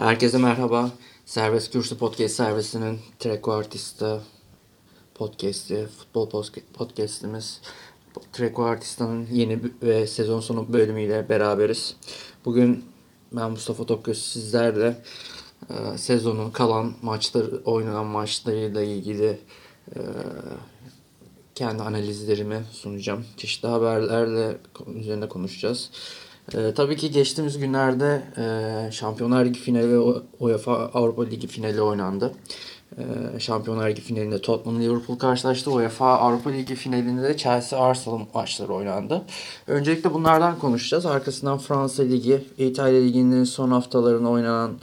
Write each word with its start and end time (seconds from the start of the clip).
Herkese 0.00 0.38
merhaba. 0.38 0.90
Serbest 1.26 1.72
Kürsü 1.72 1.98
Podcast 1.98 2.34
servisinin 2.34 3.00
Treko 3.18 3.52
Artista 3.52 4.22
podcast'i, 5.14 5.88
futbol 5.98 6.30
podcast'imiz 6.74 7.60
Treko 8.32 8.64
Artista'nın 8.64 9.26
yeni 9.32 9.60
ve 9.82 10.06
sezon 10.06 10.40
sonu 10.40 10.72
bölümüyle 10.72 11.28
beraberiz. 11.28 11.96
Bugün 12.44 12.84
ben 13.32 13.50
Mustafa 13.50 13.86
Tokgöz 13.86 14.22
sizlerle 14.22 15.02
e, 15.70 15.98
sezonun 15.98 16.50
kalan 16.50 16.92
maçları, 17.02 17.62
oynanan 17.64 18.06
maçlarıyla 18.06 18.82
ilgili 18.82 19.38
e, 19.96 19.98
kendi 21.54 21.82
analizlerimi 21.82 22.64
sunacağım. 22.72 23.24
Çeşitli 23.36 23.68
haberlerle 23.68 24.58
üzerine 24.94 25.28
konuşacağız. 25.28 25.90
E, 26.54 26.74
tabii 26.74 26.96
ki 26.96 27.10
geçtiğimiz 27.10 27.58
günlerde 27.58 28.22
e, 28.36 28.92
Şampiyonlar 28.92 29.44
Ligi 29.44 29.60
finali 29.60 29.92
ve 29.92 29.98
UEFA 30.40 30.72
Avrupa 30.72 31.24
Ligi 31.24 31.46
finali 31.46 31.82
oynandı. 31.82 32.32
E, 32.98 33.40
Şampiyonlar 33.40 33.90
Ligi 33.90 34.02
finalinde 34.02 34.40
Tottenham 34.40 34.82
Liverpool 34.82 35.18
karşılaştı. 35.18 35.70
UEFA 35.70 36.18
Avrupa 36.18 36.50
Ligi 36.50 36.74
finalinde 36.74 37.22
de 37.22 37.36
Chelsea 37.36 37.80
Arsenal 37.80 38.20
maçları 38.34 38.72
oynandı. 38.72 39.22
Öncelikle 39.66 40.14
bunlardan 40.14 40.58
konuşacağız. 40.58 41.06
Arkasından 41.06 41.58
Fransa 41.58 42.02
Ligi, 42.02 42.44
İtalya 42.58 43.00
Ligi'nin 43.00 43.44
son 43.44 43.70
haftalarında 43.70 44.28
oynanan 44.28 44.78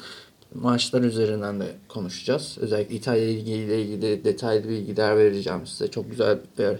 maçlar 0.56 1.02
üzerinden 1.02 1.60
de 1.60 1.66
konuşacağız. 1.88 2.58
Özellikle 2.62 2.96
İtalya 2.96 3.28
Ligi 3.28 3.52
ile 3.52 3.82
ilgili 3.82 4.24
detaylı 4.24 4.70
bilgiler 4.70 5.18
vereceğim 5.18 5.68
size. 5.68 5.92
Çok 5.92 6.10
güzel 6.12 6.40
bir 6.58 6.78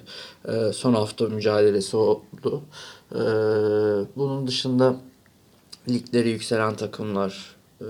e, 0.54 0.74
son 0.74 0.94
hafta 0.94 1.26
mücadelesi 1.26 1.98
oldu. 1.98 2.62
E, 3.12 3.20
bunun 4.16 4.48
dışında 4.48 4.96
ligleri 5.90 6.30
yükselen 6.30 6.76
takımlar, 6.76 7.56
e, 7.82 7.88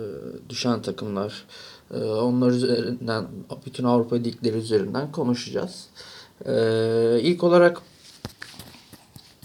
düşen 0.49 0.81
takımlar, 0.81 1.45
e, 1.93 1.97
onlar 2.03 2.51
üzerinden, 2.51 3.25
bütün 3.65 3.83
Avrupa 3.83 4.15
ligleri 4.15 4.57
üzerinden 4.57 5.11
konuşacağız. 5.11 5.87
E, 6.45 6.53
ilk 7.21 7.43
olarak 7.43 7.81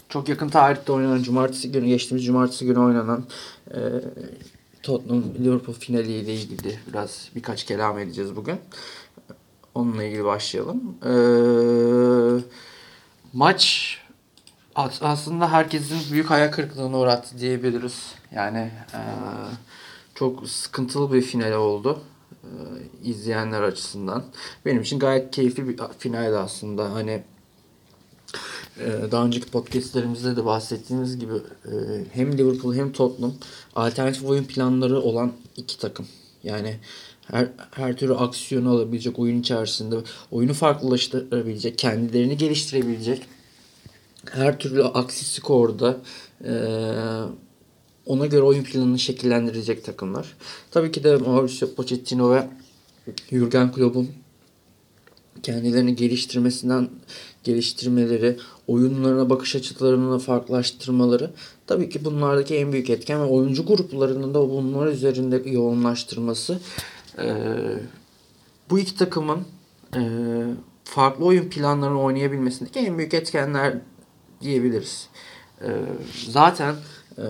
çok 0.09 0.29
yakın 0.29 0.49
tarihte 0.49 0.91
oynanan 0.91 1.23
cumartesi 1.23 1.71
günü, 1.71 1.87
geçtiğimiz 1.87 2.25
cumartesi 2.25 2.65
günü 2.65 2.79
oynanan 2.79 3.25
e, 3.71 3.79
Tottenham 4.83 5.23
Liverpool 5.39 5.75
finaliyle 5.75 6.33
ilgili 6.33 6.79
biraz 6.87 7.29
birkaç 7.35 7.63
kelam 7.63 7.99
edeceğiz 7.99 8.35
bugün. 8.35 8.57
Onunla 9.75 10.03
ilgili 10.03 10.25
başlayalım. 10.25 10.95
Ee, 11.05 12.43
maç 13.33 13.97
aslında 14.75 15.51
herkesin 15.51 16.11
büyük 16.11 16.31
ayak 16.31 16.53
kırıklığına 16.53 16.99
uğrattı 16.99 17.39
diyebiliriz. 17.39 18.15
Yani 18.35 18.71
e, 18.93 19.01
çok 20.15 20.49
sıkıntılı 20.49 21.13
bir 21.13 21.21
final 21.21 21.51
oldu 21.51 22.01
e, 22.43 22.49
izleyenler 23.03 23.61
açısından. 23.61 24.23
Benim 24.65 24.81
için 24.81 24.99
gayet 24.99 25.31
keyifli 25.31 25.67
bir 25.67 25.77
finaldi 25.99 26.37
aslında. 26.37 26.93
Hani 26.93 27.23
ee, 28.79 29.11
daha 29.11 29.25
önceki 29.25 29.45
podcastlerimizde 29.45 30.35
de 30.35 30.45
bahsettiğimiz 30.45 31.19
gibi 31.19 31.33
e, 31.65 31.71
hem 32.13 32.37
Liverpool 32.37 32.75
hem 32.75 32.91
Tottenham 32.91 33.33
alternatif 33.75 34.25
oyun 34.25 34.43
planları 34.43 35.01
olan 35.01 35.33
iki 35.57 35.77
takım. 35.77 36.07
Yani 36.43 36.75
her, 37.31 37.47
her 37.71 37.97
türlü 37.97 38.13
aksiyonu 38.13 38.69
alabilecek 38.69 39.19
oyun 39.19 39.39
içerisinde 39.39 39.95
oyunu 40.31 40.53
farklılaştırabilecek, 40.53 41.77
kendilerini 41.77 42.37
geliştirebilecek 42.37 43.21
her 44.31 44.59
türlü 44.59 44.83
aksi 44.83 45.25
skorda 45.25 45.97
e, 46.45 46.53
ona 48.05 48.25
göre 48.25 48.41
oyun 48.41 48.63
planını 48.63 48.99
şekillendirecek 48.99 49.85
takımlar. 49.85 50.37
Tabii 50.71 50.91
ki 50.91 51.03
de 51.03 51.17
Mauricio 51.17 51.73
Pochettino 51.75 52.31
ve 52.31 52.47
Jurgen 53.31 53.71
Klopp'un 53.71 54.09
kendilerini 55.43 55.95
geliştirmesinden 55.95 56.89
geliştirmeleri, 57.43 58.37
oyunlarına 58.67 59.29
bakış 59.29 59.55
açılarını 59.55 60.19
farklılaştırmaları 60.19 61.31
tabii 61.67 61.89
ki 61.89 62.05
bunlardaki 62.05 62.55
en 62.55 62.71
büyük 62.71 62.89
etken 62.89 63.19
ve 63.19 63.25
oyuncu 63.25 63.65
gruplarının 63.65 64.33
da 64.33 64.49
bunlar 64.49 64.87
üzerinde 64.87 65.49
yoğunlaştırması 65.49 66.59
e, 67.17 67.35
bu 68.69 68.79
iki 68.79 68.97
takımın 68.97 69.39
e, 69.95 70.01
farklı 70.83 71.25
oyun 71.25 71.49
planlarını 71.49 72.01
oynayabilmesindeki 72.01 72.79
en 72.79 72.97
büyük 72.97 73.13
etkenler 73.13 73.77
diyebiliriz. 74.43 75.07
E, 75.61 75.69
zaten 76.29 76.75
e, 77.17 77.23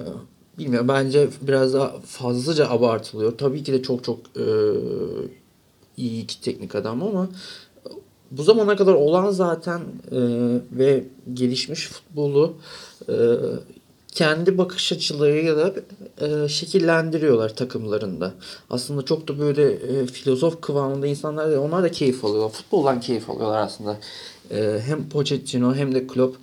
bilmiyorum 0.58 0.88
bence 0.88 1.30
biraz 1.42 1.74
daha 1.74 2.00
fazlaca 2.06 2.70
abartılıyor. 2.70 3.38
Tabii 3.38 3.64
ki 3.64 3.74
de 3.74 3.84
çok 3.84 4.04
çok 4.04 4.20
e, 4.20 4.46
iyi 5.98 6.24
iki 6.24 6.42
teknik 6.42 6.76
adam 6.76 7.04
ama 7.04 7.30
bu 8.32 8.44
zamana 8.44 8.76
kadar 8.76 8.94
olan 8.94 9.32
zaten 9.32 9.80
e, 10.12 10.20
ve 10.72 11.04
gelişmiş 11.34 11.88
futbolu 11.88 12.54
kendi 14.14 14.58
bakış 14.58 14.92
açılarıyla 14.92 15.74
e, 16.22 16.48
şekillendiriyorlar 16.48 17.56
takımlarında. 17.56 18.34
Aslında 18.70 19.02
çok 19.02 19.28
da 19.28 19.40
böyle 19.40 19.72
e, 19.72 20.06
filozof 20.06 20.62
kıvamında 20.62 21.08
insanlar 21.08 21.52
da 21.52 21.62
onlar 21.62 21.84
da 21.84 21.92
keyif 21.92 22.26
alıyorlar. 22.26 22.52
Futboldan 22.52 23.02
keyif 23.02 23.30
alıyorlar 23.30 23.62
aslında. 23.62 23.98
E, 24.52 24.80
hem 24.86 25.10
Pochettino 25.10 25.76
hem 25.76 25.96
de 25.96 26.08
Klopp 26.08 26.38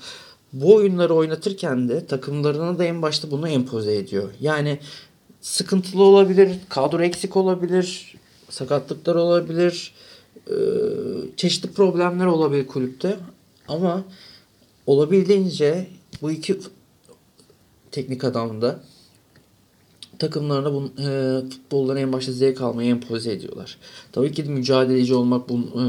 bu 0.53 0.75
oyunları 0.75 1.15
oynatırken 1.15 1.89
de 1.89 2.07
takımlarına 2.07 2.79
da 2.79 2.85
en 2.85 3.03
başta 3.03 3.31
bunu 3.31 3.49
empoze 3.49 3.97
ediyor. 3.97 4.31
Yani 4.41 4.79
sıkıntılı 5.41 6.03
olabilir, 6.03 6.59
kadro 6.69 7.03
eksik 7.03 7.37
olabilir, 7.37 8.15
sakatlıklar 8.49 9.15
olabilir, 9.15 9.95
e, 10.49 10.55
çeşitli 11.37 11.73
problemler 11.73 12.27
olabilir 12.27 12.67
kulüpte 12.67 13.17
ama 13.69 14.05
olabildiğince 14.87 15.87
bu 16.23 16.31
iki 16.31 16.61
teknik 17.91 18.25
adam 18.25 18.63
da 18.63 18.81
takımlarına 20.19 20.73
bu 20.75 20.91
e, 21.03 21.41
futboldan 21.51 21.97
en 21.97 22.13
başta 22.13 22.33
zevk 22.33 22.61
almayı 22.61 22.91
empoze 22.91 23.33
ediyorlar. 23.33 23.79
Tabii 24.13 24.33
ki 24.33 24.47
de 24.47 24.51
mücadeleci 24.51 25.15
olmak 25.15 25.49
bu, 25.49 25.55
e, 25.55 25.85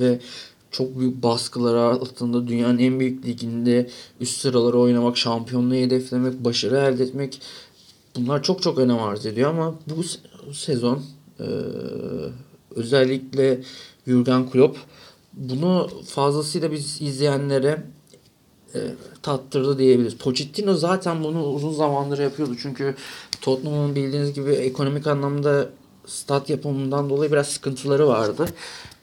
ve 0.00 0.20
çok 0.70 0.98
büyük 0.98 1.22
baskılar 1.22 1.74
altında 1.74 2.48
dünyanın 2.48 2.78
en 2.78 3.00
büyük 3.00 3.26
liginde 3.26 3.90
üst 4.20 4.40
sıraları 4.40 4.78
oynamak, 4.78 5.16
şampiyonluğu 5.16 5.74
hedeflemek, 5.74 6.44
başarı 6.44 6.76
elde 6.76 7.02
etmek 7.02 7.40
bunlar 8.16 8.42
çok 8.42 8.62
çok 8.62 8.78
önem 8.78 8.98
arz 8.98 9.26
ediyor 9.26 9.50
ama 9.50 9.74
bu 9.86 10.02
sezon 10.52 11.02
özellikle 12.76 13.60
Jurgen 14.06 14.50
Klopp 14.50 14.78
bunu 15.32 15.90
fazlasıyla 16.06 16.72
biz 16.72 17.02
izleyenlere 17.02 17.82
e, 18.74 18.80
tattırdı 19.22 19.78
diyebiliriz. 19.78 20.16
Pochettino 20.16 20.74
zaten 20.74 21.24
bunu 21.24 21.44
uzun 21.44 21.72
zamandır 21.72 22.18
yapıyordu. 22.18 22.56
Çünkü 22.62 22.94
Tottenham'ın 23.40 23.94
bildiğiniz 23.94 24.32
gibi 24.32 24.50
ekonomik 24.50 25.06
anlamda 25.06 25.68
stat 26.06 26.50
yapımından 26.50 27.10
dolayı 27.10 27.32
biraz 27.32 27.46
sıkıntıları 27.46 28.08
vardı. 28.08 28.46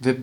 Ve 0.06 0.18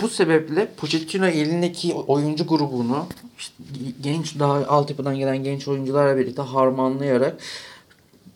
bu 0.00 0.08
sebeple 0.08 0.68
Pochettino 0.76 1.26
elindeki 1.26 1.94
oyuncu 1.94 2.46
grubunu 2.46 3.06
işte 3.38 3.54
genç 4.00 4.38
daha 4.38 4.66
altyapıdan 4.66 5.16
gelen 5.16 5.44
genç 5.44 5.68
oyuncularla 5.68 6.18
birlikte 6.18 6.42
harmanlayarak 6.42 7.40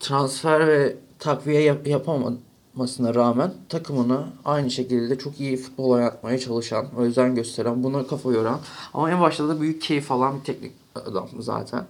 transfer 0.00 0.66
ve 0.66 0.96
takviye 1.18 1.62
yap- 1.62 1.86
yapamadı 1.86 2.38
olmasına 2.76 3.14
rağmen 3.14 3.54
takımını 3.68 4.26
aynı 4.44 4.70
şekilde 4.70 5.18
çok 5.18 5.40
iyi 5.40 5.56
futbol 5.56 5.90
oynatmaya 5.90 6.38
çalışan, 6.38 6.86
özen 6.96 7.34
gösteren, 7.34 7.82
buna 7.82 8.06
kafa 8.06 8.32
yoran 8.32 8.60
ama 8.94 9.10
en 9.10 9.20
başta 9.20 9.48
da 9.48 9.60
büyük 9.60 9.82
keyif 9.82 10.12
alan 10.12 10.40
bir 10.40 10.44
teknik 10.44 10.72
adam 10.94 11.28
zaten. 11.38 11.86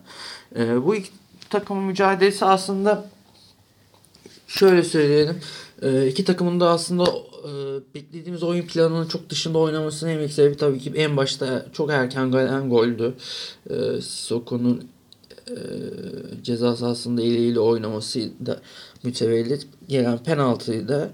Ee, 0.57 0.85
bu 0.85 0.95
iki 0.95 1.11
takımın 1.51 1.85
mücadelesi 1.85 2.45
aslında 2.45 3.05
şöyle 4.47 4.83
söyleyelim. 4.83 5.41
Ee, 5.83 6.07
iki 6.07 6.25
takımın 6.25 6.61
da 6.61 6.71
aslında 6.71 7.05
e, 7.45 7.81
beklediğimiz 7.95 8.43
oyun 8.43 8.67
planının 8.67 9.09
çok 9.09 9.31
dışında 9.31 9.59
oynamasının 9.59 10.11
en 10.11 10.19
büyük 10.19 10.33
sebebi 10.33 10.57
tabii 10.57 10.79
ki 10.79 10.93
en 10.97 11.17
başta 11.17 11.67
çok 11.73 11.91
erken 11.91 12.31
gelen 12.31 12.71
goldü. 12.71 13.15
Ee, 13.71 14.01
Sissoko'nun 14.01 14.85
e, 15.51 15.57
ceza 16.43 16.77
sahasında 16.77 17.23
eliyle 17.23 17.61
oynaması 17.61 18.21
da 18.47 18.61
mütevellit 19.03 19.67
gelen 19.89 20.19
penaltıyı 20.19 20.89
da 20.89 21.11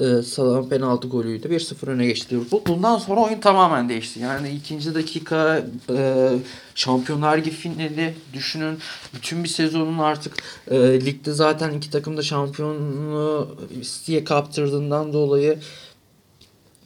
e, 0.00 0.22
Salah'ın 0.22 0.68
penaltı 0.68 1.08
golüydü. 1.08 1.48
1-0 1.48 1.90
öne 1.90 2.06
geçti 2.06 2.34
Liverpool. 2.34 2.60
Bundan 2.66 2.98
sonra 2.98 3.20
oyun 3.20 3.40
tamamen 3.40 3.88
değişti. 3.88 4.20
Yani 4.20 4.50
ikinci 4.50 4.94
dakika 4.94 5.64
e, 5.90 6.28
Şampiyonlar 6.74 7.38
Ligi 7.38 7.50
finali 7.50 8.14
düşünün. 8.32 8.78
Bütün 9.14 9.44
bir 9.44 9.48
sezonun 9.48 9.98
artık 9.98 10.34
e, 10.70 11.04
ligde 11.04 11.32
zaten 11.32 11.70
iki 11.70 11.90
takım 11.90 12.16
da 12.16 12.22
şampiyonluğu 12.22 13.56
City'ye 13.82 14.24
kaptırdığından 14.24 15.12
dolayı 15.12 15.58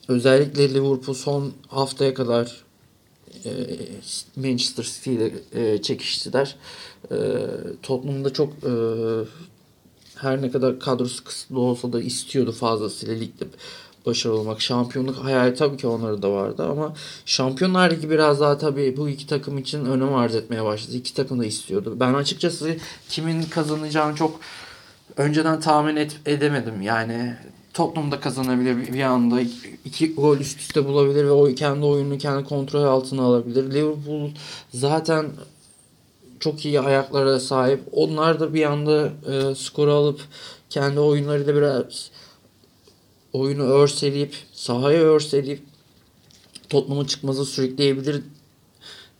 özellikle 0.08 0.74
Liverpool 0.74 1.14
son 1.14 1.52
haftaya 1.68 2.14
kadar 2.14 2.64
e, 3.44 3.50
Manchester 4.36 4.84
City 4.84 5.14
ile 5.14 5.32
e, 5.52 5.82
çekiştiler. 5.82 6.56
E, 7.10 7.16
çok 7.82 8.04
e, 8.52 8.72
her 10.16 10.42
ne 10.42 10.50
kadar 10.50 10.80
kadrosu 10.80 11.24
kısıtlı 11.24 11.60
olsa 11.60 11.92
da 11.92 12.00
istiyordu 12.00 12.52
fazlasıyla 12.52 13.14
ligde 13.14 13.44
başarılı 14.06 14.38
olmak. 14.38 14.60
Şampiyonluk 14.60 15.16
hayali 15.16 15.54
tabii 15.54 15.76
ki 15.76 15.86
onları 15.86 16.22
da 16.22 16.32
vardı 16.32 16.66
ama 16.70 16.94
Şampiyonlar 17.26 17.90
Ligi 17.90 18.10
biraz 18.10 18.40
daha 18.40 18.58
tabii 18.58 18.96
bu 18.96 19.08
iki 19.08 19.26
takım 19.26 19.58
için 19.58 19.84
önem 19.84 20.14
arz 20.14 20.34
etmeye 20.34 20.64
başladı. 20.64 20.96
İki 20.96 21.14
takım 21.14 21.40
da 21.40 21.44
istiyordu. 21.44 21.96
Ben 22.00 22.14
açıkçası 22.14 22.76
kimin 23.08 23.42
kazanacağını 23.42 24.16
çok 24.16 24.40
önceden 25.16 25.60
tahmin 25.60 25.96
et, 25.96 26.16
edemedim. 26.26 26.82
Yani 26.82 27.36
Tottenham 27.74 28.12
da 28.12 28.20
kazanabilir 28.20 28.92
bir 28.92 29.02
anda. 29.02 29.40
iki 29.84 30.14
gol 30.14 30.38
üst 30.38 30.60
üste 30.60 30.86
bulabilir 30.86 31.24
ve 31.24 31.30
o 31.30 31.54
kendi 31.54 31.86
oyununu 31.86 32.18
kendi 32.18 32.44
kontrol 32.44 32.84
altına 32.84 33.22
alabilir. 33.22 33.74
Liverpool 33.74 34.30
zaten 34.74 35.26
çok 36.44 36.64
iyi 36.64 36.80
ayaklara 36.80 37.40
sahip. 37.40 37.80
Onlar 37.92 38.40
da 38.40 38.54
bir 38.54 38.64
anda 38.64 39.12
e, 39.32 39.54
skoru 39.54 39.92
alıp 39.92 40.20
kendi 40.70 41.00
oyunlarıyla 41.00 41.56
biraz 41.56 42.10
oyunu 43.32 43.62
örseleyip 43.62 44.34
sahaya 44.52 45.00
örseleyip 45.00 45.62
Tottenham'ın 46.68 47.04
çıkması 47.04 47.44
sürükleyebilir 47.44 48.22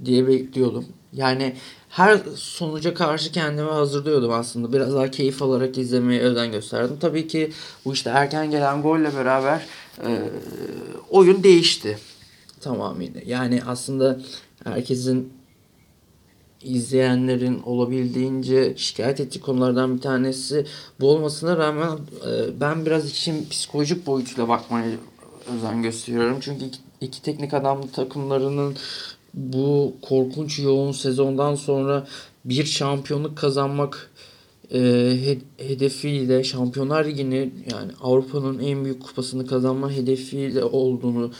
diye 0.04 0.28
bekliyordum. 0.28 0.86
Yani 1.12 1.56
her 1.88 2.20
sonuca 2.36 2.94
karşı 2.94 3.32
kendimi 3.32 3.70
hazırlıyordum 3.70 4.32
aslında. 4.32 4.72
Biraz 4.72 4.94
daha 4.94 5.10
keyif 5.10 5.42
alarak 5.42 5.78
izlemeye 5.78 6.20
özen 6.20 6.52
gösterdim. 6.52 6.96
Tabii 7.00 7.28
ki 7.28 7.52
bu 7.84 7.92
işte 7.92 8.10
erken 8.10 8.50
gelen 8.50 8.82
golle 8.82 9.16
beraber 9.16 9.66
e, 10.06 10.22
oyun 11.10 11.42
değişti 11.42 11.98
tamamıyla. 12.60 13.20
Yani 13.26 13.62
aslında 13.66 14.20
herkesin 14.64 15.43
izleyenlerin 16.64 17.62
olabildiğince 17.62 18.74
şikayet 18.76 19.20
ettiği 19.20 19.40
konulardan 19.40 19.96
bir 19.96 20.00
tanesi 20.00 20.66
bu 21.00 21.08
olmasına 21.08 21.56
rağmen 21.56 21.98
e, 22.26 22.60
ben 22.60 22.86
biraz 22.86 23.10
işin 23.10 23.48
psikolojik 23.48 24.06
boyutuyla 24.06 24.48
bakmaya 24.48 24.90
özen 25.56 25.82
gösteriyorum. 25.82 26.38
Çünkü 26.40 26.64
iki, 26.64 26.78
iki 27.00 27.22
teknik 27.22 27.54
adam 27.54 27.86
takımlarının 27.86 28.76
bu 29.34 29.94
korkunç 30.02 30.58
yoğun 30.58 30.92
sezondan 30.92 31.54
sonra 31.54 32.06
bir 32.44 32.64
şampiyonluk 32.64 33.38
kazanmak 33.38 34.10
e, 34.72 34.80
hedefiyle 35.58 36.44
Şampiyonlar 36.44 37.04
Ligi'ni 37.04 37.52
yani 37.72 37.92
Avrupa'nın 38.00 38.58
en 38.58 38.84
büyük 38.84 39.02
kupasını 39.02 39.46
kazanma 39.46 39.90
hedefiyle 39.90 40.64
olduğunu 40.64 41.32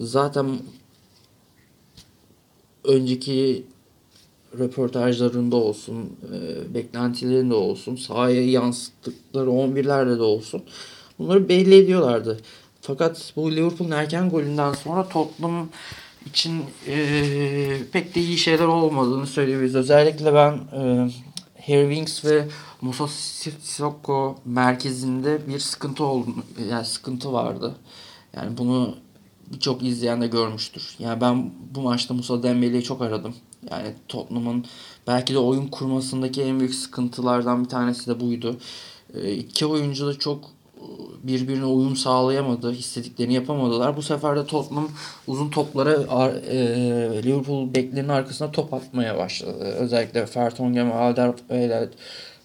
zaten 0.00 0.58
önceki 2.84 3.64
röportajlarında 4.58 5.56
olsun, 5.56 5.96
e, 6.32 6.74
beklentilerinde 6.74 7.54
olsun, 7.54 7.96
sahaya 7.96 8.50
yansıttıkları 8.50 9.50
11'lerde 9.50 10.18
de 10.18 10.22
olsun 10.22 10.62
bunları 11.18 11.48
belli 11.48 11.74
ediyorlardı. 11.74 12.40
Fakat 12.80 13.32
bu 13.36 13.52
Liverpool'un 13.52 13.90
erken 13.90 14.30
golünden 14.30 14.72
sonra 14.72 15.08
Tottenham 15.08 15.68
için 16.26 16.64
e, 16.86 16.96
pek 17.92 18.14
de 18.14 18.20
iyi 18.20 18.38
şeyler 18.38 18.64
olmadığını 18.64 19.26
söyleyebiliriz. 19.26 19.74
Özellikle 19.74 20.34
ben 20.34 20.52
e, 20.52 21.10
Harry 21.66 21.94
Winks 21.94 22.24
ve 22.24 22.48
Musa 22.80 23.08
Sissoko 23.08 24.38
merkezinde 24.44 25.48
bir 25.48 25.58
sıkıntı 25.58 26.04
oldu. 26.04 26.34
Yani 26.70 26.84
sıkıntı 26.84 27.32
vardı. 27.32 27.74
Yani 28.36 28.58
bunu 28.58 28.96
birçok 29.52 29.82
izleyen 29.82 30.20
de 30.20 30.26
görmüştür. 30.26 30.96
Yani 30.98 31.20
ben 31.20 31.50
bu 31.74 31.80
maçta 31.80 32.14
Musa 32.14 32.42
Dembele'yi 32.42 32.82
çok 32.82 33.02
aradım. 33.02 33.34
Yani 33.70 33.94
Tottenham'ın 34.08 34.64
belki 35.06 35.34
de 35.34 35.38
oyun 35.38 35.66
kurmasındaki 35.66 36.42
en 36.42 36.60
büyük 36.60 36.74
sıkıntılardan 36.74 37.64
bir 37.64 37.68
tanesi 37.68 38.06
de 38.06 38.20
buydu. 38.20 38.56
E, 39.14 39.32
iki 39.32 39.66
oyuncu 39.66 40.06
da 40.06 40.18
çok 40.18 40.44
e, 40.76 40.82
birbirine 41.22 41.64
uyum 41.64 41.96
sağlayamadı. 41.96 42.72
istediklerini 42.72 43.34
yapamadılar. 43.34 43.96
Bu 43.96 44.02
sefer 44.02 44.36
de 44.36 44.46
Tottenham 44.46 44.88
uzun 45.26 45.50
toplara 45.50 45.92
e, 46.30 46.56
Liverpool 47.24 47.74
beklerinin 47.74 48.08
arkasına 48.08 48.52
top 48.52 48.74
atmaya 48.74 49.18
başladı. 49.18 49.58
Özellikle 49.58 50.26
Fertongen 50.26 50.90
ve 50.90 50.94
Alder 50.94 51.32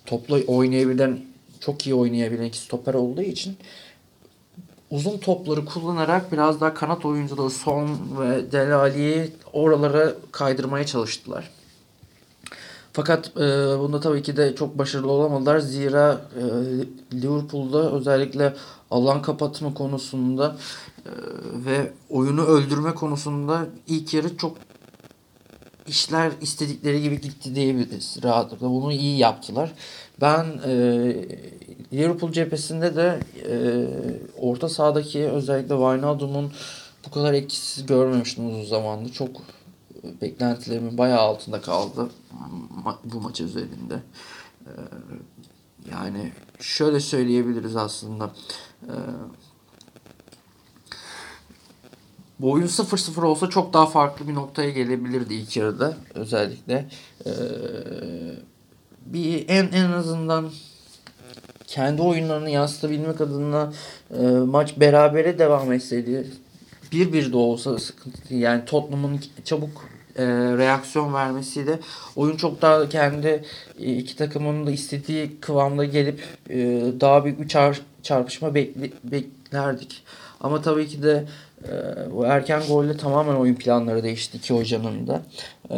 topla 0.06 0.40
oynayabilen 0.48 1.20
çok 1.60 1.88
iyi 1.88 1.96
oynayabilen 1.96 2.44
iki 2.44 2.58
stoper 2.58 2.94
olduğu 2.94 3.22
için 3.22 3.58
uzun 4.90 5.18
topları 5.18 5.66
kullanarak 5.66 6.32
biraz 6.32 6.62
daha 6.62 6.74
kanat 6.74 7.06
oyuncuları 7.06 7.50
Son 7.50 7.90
ve 8.20 8.52
Delali'yi 8.52 9.32
oralara 9.54 10.14
kaydırmaya 10.32 10.86
çalıştılar. 10.86 11.50
Fakat 12.94 13.38
e, 13.38 13.42
bunda 13.80 14.00
tabii 14.00 14.24
ki 14.24 14.38
de 14.38 14.56
çok 14.56 14.78
başarılı 14.78 15.12
olamadılar. 15.12 15.60
Zira 15.60 16.22
e, 16.36 16.44
Liverpool'da 17.22 17.92
özellikle 17.92 18.54
alan 18.92 19.22
kapatma 19.22 19.74
konusunda 19.74 20.56
e, 21.06 21.12
ve 21.66 21.92
oyunu 22.10 22.46
öldürme 22.46 22.96
konusunda 22.96 23.66
ilk 23.88 24.14
yarı 24.14 24.38
çok 24.38 24.58
işler 25.88 26.32
istedikleri 26.42 27.02
gibi 27.02 27.22
gitti 27.22 27.56
diyebiliriz 27.56 28.18
rahatlıkla. 28.24 28.70
Bunu 28.70 28.94
iyi 28.94 29.18
yaptılar. 29.18 29.72
Ben 30.22 30.46
e, 30.66 30.72
Liverpool 31.94 32.32
cephesinde 32.32 32.96
de 32.96 33.20
e, 33.50 33.56
orta 34.38 34.70
sahadaki 34.70 35.30
özellikle 35.30 35.76
Wijnaldum'un 35.76 36.52
bu 37.06 37.12
kadar 37.12 37.34
etkisiz 37.34 37.86
görmemiştim 37.86 38.48
uzun 38.48 38.64
zamandır. 38.64 39.12
Çok 39.12 39.30
e, 40.04 40.22
beklentilerimin 40.22 40.98
bayağı 40.98 41.20
altında 41.20 41.62
kaldı 41.62 42.10
bu 43.04 43.22
maç 43.22 43.42
üzerinde. 43.42 43.96
E, 44.66 44.72
yani 45.92 46.32
şöyle 46.60 47.00
söyleyebiliriz 47.00 47.76
aslında. 47.76 48.32
E, 48.84 48.94
bu 52.40 52.52
oyun 52.52 52.68
0-0 52.68 53.26
olsa 53.26 53.50
çok 53.50 53.74
daha 53.74 53.86
farklı 53.86 54.28
bir 54.28 54.34
noktaya 54.34 54.70
gelebilirdi 54.70 55.34
ilk 55.34 55.58
yarıda 55.58 55.98
özellikle. 56.14 56.90
Ee, 57.26 57.32
bir 59.06 59.46
en 59.50 59.72
en 59.72 59.92
azından 59.92 60.50
kendi 61.68 62.02
oyunlarını 62.02 62.50
yansıtabilmek 62.50 63.22
adına 63.22 63.74
e, 64.20 64.26
maç 64.28 64.80
berabere 64.80 65.40
devam 65.40 65.74
etseydi 65.74 66.28
bir 66.92 67.14
bir 67.14 67.34
de 67.34 67.38
olsa 67.38 67.80
sıkıntı. 67.80 68.36
Yani 68.36 68.66
Tottenham'ın 68.66 69.20
çabuk 69.44 69.90
e, 70.16 70.26
reaksiyon 70.58 71.14
vermesiyle 71.14 71.80
oyun 72.16 72.38
çok 72.38 72.62
daha 72.62 72.90
kendi 72.90 73.44
e, 73.80 73.94
iki 73.94 74.16
takımın 74.16 74.68
da 74.68 74.72
istediği 74.72 75.40
kıvamda 75.42 75.86
gelip 75.86 76.24
e, 76.50 76.58
daha 77.00 77.26
büyük 77.26 77.42
bir 77.42 77.48
çar, 77.48 77.82
çarpışma 78.04 78.56
bekli, 78.56 78.94
beklerdik. 79.04 80.04
Ama 80.42 80.62
tabii 80.62 80.88
ki 80.88 81.04
de 81.04 81.26
e, 81.64 81.72
bu 82.12 82.26
erken 82.26 82.62
golle 82.68 82.98
tamamen 82.98 83.36
oyun 83.36 83.56
planları 83.56 84.04
değişti 84.04 84.38
iki 84.38 84.54
hocanın 84.54 85.08
da. 85.08 85.22
E, 85.72 85.78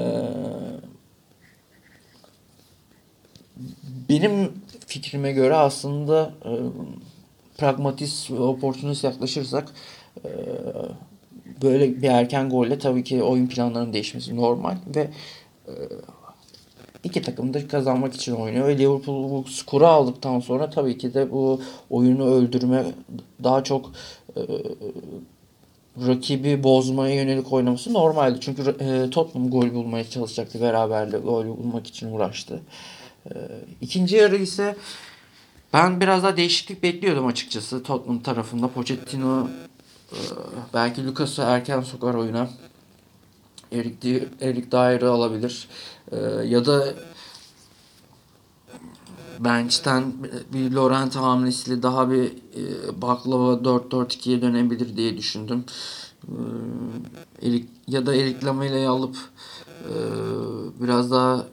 benim 4.10 4.52
fikrime 4.88 5.32
göre 5.32 5.56
aslında 5.56 6.34
e, 6.46 6.52
pragmatist 7.58 8.32
ve 8.32 8.40
oportunist 8.40 9.04
yaklaşırsak 9.04 9.74
e, 10.26 10.30
böyle 11.62 12.02
bir 12.02 12.08
erken 12.08 12.50
golle 12.50 12.80
tabii 12.80 13.04
ki 13.04 13.24
oyun 13.24 13.48
planlarının 13.48 13.94
değişmesi 13.94 14.36
normal 14.36 14.76
ve 14.96 15.10
e, 15.68 15.74
iki 17.04 17.22
takım 17.22 17.54
da 17.54 17.68
kazanmak 17.68 18.14
için 18.14 18.36
oynuyor. 18.36 18.68
Ve 18.68 18.78
Liverpool 18.78 19.32
bu 19.32 19.50
skoru 19.50 19.86
aldıktan 19.88 20.40
sonra 20.40 20.70
tabii 20.70 20.98
ki 20.98 21.14
de 21.14 21.32
bu 21.32 21.62
oyunu 21.90 22.26
öldürme 22.26 22.86
daha 23.44 23.64
çok 23.64 23.92
e, 24.36 24.42
rakibi 26.08 26.64
bozmaya 26.64 27.16
yönelik 27.16 27.54
oynaması 27.54 27.94
normaldi. 27.94 28.38
Çünkü 28.42 28.62
e, 28.80 29.10
Tottenham 29.10 29.50
gol 29.50 29.74
bulmaya 29.74 30.10
çalışacaktı. 30.10 30.62
Beraberle 30.62 31.18
gol 31.18 31.46
bulmak 31.46 31.88
için 31.88 32.12
uğraştı. 32.12 32.62
E, 33.36 33.36
ikinci 33.82 34.16
yarı 34.16 34.36
ise 34.36 34.76
ben 35.74 36.02
biraz 36.02 36.24
daha 36.24 36.38
değişiklik 36.38 36.84
bekliyordum 36.84 37.28
açıkçası 37.28 37.84
Tottenham 37.84 38.20
tarafında. 38.20 38.68
Pochettino 38.68 39.50
e, 40.12 40.20
belki 40.74 41.08
Lucas'ı 41.08 41.42
erken 41.42 41.82
sokar 41.82 42.14
oyuna. 42.14 42.50
Erik, 43.72 44.06
Erik 44.42 44.72
Dyer'ı 44.72 45.12
alabilir. 45.12 45.68
E, 46.12 46.18
ya 46.46 46.66
da 46.66 46.94
bench'ten 49.40 50.14
bir 50.54 50.72
Laurent 50.72 51.16
hamlesiyle 51.16 51.84
daha 51.84 52.12
bir 52.12 52.26
e, 52.26 53.02
baklava 53.02 53.54
4-4-2'ye 53.54 54.42
dönebilir 54.42 54.98
diye 54.98 55.18
düşündüm. 55.18 55.66
E, 56.28 57.48
Erik, 57.48 57.70
ya 57.88 58.06
da 58.06 58.16
Erik 58.16 58.46
Lamele'yi 58.46 58.88
alıp 58.88 59.16
e, 59.84 59.94
biraz 60.82 61.12
daha 61.12 61.46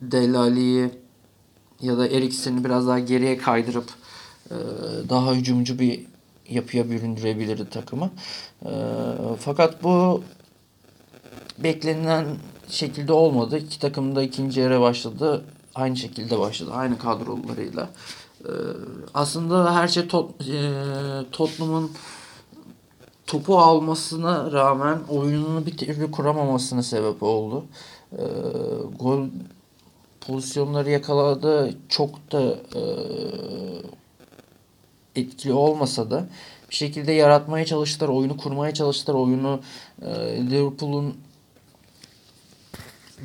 Delali'yi 0.00 0.90
ya 1.80 1.98
da 1.98 2.08
Eriksen'i 2.08 2.64
biraz 2.64 2.86
daha 2.86 2.98
geriye 2.98 3.38
kaydırıp 3.38 3.84
e, 4.50 4.56
daha 5.08 5.34
hücumcu 5.34 5.78
bir 5.78 6.06
yapıya 6.48 6.90
büründürebilirdi 6.90 7.70
takımı. 7.70 8.10
E, 8.64 8.72
fakat 9.38 9.82
bu 9.82 10.22
beklenilen 11.58 12.26
şekilde 12.68 13.12
olmadı. 13.12 13.58
İki 13.58 13.78
takım 13.78 14.16
da 14.16 14.22
ikinci 14.22 14.60
yere 14.60 14.80
başladı 14.80 15.44
aynı 15.74 15.96
şekilde 15.96 16.38
başladı. 16.38 16.70
Aynı 16.74 16.98
kadrolarıyla. 16.98 17.90
E, 18.44 18.52
aslında 19.14 19.74
her 19.74 19.88
şey 19.88 20.08
Tot, 20.08 20.30
Tottenham'ın 21.32 21.90
topu 23.26 23.58
almasına 23.58 24.52
rağmen 24.52 24.98
oyununu 25.08 25.66
bir 25.66 25.76
türlü 25.76 26.10
kuramamasına 26.10 26.82
sebep 26.82 27.22
oldu. 27.22 27.64
Gol 29.00 29.26
pozisyonları 30.20 30.90
yakaladı. 30.90 31.74
Çok 31.88 32.32
da 32.32 32.42
e, 32.74 32.82
etkili 35.16 35.52
olmasa 35.52 36.10
da 36.10 36.26
bir 36.70 36.74
şekilde 36.74 37.12
yaratmaya 37.12 37.64
çalıştılar, 37.66 38.08
oyunu 38.08 38.36
kurmaya 38.36 38.74
çalıştılar. 38.74 39.18
Oyunu 39.18 39.60
e, 40.02 40.06
Liverpool'un 40.50 41.16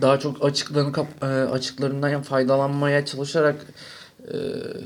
daha 0.02 0.20
çok 0.20 0.46
açıklarını 0.46 1.06
e, 1.22 1.26
açıklarından 1.26 2.22
faydalanmaya 2.22 3.06
çalışarak 3.06 3.74
e, 4.28 4.36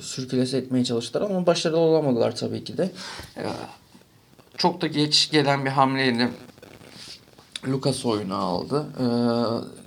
sürkülese 0.01 0.57
etmeye 0.57 0.85
çalıştılar 0.85 1.29
ama 1.29 1.45
başarılı 1.45 1.79
olamadılar 1.79 2.35
tabii 2.35 2.63
ki 2.63 2.77
de. 2.77 2.91
E, 3.37 3.43
çok 4.57 4.81
da 4.81 4.87
geç 4.87 5.31
gelen 5.31 5.65
bir 5.65 5.69
hamleyle 5.69 6.29
Lucas 7.67 8.05
oyunu 8.05 8.35
aldı. 8.35 8.85
E, 8.99 9.05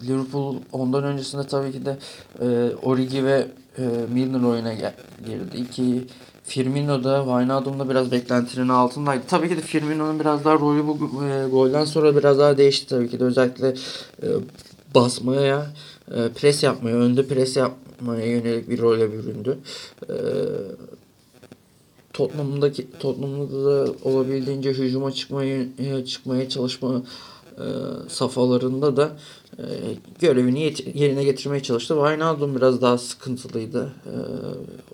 Liverpool 0.07 0.57
ondan 0.73 1.05
öncesinde 1.05 1.47
tabii 1.47 1.73
ki 1.73 1.85
de 1.85 1.97
e, 2.41 2.77
Origi 2.83 3.25
ve 3.25 3.49
e, 3.79 3.83
Milner 4.15 4.49
oyuna 4.49 4.73
girdi. 4.73 5.57
İki 5.57 6.05
Firmino 6.45 7.05
da 7.05 7.19
Wijnaldum 7.19 7.91
biraz 7.91 8.13
beklentinin 8.13 8.69
altındaydı. 8.69 9.23
Tabii 9.29 9.49
ki 9.49 9.57
de 9.57 9.61
Firmino'nun 9.61 10.21
biraz 10.21 10.45
daha 10.45 10.55
rolü 10.55 10.87
bu 10.87 11.25
e, 11.25 11.49
golden 11.49 11.85
sonra 11.85 12.17
biraz 12.17 12.39
daha 12.39 12.59
değişti 12.59 12.87
tabii 12.87 13.11
ki 13.11 13.21
de. 13.21 13.25
Özellikle 13.25 13.69
e, 14.23 14.27
basmaya, 14.95 15.67
e, 16.15 16.29
pres 16.29 16.63
yapmaya, 16.63 16.97
önde 16.97 17.27
pres 17.27 17.57
yapmaya 17.57 18.27
yönelik 18.27 18.69
bir 18.69 18.79
role 18.81 19.13
büründü. 19.13 19.59
E, 20.09 20.15
Tottenham'daki 22.13 22.87
Tottenham'da 23.01 23.65
da 23.65 23.93
olabildiğince 24.05 24.73
hücuma 24.73 25.13
çıkmaya 25.13 25.65
çıkmaya 26.07 26.49
çalışma 26.49 27.03
e, 27.59 27.67
safhalarında 28.09 28.97
da 28.97 29.17
e, 29.59 29.65
görevini 30.21 30.75
yerine 30.95 31.25
getirmeye 31.25 31.63
çalıştı. 31.63 31.95
Wijnaldum 31.95 32.57
biraz 32.57 32.83
daha 32.83 32.99
sıkıntılıydı. 32.99 33.93
E, 34.07 34.15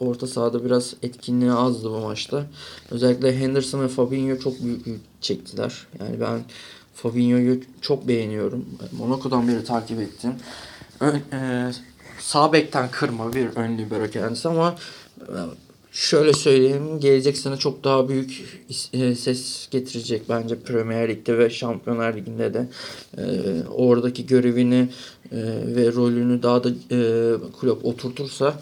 orta 0.05 0.27
sahada 0.27 0.65
biraz 0.65 0.95
etkinliği 1.03 1.53
azdı 1.53 1.91
bu 1.91 1.99
maçta. 1.99 2.47
Özellikle 2.91 3.38
Henderson 3.38 3.81
ve 3.81 3.88
Fabinho 3.88 4.38
çok 4.38 4.62
büyük 4.62 4.87
yük 4.87 5.00
çektiler. 5.21 5.87
Yani 6.00 6.21
ben 6.21 6.41
Fabinho'yu 6.95 7.61
çok 7.81 8.09
beğeniyorum. 8.09 8.65
Monaco'dan 8.99 9.49
beri 9.49 9.65
takip 9.65 10.00
ettim. 10.00 10.33
Ön, 11.00 11.15
e, 11.33 11.73
sağ 12.19 12.53
bekten 12.53 12.91
kırma 12.91 13.33
bir 13.33 13.47
ön 13.57 13.79
libero 13.79 14.11
kendisi 14.11 14.49
ama 14.49 14.75
e, 15.21 15.35
şöyle 15.92 16.33
söyleyeyim 16.33 17.00
gelecek 17.00 17.38
sene 17.38 17.57
çok 17.57 17.85
daha 17.85 18.09
büyük 18.09 18.61
e, 18.92 19.14
ses 19.14 19.68
getirecek 19.71 20.23
bence 20.28 20.61
Premier 20.61 21.09
Lig'de 21.09 21.38
ve 21.38 21.50
Şampiyonlar 21.50 22.16
Ligi'nde 22.16 22.54
de 22.54 22.68
E, 23.18 23.23
oradaki 23.68 24.26
görevini 24.26 24.88
e, 25.33 25.37
ve 25.76 25.92
rolünü 25.92 26.42
daha 26.42 26.64
da 26.64 26.71
kulüp 27.61 27.85
oturtursa 27.85 28.61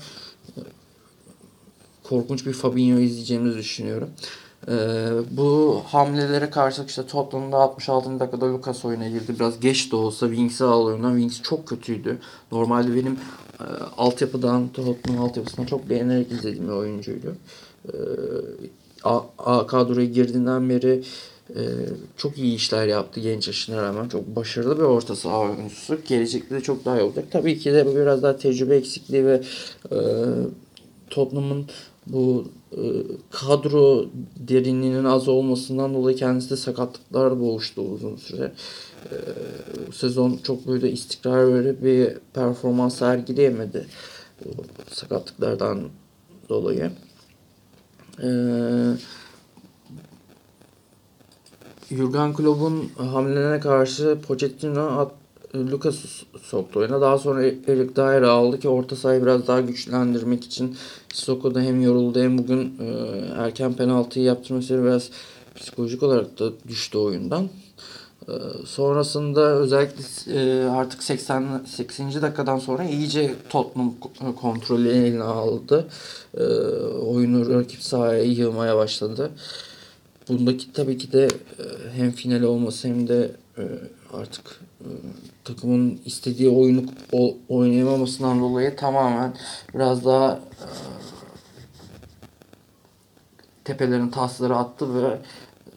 korkunç 2.03 2.47
bir 2.47 2.53
Fabinho 2.53 2.99
izleyeceğimizi 2.99 3.59
düşünüyorum. 3.59 4.09
Ee, 4.69 5.09
bu 5.31 5.81
hamlelere 5.87 6.51
karşılık 6.51 6.89
işte 6.89 7.07
Tottenham'da 7.07 7.57
66. 7.57 8.21
dakikada 8.21 8.53
Lucas 8.53 8.85
oyuna 8.85 9.09
girdi. 9.09 9.35
Biraz 9.39 9.61
geç 9.61 9.93
de 9.93 9.97
olsa 9.97 10.27
Wings'i 10.27 10.65
al 10.65 10.85
oyundan. 10.85 11.11
Wings 11.11 11.43
çok 11.43 11.69
kötüydü. 11.69 12.19
Normalde 12.53 12.95
benim 12.95 13.19
e, 13.61 13.65
altyapıdan, 13.97 14.69
Tottenham 14.69 15.25
altyapısından 15.25 15.67
çok 15.67 15.91
beğenerek 15.91 16.33
izlediğim 16.33 16.69
bir 16.69 16.73
oyuncuydu. 16.73 17.37
Ee, 17.89 17.97
A, 19.05 19.21
A 19.39 19.67
kadroya 19.67 20.07
girdiğinden 20.07 20.71
beri 20.71 21.03
e, 21.51 21.63
çok 22.17 22.39
iyi 22.39 22.55
işler 22.55 22.87
yaptı 22.87 23.21
genç 23.21 23.47
yaşına 23.47 23.83
rağmen. 23.83 24.09
Çok 24.09 24.37
başarılı 24.37 24.79
bir 24.79 24.83
orta 24.83 25.17
saha 25.17 25.41
oyuncusu. 25.41 25.99
Gelecekte 26.09 26.55
de 26.55 26.61
çok 26.61 26.85
daha 26.85 27.01
iyi 27.01 27.03
olacak. 27.03 27.25
Tabii 27.31 27.59
ki 27.59 27.73
de 27.73 27.97
biraz 27.97 28.23
daha 28.23 28.37
tecrübe 28.37 28.77
eksikliği 28.77 29.27
ve 29.27 29.43
e, 29.93 29.99
Tottenham'ın 31.11 31.67
bu 32.07 32.45
e, 32.45 32.56
kadro 33.31 34.07
derinliğinin 34.37 35.05
az 35.05 35.29
olmasından 35.29 35.95
dolayı 35.95 36.17
kendisi 36.17 36.51
de 36.51 36.57
sakatlıklar 36.57 37.41
boğuştu 37.41 37.83
uzun 37.83 38.17
süre. 38.17 38.53
E, 39.13 39.17
bu 39.89 39.93
sezon 39.93 40.39
çok 40.43 40.67
böyle 40.67 40.91
istikrar 40.91 41.55
verip 41.55 41.83
bir 41.83 42.19
performans 42.35 42.99
sergileyemedi 42.99 43.87
sakatlıklardan 44.91 45.89
dolayı. 46.49 46.91
E, 48.23 48.29
Jurgen 51.91 52.35
Klopp'un 52.35 52.89
hamlelerine 52.97 53.61
karşı 53.61 54.19
Pochettino 54.27 54.83
Lucas 55.57 55.97
soktu 56.43 56.81
oyuna. 56.81 57.01
Daha 57.01 57.19
sonra 57.19 57.45
Eric 57.45 57.97
Dyer 57.97 58.23
aldı 58.23 58.61
ki 58.61 58.69
orta 58.69 58.97
sahayı 58.97 59.23
biraz 59.23 59.47
daha 59.47 59.61
güçlendirmek 59.61 60.45
için 60.45 60.77
Sissoko 61.13 61.55
da 61.55 61.61
hem 61.61 61.81
yoruldu 61.83 62.21
hem 62.21 62.39
bugün 62.39 62.75
e, 62.81 62.87
erken 63.37 63.73
penaltıyı 63.73 64.25
yaptırması 64.25 64.85
biraz 64.85 65.11
psikolojik 65.57 66.03
olarak 66.03 66.39
da 66.39 66.51
düştü 66.69 66.99
oyundan. 66.99 67.49
E, 68.29 68.33
sonrasında 68.67 69.41
özellikle 69.41 70.05
e, 70.35 70.65
artık 70.65 71.03
80 71.03 71.65
80. 71.67 72.23
dakikadan 72.23 72.59
sonra 72.59 72.85
iyice 72.85 73.35
Tottenham 73.49 73.95
kontrolü 74.41 74.89
eline 74.89 75.23
aldı. 75.23 75.87
E, 76.35 76.45
oyunu 76.85 77.55
rakip 77.55 77.83
sahaya 77.83 78.23
yığmaya 78.23 78.77
başladı. 78.77 79.31
Bundaki 80.29 80.73
tabii 80.73 80.99
ki 80.99 81.13
de 81.13 81.25
e, 81.25 81.65
hem 81.97 82.13
final 82.13 82.43
olması 82.43 82.89
hem 82.89 83.09
de 83.09 83.31
e, 83.59 83.63
artık 84.13 84.61
e, 84.81 84.89
takımın 85.45 86.01
istediği 86.05 86.49
oyunu 86.49 86.85
oynayamamasından 87.49 88.41
dolayı 88.41 88.77
tamamen 88.77 89.35
biraz 89.75 90.05
daha 90.05 90.35
e, 90.35 90.69
tepelerin 93.65 94.09
tasları 94.09 94.57
attı 94.57 95.03
ve 95.03 95.19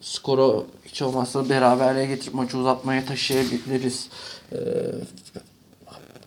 skoru 0.00 0.66
hiç 0.84 1.02
olmazsa 1.02 1.48
beraberliğe 1.48 2.06
getirip 2.06 2.34
maçı 2.34 2.58
uzatmaya 2.58 3.04
taşıyabiliriz 3.04 4.08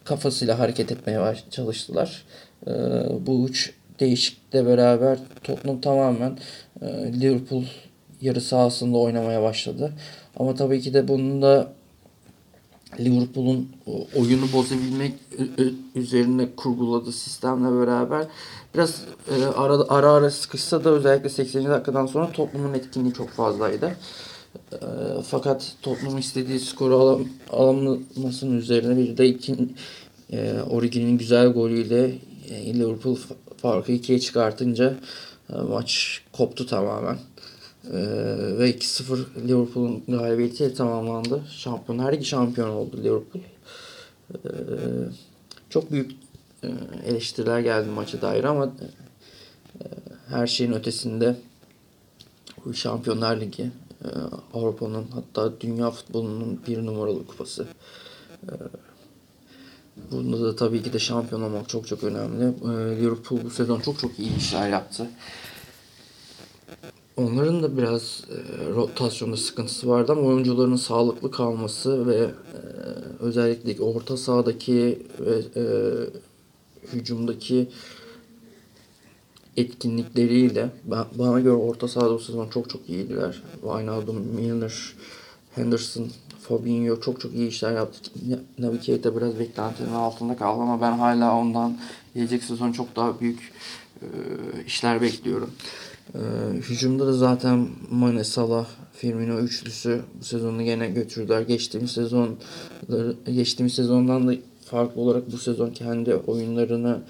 kafasıyla 0.04 0.60
hareket 0.60 0.92
etmeye 0.92 1.36
çalıştılar. 1.52 2.26
Bu 3.28 3.48
üç 3.50 3.74
değişiklikle 4.00 4.66
beraber 4.66 5.20
Tottenham 5.44 5.82
tamamen 5.82 6.38
e, 6.82 6.88
Liverpool 7.22 7.64
yarı 8.22 8.42
sahasında 8.42 8.98
oynamaya 8.98 9.42
başladı. 9.42 9.94
Ama 10.38 10.56
tabii 10.56 10.82
ki 10.82 10.94
de 10.94 11.08
bunun 11.08 11.42
da 11.42 11.74
Liverpool'un 13.00 13.70
o- 13.88 14.08
oyunu 14.20 14.54
bozabilmek 14.54 15.14
üzerine 15.96 16.50
kurguladığı 16.58 17.12
sistemle 17.12 17.82
beraber 17.82 18.26
biraz 18.76 19.02
e, 19.32 19.46
ara, 19.46 19.74
ara 19.90 20.12
ara 20.12 20.32
sıkışsa 20.32 20.84
da 20.84 20.90
özellikle 20.90 21.30
80. 21.30 21.66
dakikadan 21.66 22.06
sonra 22.06 22.32
Tottenham'ın 22.32 22.74
etkinliği 22.74 23.14
çok 23.14 23.30
fazlaydı. 23.30 23.96
E, 24.74 24.78
fakat 25.28 25.76
Tottenham 25.82 26.18
istediği 26.18 26.60
skoru 26.60 26.96
alam, 26.96 27.24
alamamasının 27.52 28.58
üzerine 28.58 28.98
bir 28.98 29.18
de 29.18 29.28
ikin, 29.28 29.76
e, 30.32 30.54
Origi'nin 30.70 31.18
güzel 31.18 31.48
golüyle 31.48 32.16
e, 32.50 32.74
Liverpool 32.74 33.16
fa- 33.16 33.58
farkı 33.62 33.92
ikiye 33.92 34.20
çıkartınca 34.20 34.94
e, 35.50 35.56
maç 35.58 36.22
koptu 36.32 36.66
tamamen. 36.68 37.18
Ee, 37.88 37.98
ve 38.60 38.72
2-0 38.72 39.48
Liverpool'un 39.48 40.04
galibiyetiyle 40.08 40.74
tamamlandı. 40.74 41.44
Şampiyonlar 41.52 42.14
Ligi 42.14 42.26
şampiyon 42.26 42.70
oldu 42.70 42.98
Liverpool. 42.98 43.44
Ee, 44.34 44.50
çok 45.70 45.92
büyük 45.92 46.12
e, 46.64 46.68
eleştiriler 47.06 47.60
geldi 47.60 47.90
maça 47.90 48.22
dair 48.22 48.44
ama 48.44 48.66
e, 48.66 49.86
her 50.30 50.48
şeyin 50.48 50.72
ötesinde 50.72 51.36
bu 52.66 52.74
Şampiyonlar 52.74 53.42
Ligi 53.42 53.72
e, 54.04 54.08
Avrupa'nın 54.54 55.06
hatta 55.14 55.62
dünya 55.62 55.92
futbolunun 55.92 56.60
bir 56.68 56.86
numaralı 56.86 57.28
kupası. 57.28 57.68
Ee, 58.44 58.54
Bunda 60.12 60.42
da 60.42 60.56
tabii 60.56 60.84
ki 60.84 60.94
de 60.94 61.00
şampiyon 61.00 61.42
olmak 61.42 61.70
çok 61.70 61.88
çok 61.88 62.04
önemli. 62.04 62.44
Ee, 62.44 63.02
Liverpool 63.02 63.44
bu 63.44 63.50
sezon 63.50 63.80
çok 63.80 64.00
çok 64.00 64.20
iyi 64.20 64.38
işler 64.38 64.70
yaptı. 64.70 65.08
Onların 67.18 67.64
da 67.64 67.78
biraz 67.78 68.24
e, 68.30 68.70
rotasyonda 68.70 69.38
sıkıntısı 69.38 69.90
vardı 69.90 70.12
ama 70.12 70.22
oyuncuların 70.22 70.76
sağlıklı 70.76 71.32
kalması 71.32 72.08
ve 72.08 72.16
e, 72.16 72.30
özellikle 73.20 73.84
orta 73.84 74.18
sahadaki 74.18 75.08
ve 75.20 75.36
e, 75.56 75.66
hücumdaki 76.94 77.68
etkinlikleriyle 79.58 80.70
ben, 80.84 81.06
bana 81.16 81.40
göre 81.40 81.54
orta 81.54 81.88
sahada 81.88 82.14
bu 82.14 82.20
sezon 82.20 82.50
çok 82.50 82.70
çok 82.70 82.90
iyiydiler. 82.90 83.44
Wijnaldum, 83.62 84.16
Milner, 84.16 84.94
Henderson, 85.56 86.08
Fabinho 86.42 87.00
çok 87.02 87.22
çok 87.22 87.34
iyi 87.34 87.48
işler 87.48 87.72
yaptı. 87.72 88.12
Naby 88.60 88.76
biraz 88.88 89.40
beklentinin 89.40 89.94
altında 89.94 90.38
kaldı 90.38 90.62
ama 90.62 90.82
ben 90.82 90.92
hala 90.98 91.38
ondan 91.38 91.78
gelecek 92.16 92.44
sezon 92.44 92.72
çok 92.72 92.96
daha 92.96 93.20
büyük 93.20 93.54
e, 94.02 94.08
işler 94.66 95.02
bekliyorum. 95.02 95.52
E, 96.16 96.20
hücumda 96.54 97.08
da 97.08 97.14
zaten 97.14 97.68
Mane, 97.92 98.24
Salah, 98.24 98.68
Firmino 98.94 99.40
üçlüsü 99.40 100.02
bu 100.20 100.24
sezonu 100.24 100.64
gene 100.64 100.88
götürdüler. 100.88 101.42
Geçtiğimiz 101.42 101.92
sezon 101.92 102.38
geçtiğimiz 103.26 103.74
sezondan 103.74 104.28
da 104.28 104.34
farklı 104.66 105.02
olarak 105.02 105.32
bu 105.32 105.38
sezon 105.38 105.70
kendi 105.70 106.16
oyunlarını 106.16 107.02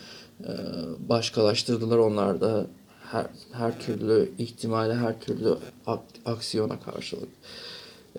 e, 0.43 0.51
başkalaştırdılar 1.09 1.97
onlar 1.97 2.41
da 2.41 2.65
her, 3.11 3.25
her 3.51 3.79
türlü 3.79 4.31
ihtimale, 4.37 4.95
her 4.95 5.19
türlü 5.19 5.57
ak- 5.87 6.01
aksiyona 6.25 6.79
karşılık. 6.79 7.29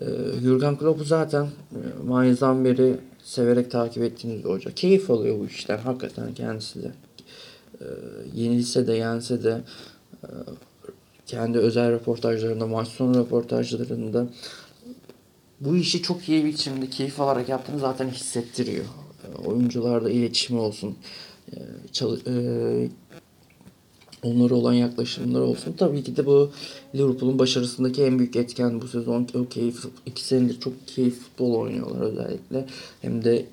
E, 0.01 0.05
Jurgen 0.43 0.77
Klopp'u 0.77 1.03
zaten 1.03 1.43
e, 1.45 2.07
Mayıs'tan 2.07 2.65
beri 2.65 2.97
severek 3.23 3.71
takip 3.71 4.03
ettiğimiz 4.03 4.43
bir 4.43 4.49
hoca. 4.49 4.71
Keyif 4.71 5.11
alıyor 5.11 5.39
bu 5.39 5.45
işten 5.45 5.77
hakikaten 5.77 6.33
kendisi 6.33 6.83
de. 6.83 6.91
E, 7.81 7.85
yenilse 8.35 8.87
de 8.87 8.93
yense 8.93 9.43
de 9.43 9.61
e, 10.23 10.27
kendi 11.27 11.57
özel 11.57 11.91
röportajlarında, 11.91 12.67
maç 12.67 12.87
sonu 12.87 13.19
röportajlarında 13.19 14.27
bu 15.59 15.77
işi 15.77 16.01
çok 16.01 16.29
iyi 16.29 16.45
biçimde 16.45 16.89
keyif 16.89 17.19
alarak 17.19 17.49
yaptığını 17.49 17.79
zaten 17.79 18.09
hissettiriyor. 18.09 18.85
E, 19.23 19.47
Oyuncularla 19.47 20.09
iletişimi 20.09 20.59
olsun, 20.59 20.95
e, 21.51 21.59
e, 22.27 22.89
onlara 24.23 24.55
olan 24.55 24.73
yaklaşımları 24.73 25.43
olsun. 25.43 25.73
Tabii 25.77 26.03
ki 26.03 26.17
de 26.17 26.25
bu 26.25 26.51
Liverpool'un 26.95 27.39
başarısındaki 27.39 28.03
en 28.03 28.19
büyük 28.19 28.35
etken 28.35 28.81
bu 28.81 28.87
sezon 28.87 29.27
o 29.33 29.49
keyif. 29.49 29.85
iki 30.05 30.23
senedir 30.23 30.59
çok 30.59 30.87
keyif 30.87 31.19
futbol 31.19 31.53
oynuyorlar 31.53 32.01
özellikle. 32.01 32.65
Hem 33.01 33.23
de 33.23 33.45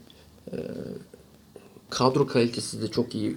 kadro 1.90 2.26
kalitesi 2.26 2.82
de 2.82 2.88
çok 2.88 3.14
iyi 3.14 3.36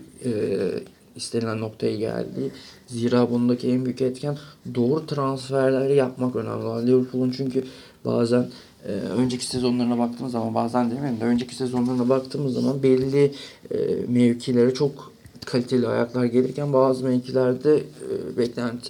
istenilen 1.16 1.62
noktaya 1.62 1.96
geldi. 1.96 2.52
Zira 2.88 3.32
bundaki 3.32 3.70
en 3.70 3.86
büyük 3.86 4.02
etken 4.02 4.38
doğru 4.76 5.06
transferleri 5.06 5.96
yapmak 5.96 6.36
önemli. 6.36 6.88
Liverpool'un 6.88 7.32
çünkü 7.32 7.64
bazen 8.06 8.50
e, 8.88 8.92
önceki 8.92 9.46
sezonlarına 9.46 9.98
baktığımız 9.98 10.32
zaman 10.32 10.56
bazen 10.56 10.92
demeyelim 10.92 11.20
de 11.20 11.26
önceki 11.26 11.56
sezonlarına 11.56 12.10
baktığımız 12.10 12.54
zaman 12.54 12.84
belli 12.84 13.32
e, 13.72 13.78
mevkilere 14.08 14.74
çok 14.74 15.12
kaliteli 15.46 15.88
ayaklar 15.88 16.26
gelirken 16.26 16.74
bazı 16.74 17.04
mevkilerde 17.04 17.78
e, 17.78 18.38
beklenti 18.38 18.90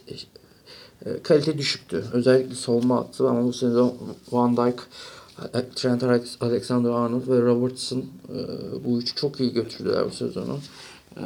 e, 1.06 1.22
kalite 1.24 1.58
düşüktü. 1.58 2.06
Özellikle 2.14 2.56
savunma 2.56 2.96
hattı 2.96 3.30
ama 3.30 3.44
bu 3.44 3.54
sezon 3.54 3.94
Van 4.32 4.58
Dijk, 4.58 4.80
Trent 5.76 6.04
Alexander-Arnold 6.42 7.28
ve 7.28 7.42
Robertson 7.42 8.00
e, 8.00 8.38
bu 8.86 9.00
üçü 9.00 9.16
çok 9.16 9.40
iyi 9.40 9.54
götürdüler 9.54 10.06
bu 10.06 10.12
sezonu. 10.12 10.60
E, 11.18 11.24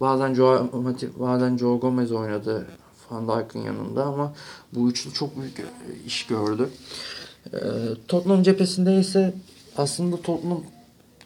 bazen 0.00 0.34
Joe 0.34 0.70
Matip, 0.72 1.20
bazen 1.20 1.56
Joe 1.56 1.78
Gomez 1.78 2.12
oynadı 2.12 2.66
Van 3.10 3.28
Dijk'ın 3.28 3.60
yanında 3.60 4.04
ama 4.04 4.34
bu 4.74 4.90
üçlü 4.90 5.12
çok 5.12 5.40
büyük 5.40 5.58
e, 5.60 5.64
iş 6.06 6.26
gördü. 6.26 6.68
E, 7.52 7.58
Tottenham 8.08 8.42
cephesinde 8.42 8.96
ise 8.96 9.34
aslında 9.76 10.16
Tottenham 10.16 10.62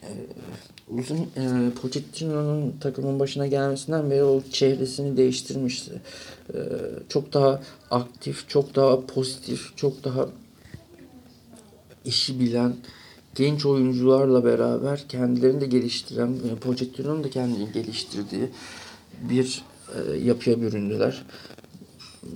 e, 0.02 0.11
uzun 0.88 1.17
e, 1.17 1.71
Pochettino'nun 1.83 2.75
takımın 2.81 3.21
başına 3.21 3.47
gelmesinden 3.47 4.11
beri 4.11 4.25
o 4.25 4.43
çehresini 4.52 5.17
değiştirmişti. 5.17 6.00
E, 6.55 6.59
çok 7.09 7.33
daha 7.33 7.62
aktif, 7.90 8.49
çok 8.49 8.75
daha 8.75 9.07
pozitif, 9.07 9.76
çok 9.76 10.05
daha 10.05 10.26
işi 12.05 12.40
bilen 12.40 12.76
genç 13.38 13.66
oyuncularla 13.66 14.45
beraber 14.45 15.09
kendilerini 15.09 15.61
de 15.61 15.66
geliştiren, 15.66 16.28
e, 16.28 16.54
Pochettino'nun 16.61 17.25
da 17.25 17.30
kendini 17.30 17.73
geliştirdiği 17.73 18.49
bir 19.30 19.64
e, 19.95 20.16
yapıya 20.16 20.61
büründüler. 20.61 21.25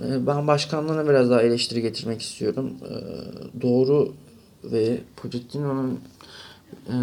E, 0.01 0.27
ben 0.27 0.47
başkanlığına 0.47 1.09
biraz 1.09 1.29
daha 1.29 1.41
eleştiri 1.41 1.81
getirmek 1.81 2.21
istiyorum. 2.21 2.71
E, 2.89 2.93
doğru 3.61 4.13
ve 4.63 5.01
Pochettino'nun 5.15 5.99
e, 6.87 6.95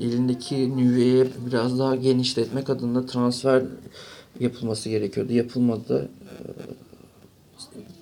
elindeki 0.00 0.76
nüveyi 0.76 1.26
biraz 1.46 1.78
daha 1.78 1.96
genişletmek 1.96 2.70
adına 2.70 3.06
transfer 3.06 3.62
yapılması 4.40 4.88
gerekiyordu. 4.88 5.32
Yapılmadı. 5.32 6.08
E, 6.22 6.34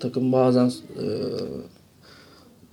takım 0.01 0.33
bazen 0.33 0.73
e, 1.01 1.05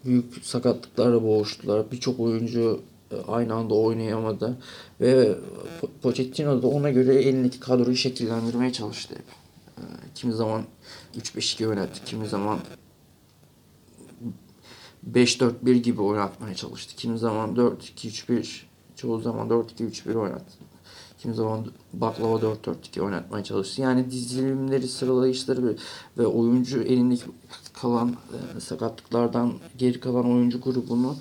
büyük 0.05 0.45
sakatlıklarla 0.45 1.23
boğuştular. 1.23 1.91
Birçok 1.91 2.19
oyuncu 2.19 2.81
e, 3.11 3.15
aynı 3.27 3.53
anda 3.53 3.73
oynayamadı 3.73 4.57
ve 5.01 5.35
Po- 5.81 5.89
Pochettino 6.01 6.61
da 6.61 6.67
ona 6.67 6.89
göre 6.89 7.15
elindeki 7.15 7.59
kadroyu 7.59 7.95
şekillendirmeye 7.95 8.73
çalıştı 8.73 9.15
hep. 9.15 9.25
E, 9.77 9.83
Kimi 10.15 10.33
zaman 10.33 10.61
3-5-2 11.17 11.67
oynattı, 11.67 12.05
kimi 12.05 12.27
zaman 12.27 12.59
5-4-1 15.13 15.73
gibi 15.73 16.01
oynatmaya 16.01 16.55
çalıştı. 16.55 16.95
Kimi 16.95 17.19
zaman 17.19 17.55
4-2-3-1, 17.55 18.61
çoğu 18.95 19.19
zaman 19.19 19.47
4-2-3-1 19.49 20.15
oynattı. 20.15 20.53
Kimi 21.17 21.33
zaman 21.35 21.65
baklava 21.93 22.35
4-4-2 22.35 23.01
oynatmaya 23.01 23.43
çalıştı. 23.43 23.81
Yani 23.81 24.11
dizilimleri, 24.11 24.87
sıralayışları 24.87 25.77
ve 26.17 26.27
oyuncu 26.27 26.81
elindeki 26.81 27.23
kalan 27.81 28.09
e, 28.09 28.59
sakatlıklardan 28.59 29.53
geri 29.77 29.99
kalan 29.99 30.31
oyuncu 30.31 30.61
grubunu 30.61 31.15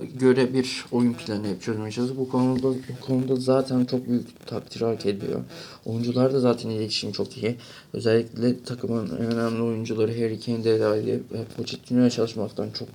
e, 0.00 0.04
göre 0.04 0.54
bir 0.54 0.84
oyun 0.92 1.12
planı 1.12 1.48
hep 1.48 1.62
çözmeye 1.62 1.90
çalışıyor. 1.90 2.18
Bu 2.18 2.28
konuda 2.28 2.68
bu 2.68 3.06
konuda 3.06 3.36
zaten 3.36 3.84
çok 3.84 4.08
büyük 4.08 4.46
takdir 4.46 4.80
hak 4.80 5.06
ediyor. 5.06 5.40
Oyuncular 5.86 6.34
da 6.34 6.40
zaten 6.40 6.70
iletişim 6.70 7.12
çok 7.12 7.36
iyi. 7.36 7.56
Özellikle 7.92 8.62
takımın 8.62 9.06
en 9.06 9.32
önemli 9.32 9.62
oyuncuları 9.62 10.12
Harry 10.12 10.40
Kane, 10.40 10.64
Dele 10.64 10.84
Alli 10.84 11.22
ve 11.32 11.44
Pochettino'ya 11.56 12.10
çalışmaktan 12.10 12.70
çok 12.70 12.88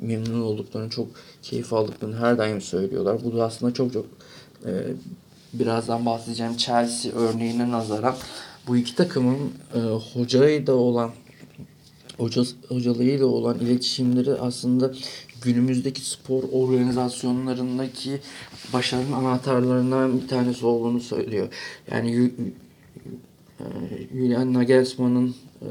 memnun 0.00 0.42
olduklarını, 0.42 0.90
çok 0.90 1.06
keyif 1.42 1.72
aldıklarını 1.72 2.16
her 2.16 2.38
daim 2.38 2.60
söylüyorlar. 2.60 3.24
Bu 3.24 3.36
da 3.36 3.44
aslında 3.44 3.74
çok 3.74 3.92
çok 3.92 4.06
e, 4.66 4.70
birazdan 5.52 6.06
bahsedeceğim 6.06 6.56
Chelsea 6.56 7.12
örneğine 7.12 7.70
nazaran 7.70 8.14
bu 8.66 8.76
iki 8.76 8.94
takımın 8.94 9.38
e, 9.74 9.78
hocayla 10.14 10.74
olan 10.74 11.10
hoca, 11.10 11.21
hocalığıyla 12.68 13.26
olan 13.26 13.58
iletişimleri 13.58 14.32
aslında 14.32 14.92
günümüzdeki 15.42 16.00
spor 16.00 16.42
organizasyonlarındaki 16.52 18.20
başarının 18.72 19.12
anahtarlarından 19.12 20.22
bir 20.22 20.28
tanesi 20.28 20.66
olduğunu 20.66 21.00
söylüyor. 21.00 21.48
Yani 21.90 22.30
e, 23.60 23.64
Julian 24.12 24.54
Nagelsmann'ın 24.54 25.34
e, 25.62 25.68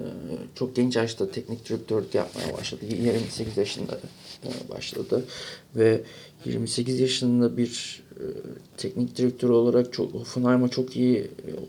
çok 0.55 0.75
genç 0.75 0.95
yaşta 0.95 1.31
teknik 1.31 1.69
direktörlük 1.69 2.15
yapmaya 2.15 2.57
başladı. 2.57 2.85
28 2.85 3.57
yaşında 3.57 3.99
e, 4.45 4.69
başladı 4.69 5.25
ve 5.75 6.01
28 6.45 6.99
yaşında 6.99 7.57
bir 7.57 8.03
e, 8.15 8.23
teknik 8.77 9.17
direktör 9.17 9.49
olarak 9.49 9.93
çok 9.93 10.13
Hoffenheim'a 10.13 10.69
çok 10.69 10.95
iyi 10.95 11.17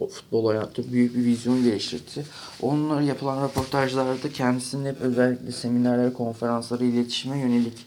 e, 0.01 0.07
futbol 0.07 0.45
oynattı. 0.45 0.93
Büyük 0.93 1.17
bir 1.17 1.25
vizyon 1.25 1.65
geliştirdi. 1.65 2.27
Onunla 2.63 3.03
yapılan 3.03 3.45
röportajlarda 3.45 4.33
kendisinin 4.33 4.87
hep 4.87 5.01
özellikle 5.01 5.53
seminerlere, 5.53 6.13
konferanslara, 6.13 6.85
iletişime 6.85 7.39
yönelik 7.39 7.87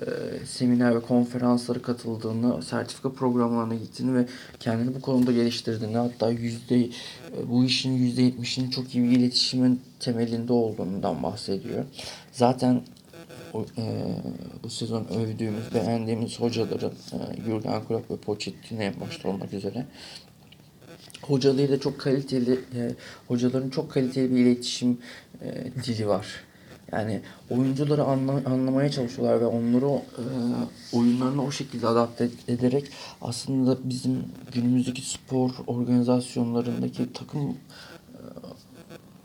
e, 0.00 0.06
seminer 0.46 0.94
ve 0.94 1.00
konferanslara 1.00 1.82
katıldığını, 1.82 2.62
sertifika 2.62 3.12
programlarına 3.12 3.74
gittiğini 3.74 4.14
ve 4.14 4.26
kendini 4.60 4.94
bu 4.94 5.00
konuda 5.00 5.32
geliştirdiğini 5.32 5.96
hatta 5.96 6.30
yüzde 6.30 6.84
e, 6.84 6.90
bu 7.50 7.64
işin 7.64 7.92
yüzde 7.92 8.22
yetmişinin 8.22 8.70
çok 8.70 8.94
iyi 8.94 9.04
bir 9.04 9.18
iletişimin 9.18 9.80
temelinde 10.00 10.52
olduğundan 10.52 11.22
bahsediyor. 11.22 11.84
Zaten 12.32 12.82
e, 13.54 13.84
bu 14.62 14.70
sezon 14.70 15.04
övdüğümüz, 15.04 15.74
beğendiğimiz 15.74 16.40
hocaların 16.40 16.92
e, 16.92 17.42
Jurgen 17.46 17.84
Klopp 17.84 18.10
ve 18.10 18.16
Pochettino 18.16 19.00
başta 19.00 19.28
olmak 19.28 19.52
üzere 19.52 19.86
hocalığıyla 21.22 21.80
çok 21.80 22.00
kaliteli, 22.00 22.52
e, 22.52 22.94
hocaların 23.28 23.70
çok 23.70 23.90
kaliteli 23.90 24.34
bir 24.34 24.36
iletişim 24.36 24.98
e, 25.42 25.64
dili 25.84 26.08
var. 26.08 26.26
Yani 26.92 27.20
oyuncuları 27.50 28.04
anla, 28.04 28.32
anlamaya 28.32 28.90
çalışıyorlar 28.90 29.40
ve 29.40 29.46
onları 29.46 29.86
e, 29.86 30.24
oyunlarına 30.96 31.42
o 31.42 31.50
şekilde 31.50 31.86
adapte 31.86 32.28
ederek 32.48 32.84
aslında 33.22 33.78
bizim 33.84 34.24
günümüzdeki 34.54 35.10
spor 35.10 35.50
organizasyonlarındaki 35.66 37.12
takım 37.12 37.56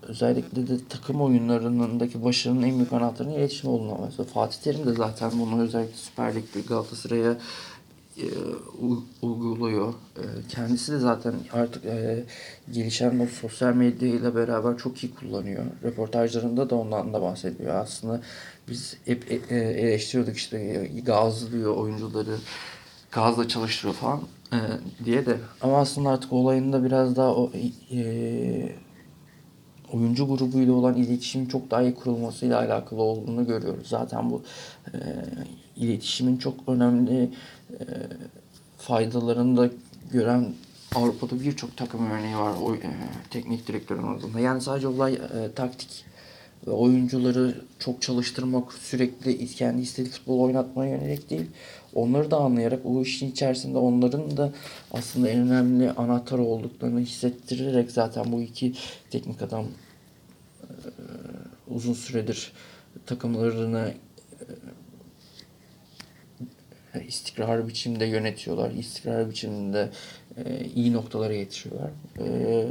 özellikle 0.08 0.68
de 0.68 0.74
takım 0.90 1.22
oyunlarındaki 1.22 2.24
başarının 2.24 2.64
en 2.64 2.76
büyük 2.76 2.94
anahtarının 2.94 3.34
iletişim 3.34 3.70
olduğunu 3.70 4.00
mesela 4.06 4.24
Fatih 4.24 4.58
Terim 4.62 4.86
de 4.86 4.94
zaten 4.94 5.32
bunu 5.40 5.62
özellikle 5.62 5.96
Süper 5.96 6.36
Lig'de 6.36 6.62
Galatasaray'a 6.62 7.38
e, 8.18 8.26
uyguluyor. 9.22 9.94
E, 10.18 10.24
kendisi 10.50 10.92
de 10.92 11.00
zaten 11.00 11.34
artık 11.54 11.86
e, 11.86 12.24
gelişen 12.72 13.20
bu 13.20 13.28
sosyal 13.28 13.74
medya 13.74 14.08
ile 14.10 14.36
beraber 14.36 14.78
çok 14.78 15.04
iyi 15.04 15.16
kullanıyor. 15.16 15.64
Röportajlarında 15.84 16.70
da 16.70 16.76
ondan 16.76 17.14
da 17.14 17.22
bahsediyor. 17.22 17.76
Aslında 17.76 18.22
biz 18.70 18.98
hep 19.06 19.32
e, 19.32 19.36
e, 19.50 19.58
eleştiriyorduk 19.58 20.38
işte 20.38 20.58
e, 20.58 21.00
gazlıyor 21.00 21.78
oyuncuları, 21.78 22.38
gazla 23.12 23.48
çalıştırıyor 23.48 23.96
falan 23.96 24.22
e, 24.54 24.60
diye 25.06 25.26
de. 25.26 25.38
Ama 25.62 25.80
aslında 25.80 26.10
artık 26.10 26.34
olayında 26.34 26.84
biraz 26.84 27.16
daha 27.16 27.36
o 27.36 27.52
e, 27.92 28.76
oyuncu 29.94 30.28
grubuyla 30.28 30.74
olan 30.74 30.96
iletişimin 30.96 31.46
çok 31.46 31.72
daha 31.72 31.82
iyi 31.82 31.96
kurulmasıyla 31.96 32.60
alakalı 32.60 33.02
olduğunu 33.02 33.48
görüyoruz. 33.48 33.88
Zaten 33.88 34.32
bu 34.32 34.42
e, 34.94 34.98
iletişimin 35.76 36.38
çok 36.38 36.56
önemli 36.68 37.30
e, 37.72 37.84
faydalarını 38.78 39.58
da 39.58 39.70
gören 40.12 40.46
Avrupa'da 40.96 41.42
birçok 41.42 41.78
takım 41.78 42.12
örneği 42.12 42.38
var 42.38 42.54
o 42.64 42.76
e, 42.76 42.80
teknik 43.30 43.68
direktörün 43.68 44.04
olduğunda. 44.04 44.40
Yani 44.40 44.62
sadece 44.62 44.88
olay 44.88 45.14
e, 45.14 45.52
taktik 45.56 46.06
ve 46.68 46.72
oyuncuları 46.72 47.62
çok 47.80 48.02
çalıştırmak, 48.02 48.74
sürekli 48.74 49.48
kendi 49.48 49.82
istediği 49.82 50.12
futbol 50.12 50.40
oynatmaya 50.40 50.98
yönelik 50.98 51.30
değil. 51.30 51.46
Onları 51.96 52.32
da 52.32 52.38
anlayarak 52.38 52.80
o 52.86 53.02
işin 53.02 53.32
içerisinde 53.32 53.78
onların 53.78 54.38
da 54.38 54.52
aslında 54.92 55.30
en 55.30 55.40
önemli 55.40 55.92
anahtar 55.92 56.40
olduklarını 56.40 57.00
hissettirerek 57.00 57.92
zaten 57.92 58.32
bu 58.32 58.42
iki 58.42 58.74
teknik 59.12 59.42
adam 59.42 59.66
uzun 61.68 61.94
süredir 61.94 62.54
takımlarını 63.06 63.94
e, 66.94 67.04
istikrarlı 67.06 67.68
biçimde 67.68 68.06
yönetiyorlar. 68.06 68.72
İstikrarlı 68.72 69.30
biçimde 69.30 69.92
e, 70.38 70.66
iyi 70.76 70.94
noktalara 70.94 71.36
getiriyorlar. 71.36 71.92
E, 72.20 72.68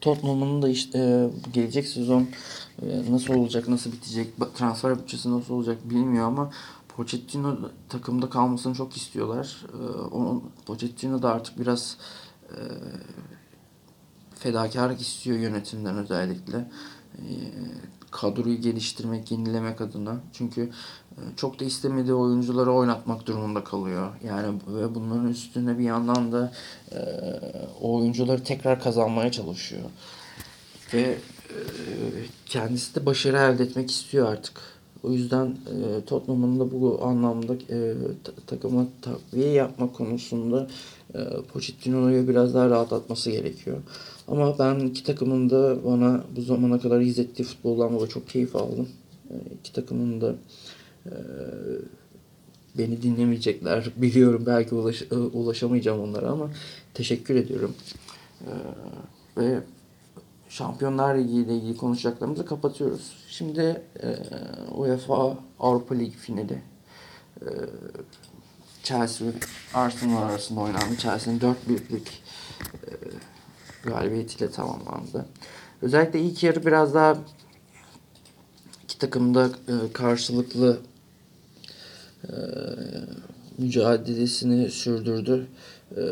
Tottenham'ın 0.00 0.62
da 0.62 0.68
işte 0.68 0.98
e, 0.98 1.30
gelecek 1.52 1.88
sezon 1.88 2.28
e, 2.82 3.12
nasıl 3.12 3.34
olacak, 3.34 3.68
nasıl 3.68 3.92
bitecek, 3.92 4.28
transfer 4.54 4.98
bütçesi 4.98 5.30
nasıl 5.30 5.54
olacak 5.54 5.90
bilmiyor 5.90 6.26
ama 6.26 6.50
Pochettino 6.88 7.58
takımda 7.88 8.30
kalmasını 8.30 8.74
çok 8.74 8.96
istiyorlar. 8.96 9.64
E, 9.64 10.64
Pochettino 10.66 11.22
da 11.22 11.32
artık 11.32 11.60
biraz 11.60 11.96
e, 12.48 12.58
fedakarlık 14.38 15.00
istiyor 15.00 15.38
yönetimden 15.38 15.96
özellikle. 15.96 16.56
E, 17.18 17.24
kadroyu 18.10 18.60
geliştirmek, 18.60 19.30
yenilemek 19.30 19.80
adına. 19.80 20.16
Çünkü 20.32 20.70
e, 21.10 21.20
çok 21.36 21.60
da 21.60 21.64
istemediği 21.64 22.14
oyuncuları 22.14 22.72
oynatmak 22.72 23.26
durumunda 23.26 23.64
kalıyor. 23.64 24.08
Yani 24.24 24.58
ve 24.68 24.94
bunların 24.94 25.28
üstüne 25.28 25.78
bir 25.78 25.84
yandan 25.84 26.32
da 26.32 26.52
e, 26.92 26.98
o 27.80 27.98
oyuncuları 27.98 28.44
tekrar 28.44 28.82
kazanmaya 28.82 29.32
çalışıyor. 29.32 29.82
Ve 30.94 31.00
e, 31.00 31.58
kendisi 32.46 32.94
de 32.94 33.06
başarı 33.06 33.36
elde 33.36 33.62
etmek 33.62 33.90
istiyor 33.90 34.32
artık. 34.32 34.60
O 35.02 35.12
yüzden 35.12 35.46
e, 35.46 36.04
Tottenham'ın 36.04 36.60
da 36.60 36.70
bu 36.72 37.00
anlamda 37.04 37.54
e, 37.54 37.94
ta- 38.24 38.32
takıma 38.46 38.86
takviye 39.02 39.50
yapma 39.50 39.92
konusunda 39.92 40.68
e, 41.14 41.18
Pochettino'yu 41.52 42.28
biraz 42.28 42.54
daha 42.54 42.70
rahatlatması 42.70 43.30
gerekiyor. 43.30 43.76
Ama 44.28 44.58
ben 44.58 44.78
iki 44.78 45.04
takımın 45.04 45.50
da 45.50 45.84
bana 45.84 46.24
bu 46.36 46.42
zamana 46.42 46.80
kadar 46.80 47.00
izlettiği 47.00 47.48
futboldan 47.48 47.92
dolayı 47.92 48.08
çok 48.08 48.28
keyif 48.28 48.56
aldım. 48.56 48.88
E, 49.30 49.34
iki 49.60 49.72
takımın 49.72 50.20
da 50.20 50.34
e, 51.06 51.12
beni 52.78 53.02
dinlemeyecekler. 53.02 53.90
Biliyorum 53.96 54.42
belki 54.46 54.74
ulaş, 54.74 55.02
e, 55.02 55.14
ulaşamayacağım 55.14 56.00
onlara 56.00 56.30
ama 56.30 56.50
teşekkür 56.94 57.34
ediyorum. 57.34 57.74
E, 58.40 58.52
ve 59.36 59.60
Şampiyonlar 60.48 61.18
Ligi 61.18 61.36
ile 61.36 61.56
ilgili 61.56 61.76
konuşacaklarımızı 61.76 62.46
kapatıyoruz. 62.46 63.12
Şimdi 63.28 63.82
e, 64.02 64.16
UEFA 64.74 65.38
Avrupa 65.60 65.94
Ligi 65.94 66.16
finali. 66.16 66.62
E, 67.40 67.48
Chelsea 68.82 69.28
Arsenal 69.74 70.22
arasında 70.22 70.60
oynandı. 70.60 70.96
Chelsea'nin 70.98 71.40
4-1'lik 71.40 72.22
e, 72.74 72.90
galibiyetiyle 73.86 74.50
tamamlandı. 74.50 75.26
Özellikle 75.82 76.20
ilk 76.20 76.42
yarı 76.42 76.66
biraz 76.66 76.94
daha 76.94 77.18
iki 78.84 78.98
takım 78.98 79.34
da 79.34 79.46
e, 79.46 79.92
karşılıklı 79.92 80.78
e, 82.24 82.32
mücadelesini 83.58 84.70
sürdürdü. 84.70 85.46
E, 85.96 86.02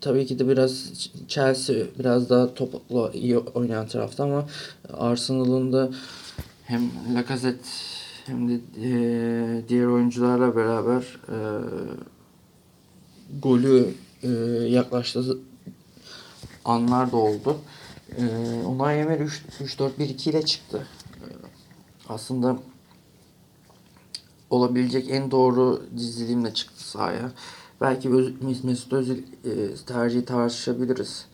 tabii 0.00 0.26
ki 0.26 0.38
de 0.38 0.48
biraz 0.48 0.92
Chelsea 1.28 1.76
biraz 1.98 2.30
daha 2.30 2.54
topla 2.54 3.10
iyi 3.12 3.38
oynayan 3.38 3.88
tarafta 3.88 4.24
ama 4.24 4.48
Arsenal'ın 4.92 5.72
da 5.72 5.90
hem 6.64 6.90
Lacazette 7.14 7.68
hem 8.26 8.48
de 8.48 8.60
diğer 9.68 9.86
oyuncularla 9.86 10.56
beraber 10.56 11.04
golü 13.42 13.94
yaklaştığı 14.68 15.38
anlar 16.64 17.12
da 17.12 17.16
oldu. 17.16 17.56
E, 18.18 18.24
Unai 18.66 18.96
Emery 18.96 19.22
3-4-1-2 19.22 20.30
ile 20.30 20.42
çıktı. 20.42 20.86
E, 21.14 21.28
aslında 22.08 22.58
olabilecek 24.50 25.10
en 25.10 25.30
doğru 25.30 25.82
dizilimle 25.96 26.54
çıktı 26.54 26.88
sahaya. 26.88 27.32
Belki 27.80 28.08
Mesut 28.62 28.92
Özil 28.92 29.18
e, 29.18 29.74
tercihi 29.86 30.24
tartışabiliriz. 30.24 31.26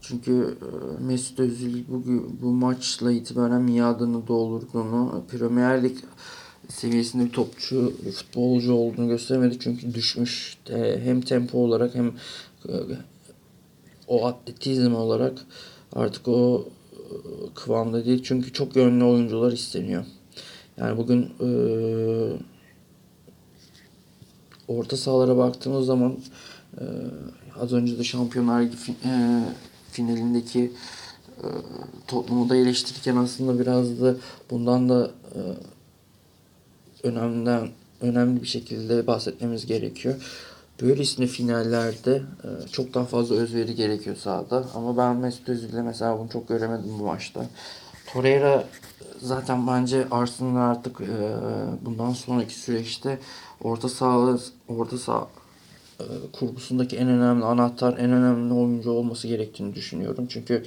Çünkü 0.00 0.56
e, 0.62 1.04
Mesut 1.04 1.40
Özil 1.40 1.84
bu, 1.88 2.02
bu 2.42 2.50
maçla 2.50 3.12
itibaren 3.12 3.62
miadını 3.62 4.26
doldurduğunu, 4.28 5.22
Premier 5.30 5.82
Lig 5.82 5.96
seviyesinde 6.68 7.24
bir 7.24 7.32
topçu, 7.32 7.92
bir 8.06 8.12
futbolcu 8.12 8.74
olduğunu 8.74 9.08
göstermedi. 9.08 9.58
Çünkü 9.60 9.94
düşmüş 9.94 10.58
e, 10.70 11.00
hem 11.04 11.20
tempo 11.20 11.58
olarak 11.58 11.94
hem 11.94 12.06
e, 12.68 12.72
o 14.10 14.26
atletizm 14.26 14.94
olarak 14.94 15.38
artık 15.92 16.28
o 16.28 16.68
e, 16.92 17.04
kıvamda 17.54 18.04
değil. 18.04 18.22
Çünkü 18.22 18.52
çok 18.52 18.76
yönlü 18.76 19.04
oyuncular 19.04 19.52
isteniyor. 19.52 20.04
Yani 20.76 20.96
bugün 20.96 21.22
e, 21.40 21.48
orta 24.68 24.96
sahalara 24.96 25.36
baktığımız 25.36 25.86
zaman 25.86 26.16
e, 26.80 26.84
az 27.60 27.72
önce 27.72 27.98
de 27.98 28.04
Şampiyonlar 28.04 28.62
Ligi 28.62 28.76
fi- 28.76 29.08
e, 29.08 29.44
finalindeki 29.92 30.72
e, 31.38 31.46
Tottenham'ı 32.08 32.48
da 32.48 32.56
eleştirirken 32.56 33.16
aslında 33.16 33.60
biraz 33.60 34.00
da 34.00 34.14
bundan 34.50 34.88
da 34.88 35.10
e, 35.34 35.40
önemden 37.02 37.68
önemli 38.00 38.42
bir 38.42 38.46
şekilde 38.46 39.06
bahsetmemiz 39.06 39.66
gerekiyor. 39.66 40.14
Böylesine 40.82 41.26
finallerde 41.26 42.16
e, 42.16 42.68
çok 42.72 42.94
daha 42.94 43.04
fazla 43.04 43.34
özveri 43.34 43.74
gerekiyor 43.74 44.16
sahada. 44.16 44.64
Ama 44.74 44.96
ben 44.96 45.16
Mesut 45.16 45.48
Özil'de 45.48 45.82
mesela 45.82 46.18
bunu 46.18 46.28
çok 46.28 46.48
göremedim 46.48 46.98
bu 46.98 47.04
maçta. 47.04 47.46
Torreira 48.12 48.64
zaten 49.22 49.66
bence 49.66 50.06
Arsenal 50.10 50.70
artık 50.70 51.00
e, 51.00 51.06
bundan 51.82 52.12
sonraki 52.12 52.54
süreçte 52.54 53.18
orta 53.62 53.88
saha 53.88 54.38
orta 54.68 54.98
saha 54.98 55.28
e, 56.00 56.04
kurgusundaki 56.32 56.96
en 56.96 57.08
önemli 57.08 57.44
anahtar, 57.44 57.92
en 57.98 58.10
önemli 58.10 58.54
oyuncu 58.54 58.90
olması 58.90 59.28
gerektiğini 59.28 59.74
düşünüyorum. 59.74 60.26
Çünkü 60.28 60.64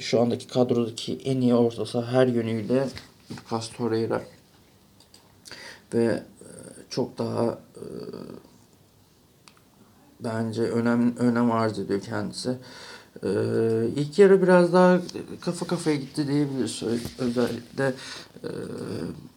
şu 0.00 0.20
andaki 0.20 0.46
kadrodaki 0.46 1.18
en 1.24 1.40
iyi 1.40 1.54
orta 1.54 1.86
saha 1.86 2.12
her 2.12 2.26
yönüyle 2.26 2.88
Lucas 3.30 3.68
Torreira 3.68 4.22
ve 5.94 6.22
çok 6.90 7.18
daha 7.18 7.58
bence 10.20 10.62
önem 10.62 11.16
önem 11.16 11.52
arz 11.52 11.78
ediyor 11.78 12.00
kendisi. 12.00 12.58
Ee, 13.24 13.28
ilk 13.96 14.18
yarı 14.18 14.42
biraz 14.42 14.72
daha 14.72 15.00
kafa 15.40 15.66
kafaya 15.66 15.96
gitti 15.96 16.28
diyebiliriz. 16.28 16.82
Özellikle 17.18 17.94
e, 18.44 18.50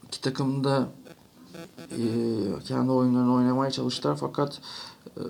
iki 0.08 0.22
takım 0.22 0.64
da 0.64 0.88
e, 1.92 2.00
kendi 2.68 2.92
oyunlarını 2.92 3.34
oynamaya 3.34 3.72
çalıştılar 3.72 4.18
fakat 4.18 4.62
e, 5.18 5.24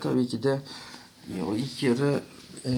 tabii 0.00 0.26
ki 0.26 0.42
de 0.42 0.60
o 1.48 1.54
ilk 1.54 1.82
yarı 1.82 2.20
e, 2.64 2.72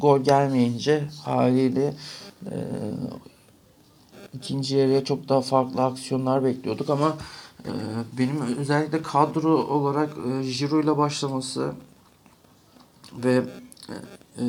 gol 0.00 0.20
gelmeyince 0.20 1.08
haliyle 1.24 1.94
e, 2.46 2.56
ikinci 4.34 4.76
yarıya 4.76 5.04
çok 5.04 5.28
daha 5.28 5.40
farklı 5.40 5.82
aksiyonlar 5.84 6.44
bekliyorduk 6.44 6.90
ama 6.90 7.16
benim 8.18 8.56
özellikle 8.58 9.02
kadro 9.02 9.56
olarak 9.56 10.10
e, 10.10 10.50
Giroud 10.52 10.84
ile 10.84 10.96
başlaması 10.96 11.72
ve 13.12 13.42
e, 13.88 13.94
e, 14.38 14.44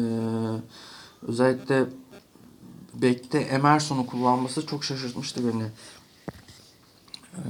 özellikle 1.27 1.85
Bek'te 2.93 3.39
Emerson'u 3.39 4.05
kullanması 4.05 4.65
çok 4.65 4.83
şaşırtmıştı 4.83 5.41
beni. 5.53 5.63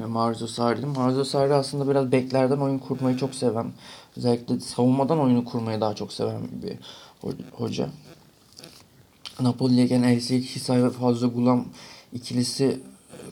e, 0.04 0.06
Marzio 0.06 0.48
Sarri. 0.48 0.86
Marzio 0.86 1.24
Sarri 1.24 1.54
aslında 1.54 1.90
biraz 1.90 2.12
beklerden 2.12 2.58
oyun 2.58 2.78
kurmayı 2.80 3.18
çok 3.18 3.36
seven, 3.36 3.74
özellikle 4.18 4.60
savunmadan 4.60 5.20
oyunu 5.20 5.46
kurmayı 5.46 5.82
daha 5.82 5.96
çok 5.96 6.14
seven 6.14 6.42
bir 6.64 6.78
ho- 7.24 7.52
hoca. 7.52 7.90
Napoli'ye 9.40 9.88
gelen 9.88 10.04
Elsi 10.04 10.42
Hisay 10.42 10.84
ve 10.84 10.90
Fazla 10.90 11.28
Gulam 11.28 11.66
ikilisi 12.14 12.80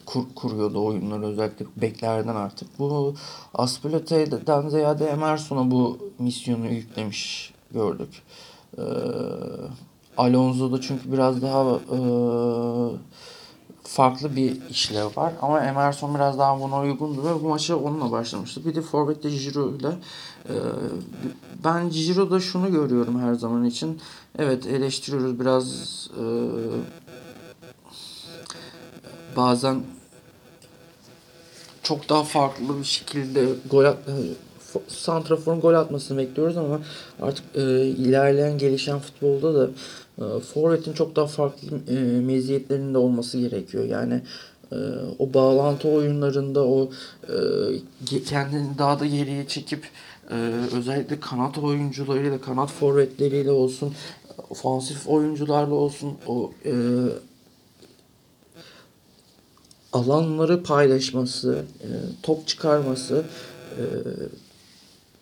kur, 0.06 0.24
kuruyordu 0.34 0.84
oyunları 0.84 1.26
özellikle 1.26 1.66
beklerden 1.76 2.36
artık. 2.36 2.78
Bu 2.78 3.14
Aspilicueta'dan 3.54 4.68
ziyade 4.68 5.06
Emerson'a 5.06 5.70
bu 5.70 5.98
misyonu 6.18 6.66
yüklemiş 6.66 7.54
gördük. 7.70 8.22
Ee, 8.78 8.82
Alonso'da 10.16 10.80
çünkü 10.80 11.12
biraz 11.12 11.42
daha 11.42 11.74
e, 11.74 11.98
farklı 13.82 14.36
bir 14.36 14.68
işlev 14.70 15.06
var. 15.16 15.32
Ama 15.42 15.64
Emerson 15.64 16.14
biraz 16.14 16.38
daha 16.38 16.60
buna 16.60 16.80
uygundu 16.80 17.24
ve 17.24 17.44
bu 17.44 17.48
maçı 17.48 17.76
onunla 17.76 18.10
başlamıştı. 18.10 18.64
Bir 18.64 18.74
de 18.74 18.82
Forvet'te 18.82 19.30
Giroud 19.30 19.80
ile 19.80 19.88
e, 20.48 20.54
ben 21.64 21.90
Giroud'da 21.90 22.40
şunu 22.40 22.72
görüyorum 22.72 23.20
her 23.20 23.34
zaman 23.34 23.64
için. 23.64 24.00
Evet 24.38 24.66
eleştiriyoruz 24.66 25.40
biraz 25.40 25.66
e, 26.18 26.24
bazen 29.36 29.82
çok 31.82 32.08
daha 32.08 32.24
farklı 32.24 32.78
bir 32.78 32.84
şekilde 32.84 33.46
gol 33.70 33.84
at, 33.84 33.96
e, 34.08 34.14
Santrafor'un 34.88 35.60
gol 35.60 35.74
atmasını 35.74 36.18
bekliyoruz 36.18 36.56
ama 36.56 36.80
artık 37.22 37.44
e, 37.54 37.86
ilerleyen 37.86 38.58
gelişen 38.58 38.98
futbolda 38.98 39.54
da 39.54 39.70
e, 40.18 40.40
Forvet'in 40.40 40.92
çok 40.92 41.16
daha 41.16 41.26
farklı 41.26 41.68
e, 41.88 41.94
meziyetlerinde 42.20 42.98
olması 42.98 43.38
gerekiyor. 43.38 43.84
Yani 43.84 44.22
e, 44.72 44.76
o 45.18 45.34
bağlantı 45.34 45.88
oyunlarında 45.88 46.64
o 46.64 46.90
e, 48.08 48.18
kendini 48.26 48.78
daha 48.78 49.00
da 49.00 49.06
geriye 49.06 49.48
çekip 49.48 49.84
e, 50.30 50.34
özellikle 50.76 51.20
kanat 51.20 51.58
oyuncularıyla, 51.58 52.40
kanat 52.40 52.70
forvetleriyle 52.70 53.50
olsun, 53.50 53.94
ofansif 54.50 55.08
oyuncularla 55.08 55.74
olsun 55.74 56.12
o 56.26 56.52
e, 56.64 56.72
alanları 59.92 60.62
paylaşması, 60.62 61.64
e, 61.80 61.88
top 62.22 62.46
çıkarması, 62.48 63.24
e, 63.70 63.82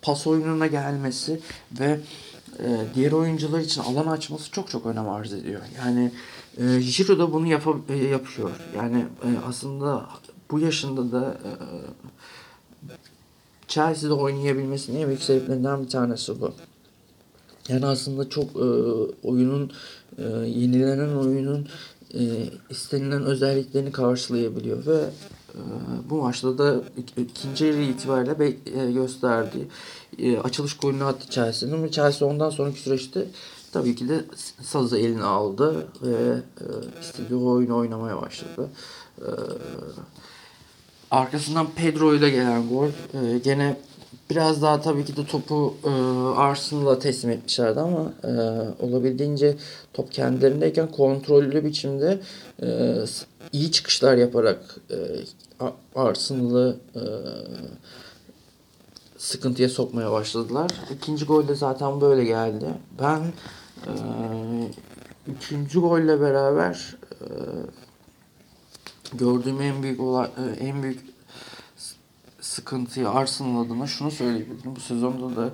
pas 0.02 0.26
oyununa 0.26 0.66
gelmesi 0.66 1.40
ve 1.80 2.00
e, 2.59 2.85
diğer 2.94 3.12
oyuncular 3.12 3.61
için 3.61 3.80
alan 3.80 4.06
açması 4.06 4.50
çok 4.50 4.70
çok 4.70 4.87
önem 4.87 5.09
arz 5.09 5.33
ediyor. 5.33 5.61
Yani 5.76 6.12
e, 6.59 6.80
Giroud 6.80 7.18
da 7.18 7.33
bunu 7.33 7.46
yap 7.46 7.62
e, 7.88 7.96
yapıyor. 7.96 8.50
Yani 8.76 8.98
e, 8.98 9.28
aslında 9.48 10.06
bu 10.50 10.61
yaşında 10.61 11.12
da 11.12 11.38
e, 11.44 11.50
Chelsea'de 13.68 14.14
oynayabilmesinin 14.14 15.00
en 15.00 15.06
büyük 15.06 15.22
sebeplerinden 15.22 15.83
bir 15.83 15.88
tanesi 15.88 16.40
bu. 16.40 16.52
Yani 17.68 17.87
aslında 17.87 18.28
çok 18.28 18.56
e, 18.56 18.68
oyunun 19.22 19.72
e, 20.18 20.22
yenilenen 20.46 21.16
oyunun 21.16 21.68
e, 22.14 22.51
istenilen 22.70 23.23
özelliklerini 23.23 23.92
karşılayabiliyor 23.92 24.87
ve 24.87 24.99
e, 25.55 25.61
bu 26.11 26.14
maçta 26.14 26.59
da 26.59 26.75
ik- 26.75 27.20
ikinci 27.23 27.64
yarı 27.64 27.81
itibariyle 27.83 28.38
be, 28.38 28.46
e, 28.46 28.92
gösterdiği 28.92 29.66
e, 30.18 30.38
açılış 30.38 30.77
golünü 30.77 31.05
attı 31.05 31.31
Chelsea'nin 31.31 31.83
ve 31.83 31.90
Chelsea 31.90 32.29
ondan 32.29 32.51
sonraki 32.51 32.81
süreçte 32.81 33.27
tabii 33.73 33.94
ki 33.94 34.09
de 34.09 34.25
sazı 34.62 34.99
eline 34.99 35.23
aldı 35.23 35.87
ve 36.03 36.33
e, 36.61 36.66
istediği 37.01 37.38
oyunu 37.38 37.77
oynamaya 37.77 38.23
başladı. 38.23 38.68
E, 39.18 39.29
arkasından 41.11 41.66
Pedro 41.77 42.14
ile 42.14 42.31
gelen 42.31 42.68
gol 42.68 42.88
e, 42.88 43.38
gene 43.38 43.77
biraz 44.31 44.62
daha 44.62 44.81
tabii 44.81 45.05
ki 45.05 45.16
de 45.16 45.27
topu 45.27 45.75
e, 45.85 45.90
Arsenal'a 46.37 46.99
teslim 46.99 47.31
etmişlerdi 47.31 47.81
ama 47.81 48.12
e, 48.25 48.31
olabildiğince 48.85 49.57
top 49.93 50.12
kendilerindeyken 50.12 50.90
kontrollü 50.90 51.64
biçimde 51.64 52.21
e, 52.62 52.97
iyi 53.53 53.73
çıkışlar 53.73 54.16
yaparak 54.16 54.77
e, 54.90 54.97
Arsenal'ı 55.95 56.77
e, 56.95 57.03
sıkıntıya 59.19 59.69
sokmaya 59.69 60.12
başladılar. 60.12 60.71
İkinci 60.95 61.25
gol 61.25 61.49
de 61.49 61.55
zaten 61.55 62.01
böyle 62.01 62.25
geldi. 62.25 62.66
Ben 63.01 63.21
e, 63.87 63.93
üçüncü 65.37 65.81
golle 65.81 66.21
beraber 66.21 66.97
e, 67.21 67.27
gördüğüm 69.12 69.61
en 69.61 69.83
büyük 69.83 70.01
olay, 70.01 70.27
e, 70.27 70.64
en 70.64 70.83
büyük 70.83 71.10
sıkıntıyı 72.61 73.11
Arsenal 73.11 73.64
adına 73.64 73.87
şunu 73.87 74.11
söyleyebilirim. 74.11 74.77
Bu 74.77 74.81
sezonda 74.81 75.37
da 75.37 75.51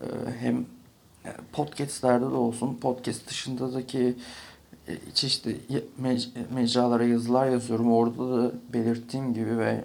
e, 0.00 0.06
hem 0.40 0.66
e, 1.24 1.30
podcastlerde 1.52 2.24
de 2.24 2.34
olsun, 2.34 2.78
podcast 2.80 3.28
dışındaki 3.28 4.16
e, 4.88 4.92
çeşitli 5.14 5.60
mec- 6.02 6.28
mecralara 6.54 7.04
yazılar 7.04 7.46
yazıyorum. 7.46 7.92
Orada 7.92 8.42
da 8.42 8.52
belirttiğim 8.72 9.34
gibi 9.34 9.58
ve 9.58 9.84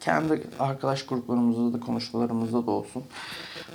kendi 0.00 0.42
arkadaş 0.58 1.06
gruplarımızda 1.06 1.78
da 1.78 1.86
konuşmalarımızda 1.86 2.66
da 2.66 2.70
olsun. 2.70 3.02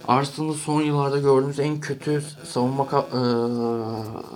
Arsenal'ın 0.08 0.54
son 0.54 0.82
yıllarda 0.82 1.18
gördüğümüz 1.18 1.60
en 1.60 1.80
kötü 1.80 2.24
savunma 2.44 2.84
e, 2.84 3.22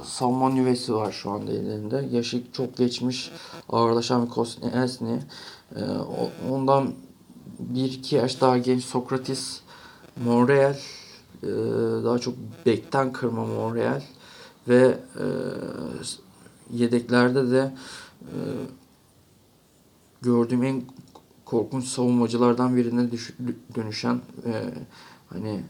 savunma 0.06 0.50
nüvesi 0.50 0.94
var 0.94 1.12
şu 1.12 1.32
anda 1.32 1.52
ellerinde. 1.52 2.08
Yaşı 2.12 2.44
çok 2.54 2.78
geçmiş 2.78 3.32
ağırlaşan 3.70 4.26
bir 4.26 4.30
Kosniesny. 4.30 5.16
E, 5.76 5.82
ondan 6.50 6.94
bir 7.60 7.86
iki 7.86 8.16
yaş 8.16 8.42
daha 8.42 8.58
genç 8.58 8.84
Sokratis 8.84 9.62
Monreal 10.26 10.76
e, 11.44 11.48
daha 12.04 12.20
çok 12.20 12.34
bekten 12.66 13.14
kırma 13.14 13.46
Monreal 13.46 14.02
ve 14.68 14.98
e, 15.20 15.26
yedeklerde 16.72 17.52
de 17.52 17.74
e, 18.22 18.36
gördüğüm 20.22 20.64
en 20.64 20.84
korkunç 21.46 21.86
savunmacılardan 21.86 22.76
birine 22.76 23.10
dönüşen 23.76 24.22
hani 25.30 25.64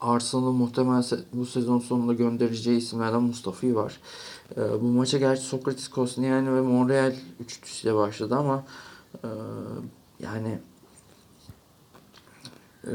Arsenal'ın 0.00 0.54
muhtemelen 0.54 1.04
bu 1.32 1.46
sezon 1.46 1.78
sonunda 1.78 2.12
göndereceği 2.12 2.78
isimlerden 2.78 3.22
Mustafi 3.22 3.76
var. 3.76 4.00
E, 4.56 4.82
bu 4.82 4.84
maça 4.84 5.18
gerçi 5.18 5.42
Sokratis, 5.42 5.88
Kosniani 5.88 6.54
ve 6.54 6.60
Monreal 6.60 7.12
üçlüsüyle 7.40 7.94
başladı 7.94 8.36
ama 8.36 8.64
yani 10.20 10.58
e, 12.84 12.92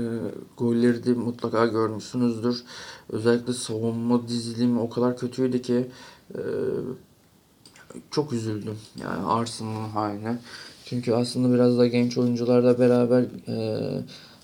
golleri 0.58 1.06
de 1.06 1.14
mutlaka 1.14 1.66
görmüşsünüzdür. 1.66 2.64
Özellikle 3.10 3.54
savunma 3.54 4.28
dizilimi 4.28 4.80
o 4.80 4.90
kadar 4.90 5.18
kötüydü 5.18 5.62
ki 5.62 5.88
e, 6.34 6.42
çok 8.12 8.34
üzüldüm 8.34 8.78
yani 9.02 9.26
Arsenal'ın 9.26 9.90
haline. 9.90 10.38
Çünkü 10.86 11.14
aslında 11.14 11.54
biraz 11.54 11.78
da 11.78 11.88
genç 11.88 12.18
oyuncularla 12.18 12.80
beraber 12.80 13.24
e, 13.48 14.04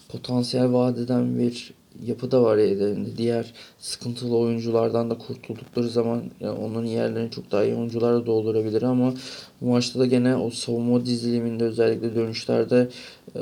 potansiyel 0.10 0.74
vaat 0.74 0.98
eden 0.98 1.40
bir 1.40 1.74
yapı 2.06 2.32
da 2.32 2.44
var 2.44 2.58
ellerinde. 2.58 3.18
Diğer 3.18 3.54
sıkıntılı 3.80 4.38
oyunculardan 4.38 5.10
da 5.10 5.18
kurtuldukları 5.18 5.90
zaman 5.90 6.24
yani 6.40 6.60
onların 6.60 6.86
yerlerini 6.88 7.32
çok 7.32 7.52
daha 7.52 7.64
iyi 7.64 7.76
oyuncularla 7.76 8.26
doldurabilir 8.26 8.82
ama 8.82 9.14
bu 9.62 9.66
maçta 9.70 10.00
da 10.00 10.06
gene 10.06 10.36
o 10.36 10.50
savunma 10.50 11.06
diziliminde 11.06 11.64
özellikle 11.64 12.16
dönüşlerde 12.16 12.90
e, 13.36 13.42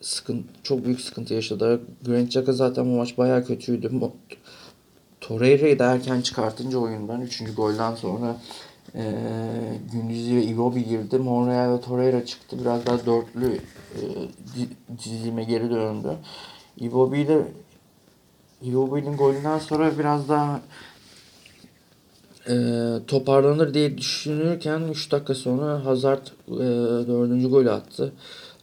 sıkıntı, 0.00 0.48
çok 0.62 0.84
büyük 0.84 1.00
sıkıntı 1.00 1.34
yaşadılar. 1.34 1.80
Granit 2.06 2.28
Xhaka 2.28 2.52
zaten 2.52 2.84
bu 2.84 2.96
maç 2.96 3.18
bayağı 3.18 3.44
kötüydü. 3.44 3.90
Torreira'yı 5.20 5.78
da 5.78 5.92
erken 5.94 6.20
çıkartınca 6.20 6.78
oyundan 6.78 7.20
3. 7.20 7.42
golden 7.56 7.94
sonra 7.94 8.36
e, 8.94 9.14
Gündüz'ü 9.92 10.36
ve 10.36 10.42
Iwobi 10.42 10.84
girdi. 10.84 11.18
Monreal 11.18 11.72
ve 11.76 11.80
Torreira 11.80 12.26
çıktı. 12.26 12.56
Biraz 12.60 12.86
daha 12.86 13.06
dörtlü 13.06 13.60
e, 13.94 14.00
di- 14.56 14.98
dizilime 15.04 15.44
geri 15.44 15.70
döndü. 15.70 16.08
Iwobi 16.80 17.18
ile 17.18 17.52
Iwobi'nin 18.62 19.16
golünden 19.16 19.58
sonra 19.58 19.98
biraz 19.98 20.28
daha 20.28 20.60
e, 22.48 22.54
toparlanır 23.06 23.74
diye 23.74 23.98
düşünürken 23.98 24.80
3 24.80 25.12
dakika 25.12 25.34
sonra 25.34 25.84
Hazard 25.84 26.26
e, 26.48 26.58
4. 27.08 27.50
golü 27.50 27.70
attı. 27.70 28.12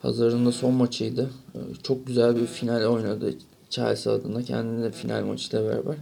Hazard'ın 0.01 0.45
da 0.45 0.51
son 0.51 0.73
maçıydı. 0.73 1.30
E, 1.56 1.60
çok 1.84 2.08
güzel 2.08 2.36
bir 2.36 2.47
final 2.47 2.84
oynadı 2.84 3.34
Chelsea 3.69 4.13
adına 4.13 4.43
kendine 4.43 4.84
de 4.84 4.91
final 4.91 5.25
maçıyla 5.25 5.65
beraber. 5.65 5.95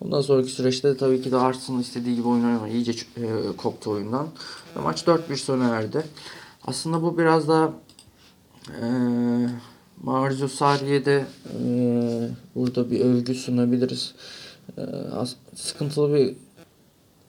Ondan 0.00 0.20
sonraki 0.20 0.50
süreçte 0.50 0.88
de 0.88 0.96
tabii 0.96 1.22
ki 1.22 1.32
de 1.32 1.36
Arsenal 1.36 1.80
istediği 1.80 2.16
gibi 2.16 2.28
oyun 2.28 2.44
oynamadı. 2.44 2.70
İyice 2.70 2.92
e, 2.92 3.56
koptu 3.56 3.90
oyundan. 3.90 4.28
Ve 4.76 4.80
maç 4.80 5.02
4-1 5.02 5.36
sona 5.36 5.64
erdi. 5.64 6.04
Aslında 6.66 7.02
bu 7.02 7.18
biraz 7.18 7.48
da 7.48 7.72
e, 8.68 8.86
Marzio 10.06 10.48
Sarri'ye 10.48 11.04
de 11.04 11.24
e, 11.44 11.68
burada 12.54 12.90
bir 12.90 13.00
övgü 13.00 13.34
sunabiliriz. 13.34 14.14
E, 14.78 14.82
sıkıntılı 15.54 16.14
bir 16.14 16.34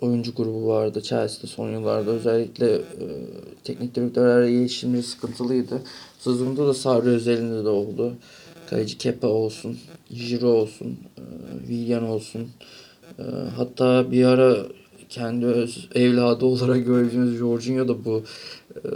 oyuncu 0.01 0.35
grubu 0.35 0.67
vardı 0.67 1.01
Chelsea'de 1.01 1.47
son 1.47 1.71
yıllarda. 1.71 2.11
Özellikle 2.11 2.75
e, 2.75 3.05
teknik 3.63 3.95
direktörlerle 3.95 4.51
iletişimleri 4.51 5.03
sıkıntılıydı. 5.03 5.81
Sezonda 6.19 6.67
da 6.67 6.73
Sarri 6.73 7.09
özelinde 7.09 7.65
de 7.65 7.69
oldu. 7.69 8.13
Kaleci 8.69 8.97
Kepa 8.97 9.27
olsun, 9.27 9.77
Jiro 10.11 10.47
olsun, 10.47 10.97
e, 11.17 11.21
Willian 11.59 12.03
olsun. 12.03 12.47
E, 13.19 13.23
hatta 13.55 14.11
bir 14.11 14.25
ara 14.25 14.57
kendi 15.09 15.45
öz 15.45 15.89
evladı 15.95 16.45
olarak 16.55 16.85
gördüğünüz 16.85 17.37
Jorginho 17.37 17.87
da 17.87 18.05
bu 18.05 18.23
e, 18.75 18.89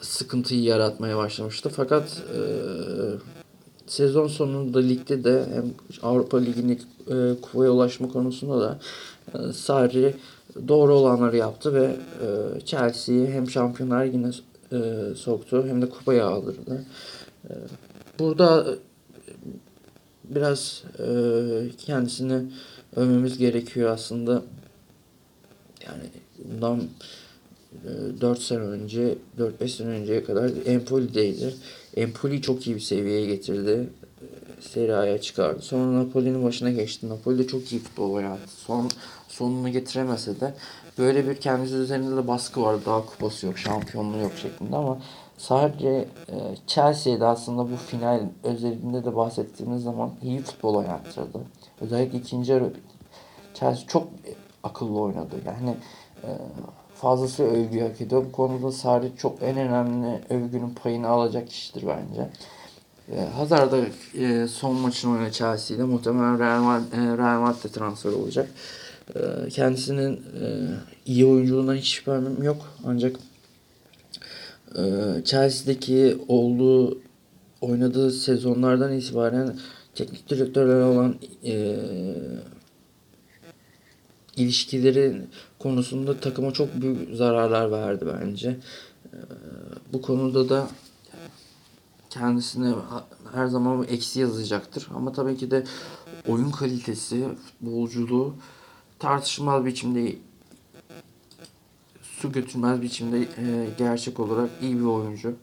sıkıntıyı 0.00 0.62
yaratmaya 0.62 1.16
başlamıştı. 1.16 1.68
Fakat 1.68 2.22
e, 2.36 2.40
sezon 3.86 4.26
sonunda 4.26 4.78
ligde 4.78 5.24
de 5.24 5.46
hem 5.54 5.64
Avrupa 6.02 6.38
Ligi'ndeki 6.38 6.82
e, 7.10 7.40
kupaya 7.42 7.70
ulaşma 7.70 8.08
konusunda 8.08 8.60
da 8.60 8.78
e, 9.34 9.52
Sarri 9.52 10.14
doğru 10.68 10.94
olanları 10.94 11.36
yaptı 11.36 11.74
ve 11.74 11.96
e, 12.22 12.60
Chelsea'yi 12.60 13.26
hem 13.26 13.50
Şampiyonlar 13.50 14.06
Ligi'ne 14.06 14.30
e, 14.72 15.14
soktu 15.14 15.64
hem 15.66 15.82
de 15.82 15.88
kupaya 15.88 16.26
aldırdı. 16.26 16.84
E, 17.50 17.52
burada 18.18 18.66
biraz 20.24 20.82
e, 20.98 21.06
kendisini 21.78 22.42
övmemiz 22.96 23.38
gerekiyor 23.38 23.90
aslında. 23.90 24.42
Yani 25.86 26.02
bundan 26.38 26.80
4 28.20 28.38
sene 28.38 28.60
önce, 28.60 29.18
4-5 29.38 29.68
sene 29.68 29.88
önceye 29.88 30.24
kadar 30.24 30.50
Empoli'deydi. 30.66 31.54
Empoli 31.96 32.42
çok 32.42 32.66
iyi 32.66 32.76
bir 32.76 32.80
seviyeye 32.80 33.26
getirdi. 33.26 33.88
Serie 34.60 34.94
A'ya 34.94 35.20
çıkardı. 35.20 35.62
Sonra 35.62 36.04
Napoli'nin 36.04 36.44
başına 36.44 36.70
geçti. 36.70 37.08
Napoli 37.08 37.38
de 37.38 37.46
çok 37.46 37.72
iyi 37.72 37.80
futbol 37.80 38.12
oynadı. 38.12 38.40
Son, 38.46 38.90
sonunu 39.28 39.68
getiremese 39.68 40.40
de 40.40 40.54
böyle 40.98 41.28
bir 41.28 41.36
kendisi 41.36 41.74
üzerinde 41.74 42.16
de 42.16 42.28
baskı 42.28 42.62
var. 42.62 42.76
Daha 42.86 43.06
kupası 43.06 43.46
yok, 43.46 43.58
şampiyonluğu 43.58 44.18
yok 44.18 44.32
şeklinde 44.42 44.76
ama 44.76 44.98
sadece 45.38 45.88
e, 46.28 46.36
Chelsea'de 46.66 47.24
aslında 47.24 47.62
bu 47.62 47.76
final 47.76 48.20
özelinde 48.42 49.04
de 49.04 49.16
bahsettiğimiz 49.16 49.82
zaman 49.82 50.10
iyi 50.22 50.42
futbol 50.42 50.74
oynattırdı. 50.74 51.38
Özellikle 51.80 52.18
ikinci 52.18 52.52
yarı 52.52 52.72
Chelsea 53.54 53.86
çok 53.86 54.08
akıllı 54.62 55.00
oynadı. 55.00 55.36
Yani 55.46 55.76
e, 56.22 56.28
fazlası 57.00 57.42
övgü 57.42 57.80
hak 57.80 58.00
ediyor. 58.00 58.24
Bu 58.24 58.32
konuda 58.32 58.72
Sarri 58.72 59.12
çok 59.16 59.42
en 59.42 59.56
önemli 59.56 60.20
övgünün 60.30 60.70
payını 60.82 61.08
alacak 61.08 61.48
kişidir 61.48 61.84
bence. 61.86 62.30
E, 63.12 63.26
Hazard 63.26 63.72
da 63.72 63.78
e, 64.18 64.48
son 64.48 64.74
maçını 64.74 65.12
oynadı 65.12 65.32
Chelsea'de. 65.32 65.84
Muhtemelen 65.84 66.38
Real, 66.38 66.62
Madrid, 66.62 66.92
e, 66.92 67.18
Real 67.18 67.40
Madrid'de 67.40 67.68
transfer 67.68 68.12
olacak. 68.12 68.48
E, 69.14 69.48
kendisinin 69.48 70.12
e, 70.16 70.46
iyi 71.06 71.26
oyunculuğundan 71.26 71.74
hiç 71.74 71.88
şüphem 71.88 72.42
yok. 72.42 72.56
Ancak 72.84 73.16
e, 74.76 74.82
Chelsea'deki 75.24 76.18
olduğu 76.28 76.98
oynadığı 77.60 78.10
sezonlardan 78.10 78.92
itibaren 78.92 79.58
teknik 79.94 80.30
direktörler 80.30 80.82
olan 80.82 81.14
e, 81.44 81.76
ilişkileri 84.40 85.22
konusunda 85.58 86.20
takıma 86.20 86.52
çok 86.52 86.80
büyük 86.80 87.16
zararlar 87.16 87.70
verdi 87.70 88.06
bence. 88.20 88.48
Ee, 89.12 89.16
bu 89.92 90.02
konuda 90.02 90.48
da 90.48 90.68
kendisine 92.10 92.74
her 93.32 93.46
zaman 93.46 93.84
eksi 93.84 94.20
yazacaktır. 94.20 94.88
Ama 94.94 95.12
tabii 95.12 95.36
ki 95.36 95.50
de 95.50 95.64
oyun 96.28 96.50
kalitesi, 96.50 97.28
futbolculuğu 97.46 98.34
tartışılmaz 98.98 99.64
biçimde 99.64 100.16
su 102.02 102.32
götürmez 102.32 102.82
biçimde 102.82 103.20
e, 103.20 103.68
gerçek 103.78 104.20
olarak 104.20 104.50
iyi 104.62 104.78
bir 104.78 104.84
oyuncu. 104.84 105.28
E, 105.28 105.34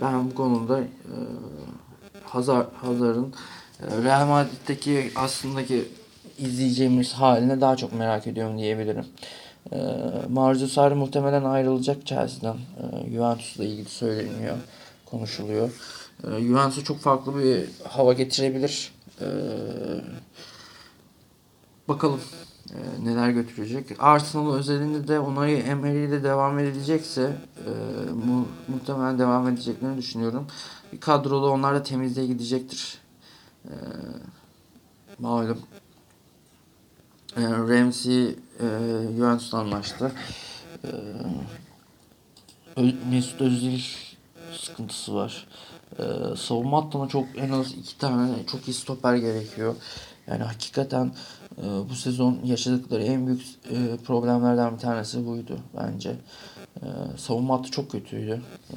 ben 0.00 0.30
bu 0.30 0.34
konuda 0.34 0.80
e, 0.80 0.86
Hazar 2.24 2.66
Hazar'ın 2.82 3.34
e, 3.82 4.02
Real 4.02 4.26
Madrid'deki 4.26 5.12
aslındaki 5.16 5.88
izleyeceğimiz 6.38 7.12
haline 7.12 7.60
daha 7.60 7.76
çok 7.76 7.92
merak 7.92 8.26
ediyorum 8.26 8.58
diyebilirim. 8.58 9.06
E, 9.72 9.78
Marco 10.28 10.66
Sarri 10.66 10.94
muhtemelen 10.94 11.44
ayrılacak 11.44 12.06
Chelsea'den. 12.06 12.56
E, 12.56 13.10
Juventus'la 13.10 13.64
ilgili 13.64 13.88
söyleniyor, 13.88 14.56
konuşuluyor. 15.06 15.70
E, 16.24 16.40
Juventus'a 16.40 16.84
çok 16.84 17.00
farklı 17.00 17.38
bir 17.38 17.64
hava 17.88 18.12
getirebilir. 18.12 18.92
E, 19.20 19.26
bakalım 21.88 22.20
e, 22.70 23.04
neler 23.04 23.30
götürecek. 23.30 23.86
Arsenal 23.98 24.54
özelinde 24.54 25.08
de 25.08 25.20
Unai 25.20 25.52
Emery 25.54 26.04
ile 26.04 26.22
devam 26.22 26.58
edilecekse 26.58 27.36
e, 27.66 27.70
mu, 28.10 28.48
muhtemelen 28.68 29.18
devam 29.18 29.48
edeceklerini 29.48 29.98
düşünüyorum. 29.98 30.46
Bir 30.92 31.00
kadrolu 31.00 31.50
onlar 31.50 31.74
da 31.74 31.82
temizliğe 31.82 32.26
gidecektir. 32.26 32.98
E, 33.64 33.74
malum 35.18 35.58
e, 37.38 37.42
Ramsey 37.42 38.24
e, 38.26 38.34
Juventus'la 39.16 39.58
anlaştı. 39.58 40.12
E, 42.76 42.92
Mesut 43.10 43.40
Özil 43.40 43.80
sıkıntısı 44.52 45.14
var. 45.14 45.46
E, 45.98 46.02
savunma 46.36 46.84
hattına 46.84 47.08
çok 47.08 47.24
en 47.36 47.50
az 47.50 47.72
iki 47.72 47.98
tane 47.98 48.46
çok 48.46 48.68
iyi 48.68 48.74
stoper 48.74 49.14
gerekiyor. 49.14 49.74
Yani 50.26 50.42
hakikaten 50.42 51.12
e, 51.58 51.62
bu 51.90 51.94
sezon 51.94 52.38
yaşadıkları 52.44 53.02
en 53.02 53.26
büyük 53.26 53.42
e, 53.42 53.96
problemlerden 54.06 54.74
bir 54.74 54.78
tanesi 54.78 55.26
buydu 55.26 55.58
bence. 55.76 56.16
E, 56.76 56.86
savunma 57.16 57.58
hattı 57.58 57.70
çok 57.70 57.90
kötüydü. 57.90 58.42
E, 58.70 58.76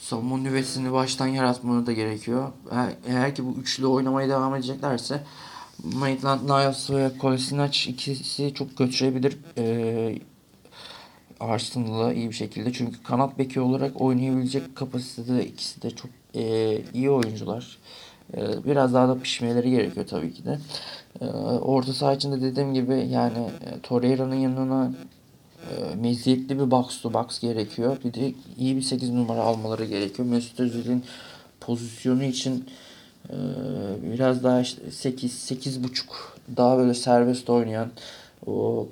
savunma 0.00 0.38
nüvesini 0.38 0.92
baştan 0.92 1.26
yaratmaları 1.26 1.86
da 1.86 1.92
gerekiyor. 1.92 2.52
Eğer 3.06 3.34
ki 3.34 3.46
bu 3.46 3.52
üçlü 3.60 3.86
oynamaya 3.86 4.28
devam 4.28 4.54
edeceklerse 4.54 5.22
Maitland 5.82 6.42
Niles 6.44 6.90
ve 6.90 7.18
Kolasinac 7.18 7.90
ikisi 7.90 8.54
çok 8.54 8.76
götürebilir 8.76 9.38
e, 9.58 10.18
Arsenal'a 11.40 12.12
iyi 12.12 12.28
bir 12.28 12.34
şekilde. 12.34 12.72
Çünkü 12.72 13.02
kanat 13.02 13.38
beki 13.38 13.60
olarak 13.60 14.00
oynayabilecek 14.00 14.76
kapasitede 14.76 15.46
ikisi 15.46 15.82
de 15.82 15.90
çok 15.90 16.10
e, 16.34 16.78
iyi 16.94 17.10
oyuncular. 17.10 17.78
E, 18.36 18.64
biraz 18.64 18.94
daha 18.94 19.08
da 19.08 19.18
pişmeleri 19.18 19.70
gerekiyor 19.70 20.06
tabii 20.06 20.32
ki 20.32 20.44
de. 20.44 20.58
E, 21.20 21.26
orta 21.58 21.92
saha 21.92 22.14
içinde 22.14 22.42
dediğim 22.42 22.74
gibi 22.74 23.08
yani 23.10 23.38
e, 23.38 23.80
Torreira'nın 23.82 24.34
yanına 24.34 24.92
e, 25.70 25.94
meziyetli 25.94 26.58
bir 26.58 26.70
box 26.70 27.00
to 27.00 27.14
box 27.14 27.40
gerekiyor. 27.40 27.96
Bir 28.04 28.14
de 28.14 28.34
iyi 28.58 28.76
bir 28.76 28.82
8 28.82 29.10
numara 29.10 29.40
almaları 29.40 29.84
gerekiyor. 29.84 30.28
Mesut 30.28 30.60
Özil'in 30.60 31.04
pozisyonu 31.60 32.24
için 32.24 32.64
ee, 32.64 32.91
biraz 34.02 34.44
daha 34.44 34.60
işte 34.60 34.90
8 34.90 35.32
8 35.32 35.84
buçuk 35.84 36.36
daha 36.56 36.78
böyle 36.78 36.94
serbest 36.94 37.50
oynayan 37.50 37.88
o 38.46 38.86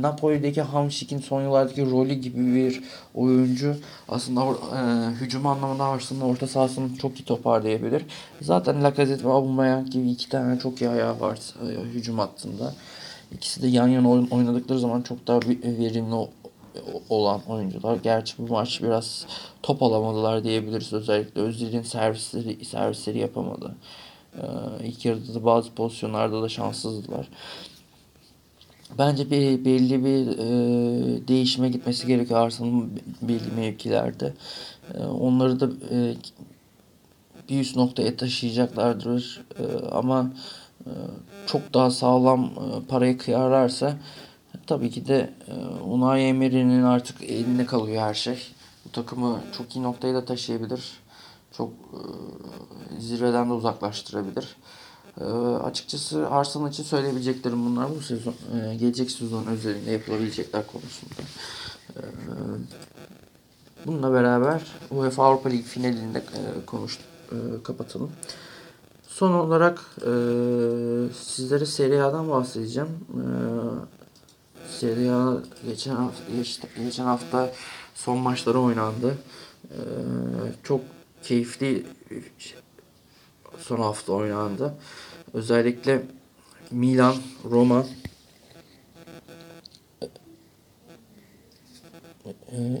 Napoli'deki 0.00 0.62
Hamşik'in 0.62 1.18
son 1.18 1.42
yıllardaki 1.42 1.90
rolü 1.90 2.14
gibi 2.14 2.54
bir 2.54 2.82
oyuncu 3.14 3.76
aslında 4.08 4.40
e, 4.42 5.10
hücum 5.10 5.46
anlamında 5.46 5.84
aslında 5.84 6.24
orta 6.24 6.46
sahasını 6.46 6.96
çok 6.96 7.20
iyi 7.20 7.24
toparlayabilir. 7.24 8.02
Zaten 8.40 8.84
Lacazette 8.84 9.24
ve 9.24 9.32
Aubameyang 9.32 9.90
gibi 9.90 10.10
iki 10.10 10.28
tane 10.28 10.58
çok 10.58 10.80
iyi 10.80 10.90
ayağı 10.90 11.20
var 11.20 11.38
e, 11.62 11.66
hücum 11.94 12.18
hattında. 12.18 12.74
İkisi 13.32 13.62
de 13.62 13.66
yan 13.66 13.88
yana 13.88 14.10
oynadıkları 14.10 14.78
zaman 14.78 15.02
çok 15.02 15.26
daha 15.26 15.40
verimli 15.64 16.28
olan 17.08 17.40
oyuncular. 17.48 17.96
Gerçi 18.02 18.34
bu 18.38 18.52
maç 18.52 18.82
biraz 18.82 19.26
top 19.62 19.82
alamadılar 19.82 20.44
diyebiliriz. 20.44 20.92
Özellikle 20.92 21.40
Özil'in 21.40 21.82
servisleri, 21.82 22.64
servisleri 22.64 23.18
yapamadı. 23.18 23.74
Ee, 24.36 24.42
ilk 24.84 25.04
yarıda 25.04 25.34
da 25.34 25.44
bazı 25.44 25.70
pozisyonlarda 25.70 26.42
da 26.42 26.48
şanssızdılar. 26.48 27.28
Bence 28.98 29.30
bir 29.30 29.64
belli 29.64 30.04
bir 30.04 30.38
e, 30.38 31.28
değişime 31.28 31.68
gitmesi 31.68 32.06
gerekiyor 32.06 32.40
Arsenal'ın 32.40 33.00
belli 33.22 33.52
mevkilerde. 33.56 34.32
E, 34.94 35.04
onları 35.04 35.60
da 35.60 35.66
e, 35.90 36.14
bir 37.48 37.60
üst 37.60 37.76
noktaya 37.76 38.16
taşıyacaklardır. 38.16 39.44
E, 39.58 39.88
ama 39.88 40.32
e, 40.86 40.90
çok 41.46 41.74
daha 41.74 41.90
sağlam 41.90 42.44
e, 42.44 42.86
parayı 42.88 43.18
kıyarlarsa 43.18 43.96
Tabii 44.68 44.90
ki 44.90 45.06
de 45.06 45.30
e, 45.48 45.52
Unai 45.84 46.22
Emery'nin 46.22 46.82
artık 46.82 47.22
elinde 47.22 47.66
kalıyor 47.66 48.02
her 48.02 48.14
şey. 48.14 48.38
Bu 48.88 48.92
takımı 48.92 49.40
çok 49.56 49.76
iyi 49.76 49.82
noktaya 49.82 50.14
da 50.14 50.24
taşıyabilir. 50.24 51.00
Çok 51.52 51.70
e, 51.70 53.00
zirveden 53.00 53.50
de 53.50 53.52
uzaklaştırabilir. 53.52 54.56
E, 55.20 55.24
açıkçası 55.64 56.30
Arsenal 56.30 56.70
için 56.70 56.82
söyleyebileceklerim 56.82 57.66
bunlar 57.66 57.90
bu 57.96 58.00
sezon. 58.00 58.34
E, 58.54 58.74
gelecek 58.74 59.10
sezon 59.10 59.46
özelinde 59.46 59.90
yapılabilecekler 59.90 60.66
konusunda. 60.66 61.14
E, 61.96 62.00
bununla 63.86 64.12
beraber 64.12 64.62
UEFA 64.90 65.24
Avrupa 65.24 65.48
Ligi 65.48 65.62
finalinde 65.62 66.18
e, 66.18 66.66
konuş 66.66 66.98
e, 67.32 67.36
kapatalım. 67.62 68.10
Son 69.08 69.32
olarak 69.32 69.78
e, 70.00 70.10
sizlere 71.14 71.66
Serie 71.66 72.00
A'dan 72.00 72.30
bahsedeceğim. 72.30 72.88
E, 72.88 73.22
Serie 74.78 75.10
A 75.10 75.42
geçen 75.66 75.94
hafta, 75.96 76.22
geçen 76.84 77.04
hafta 77.04 77.50
son 77.98 78.18
maçları 78.18 78.60
oynandı. 78.60 79.18
E, 79.64 79.78
çok 80.62 80.80
keyifli 81.22 81.86
son 83.58 83.76
hafta 83.76 84.12
oynandı. 84.12 84.74
Özellikle 85.34 86.02
Milan, 86.70 87.16
Roma, 87.50 87.86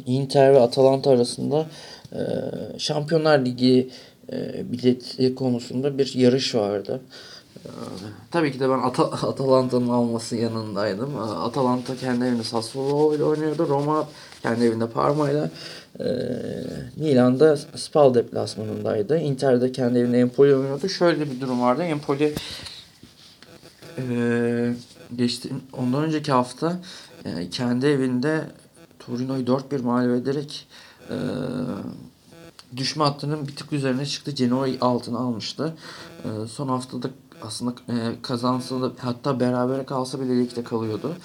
Inter 0.06 0.54
ve 0.54 0.60
Atalanta 0.60 1.10
arasında 1.10 1.66
Şampiyonlar 2.78 3.44
Ligi 3.44 3.90
bileti 4.64 5.34
konusunda 5.34 5.98
bir 5.98 6.14
yarış 6.14 6.54
vardı. 6.54 7.00
Tabii 8.30 8.52
ki 8.52 8.60
de 8.60 8.70
ben 8.70 8.78
At 8.78 9.00
Atalanta'nın 9.24 9.88
alması 9.88 10.36
yanındaydım. 10.36 11.18
Atalanta 11.18 11.96
kendi 11.96 12.24
evinde 12.24 12.42
Sassuolo 12.42 13.14
ile 13.14 13.24
oynuyordu. 13.24 13.68
Roma 13.68 14.08
kendi 14.42 14.64
evinde 14.64 14.90
Parma 14.90 15.30
ile 15.30 15.50
Milan'da 16.96 17.56
Spal 17.56 18.14
deplasmanındaydı. 18.14 19.18
Inter'de 19.18 19.72
kendi 19.72 19.98
evinde 19.98 20.20
Empoli 20.20 20.56
oynuyordu. 20.56 20.88
Şöyle 20.88 21.30
bir 21.30 21.40
durum 21.40 21.60
vardı. 21.60 21.82
Empoli 21.82 22.34
e, 23.98 24.74
geçti 25.16 25.50
ondan 25.72 26.04
önceki 26.04 26.32
hafta 26.32 26.80
e, 27.24 27.50
kendi 27.50 27.86
evinde 27.86 28.44
Torino'yu 28.98 29.44
4-1 29.44 29.82
mağlup 29.82 30.22
ederek 30.22 30.66
e, 31.10 31.16
düşme 32.76 33.04
hattının 33.04 33.48
bir 33.48 33.56
tık 33.56 33.72
üzerine 33.72 34.06
çıktı. 34.06 34.30
Genoa'yı 34.30 34.78
altına 34.80 35.18
almıştı. 35.18 35.74
E, 36.24 36.28
son 36.48 36.68
haftada 36.68 37.10
aslında 37.42 37.74
e, 37.88 38.22
kazansa 38.22 38.82
da 38.82 38.92
hatta 38.98 39.40
beraber 39.40 39.86
kalsa 39.86 40.20
bile 40.20 40.38
ligde 40.38 40.64
kalıyordu. 40.64 41.16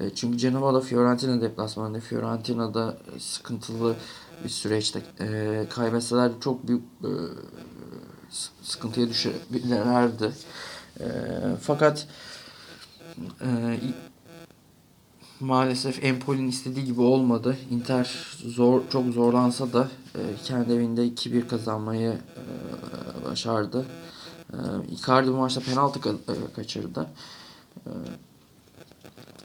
E, 0.00 0.14
çünkü 0.14 0.38
Genoa'da 0.38 0.80
Fiorentina 0.80 1.40
deplasmanında 1.40 2.00
Fiorentina'da 2.00 2.98
sıkıntılı 3.18 3.94
bir 4.44 4.48
süreçte 4.48 5.02
e, 5.20 5.66
kaybetseler 5.70 6.32
çok 6.40 6.68
büyük 6.68 6.82
e, 7.04 7.10
sıkıntıya 8.62 9.08
düşebilirlerdi. 9.08 10.32
E, 11.00 11.04
fakat 11.62 12.06
e, 13.40 13.48
maalesef 15.40 16.04
Empoli'nin 16.04 16.48
istediği 16.48 16.84
gibi 16.84 17.00
olmadı. 17.00 17.56
Inter 17.70 18.16
zor 18.46 18.80
çok 18.90 19.06
zorlansa 19.14 19.72
da 19.72 19.88
e, 20.14 20.20
kendi 20.44 20.72
evinde 20.72 21.06
2-1 21.08 21.48
kazanmayı 21.48 22.10
e, 22.12 23.24
başardı. 23.24 23.86
E, 24.52 24.56
Icardi 24.92 25.28
bu 25.32 25.36
maçta 25.36 25.60
penaltı 25.60 25.98
ka- 25.98 26.32
e, 26.32 26.52
kaçırdı. 26.52 27.06
E, 27.86 27.90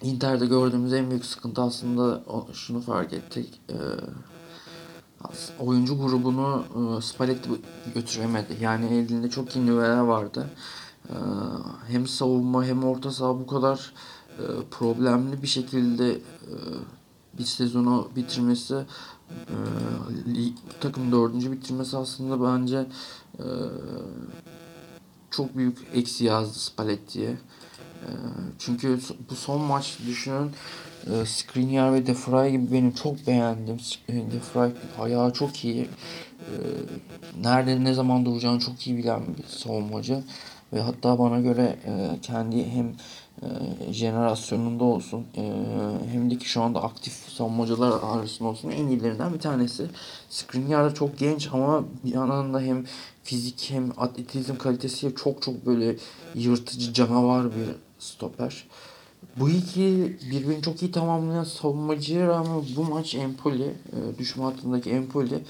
Inter'de 0.02 0.46
gördüğümüz 0.46 0.94
en 0.94 1.10
büyük 1.10 1.26
sıkıntı 1.26 1.62
aslında 1.62 2.24
şunu 2.54 2.82
fark 2.82 3.14
ettik. 3.14 3.62
Oyuncu 5.60 5.98
grubunu 5.98 6.64
Spalletti 7.02 7.50
götüremedi. 7.96 8.58
Yani 8.62 8.86
elinde 8.86 9.30
çok 9.30 9.56
iyi 9.56 9.66
nüveler 9.66 10.00
vardı. 10.00 10.50
Hem 11.88 12.08
savunma 12.08 12.66
hem 12.66 12.84
orta 12.84 13.12
saha 13.12 13.40
bu 13.40 13.48
kadar 13.48 13.94
problemli 14.72 15.42
bir 15.42 15.48
şekilde 15.48 16.22
bir 17.38 17.44
sezonu 17.44 18.10
bitirmesi 18.16 18.76
e, 18.76 19.56
takım 20.82 21.12
dördüncü 21.12 21.52
bitirmesi 21.52 21.98
aslında 21.98 22.44
bence 22.44 22.86
çok 25.32 25.58
büyük 25.58 25.78
eksi 25.94 26.26
yazdı 26.26 26.60
Spalletti'ye. 26.60 27.38
E, 28.02 28.10
çünkü 28.60 29.00
bu 29.30 29.36
son 29.36 29.62
maç 29.62 29.98
düşünün 30.08 30.52
e, 31.08 31.26
Skriniar 31.26 31.94
ve 31.94 32.08
De 32.08 32.14
Vrij 32.14 32.52
gibi 32.52 32.72
benim 32.72 32.92
çok 32.92 33.28
beğendim. 33.28 33.78
De 34.10 34.40
Vrij 34.56 34.72
ayağı 35.00 35.34
çok 35.34 35.66
iyi. 35.66 35.82
E, 35.82 36.54
nerede 37.42 37.84
ne 37.84 37.94
zaman 37.94 38.26
duracağını 38.26 38.60
çok 38.60 38.88
iyi 38.88 38.98
bilen 38.98 39.22
bir 39.38 39.44
savunmacı. 39.48 40.24
Ve 40.74 40.82
hatta 40.82 41.20
bana 41.20 41.40
göre 41.40 41.76
e, 41.86 42.22
kendi 42.22 42.66
hem 42.66 42.96
e, 43.42 43.48
jenerasyonunda 43.94 44.84
olsun 44.84 45.26
e, 45.38 45.54
hem 46.12 46.32
de 46.32 46.38
ki 46.38 46.50
şu 46.50 46.62
anda 46.62 46.84
aktif 46.84 47.14
savunmacılar 47.14 47.92
arasında 48.04 48.50
olsun 48.50 48.70
en 48.70 48.88
iyilerinden 48.88 49.34
bir 49.34 49.40
tanesi. 49.40 49.86
Skriniar 50.30 50.86
da 50.86 50.94
çok 50.94 51.18
genç 51.18 51.50
ama 51.54 51.84
bir 52.06 52.14
yandan 52.14 52.54
da 52.54 52.60
hem 52.62 52.86
fizik 53.24 53.70
hem 53.70 53.92
atletizm 53.98 54.58
kalitesi 54.58 55.14
çok 55.24 55.42
çok 55.42 55.66
böyle 55.66 55.96
yırtıcı 56.36 56.94
canavar 56.94 57.46
bir 57.46 57.91
stoper. 58.02 58.68
Bu 59.38 59.50
iki 59.50 60.18
birbirini 60.32 60.62
çok 60.62 60.82
iyi 60.82 60.92
tamamlayan 60.92 61.44
savunmacıya 61.44 62.28
rağmen 62.28 62.64
bu 62.76 62.84
maç 62.84 63.16
Empoli, 63.16 63.64
e, 63.64 64.18
düşme 64.20 64.44
hattındaki 64.44 64.90
Empoli 64.90 65.36
e, 65.36 65.42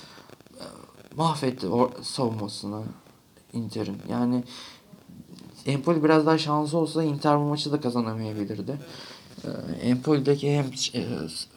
mahvetti 1.16 1.68
o 1.68 1.92
savunmasını 2.02 2.84
Inter'in. 3.54 3.98
Yani 4.10 4.44
Empoli 5.66 6.04
biraz 6.04 6.26
daha 6.26 6.38
şanslı 6.38 6.78
olsa 6.78 7.04
Inter 7.04 7.40
bu 7.40 7.44
maçı 7.44 7.72
da 7.72 7.82
kazanamayabilirdi. 7.82 8.78
Empoli'deki 9.82 10.58
hem 10.58 10.66
e, 10.94 11.06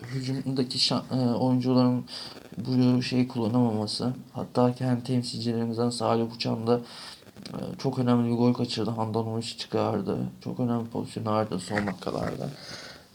hücumdaki 0.02 0.94
e, 0.94 1.16
oyuncuların 1.16 2.04
bu 2.56 3.02
şeyi 3.02 3.28
kullanamaması 3.28 4.14
hatta 4.32 4.74
kendi 4.74 5.04
temsilcilerimizden 5.04 5.90
Salih 5.90 6.34
Uçan 6.34 6.66
da 6.66 6.76
e, 6.76 6.80
çok 7.78 7.98
önemli 7.98 8.30
bir 8.30 8.36
gol 8.36 8.54
kaçırdı. 8.54 8.90
Handanovic 8.90 9.46
çıkardı. 9.46 10.18
Çok 10.44 10.60
önemli 10.60 10.88
pozisyon 10.88 11.26
vardı 11.26 11.58
son 11.58 11.86
dakikalarda. 11.86 12.48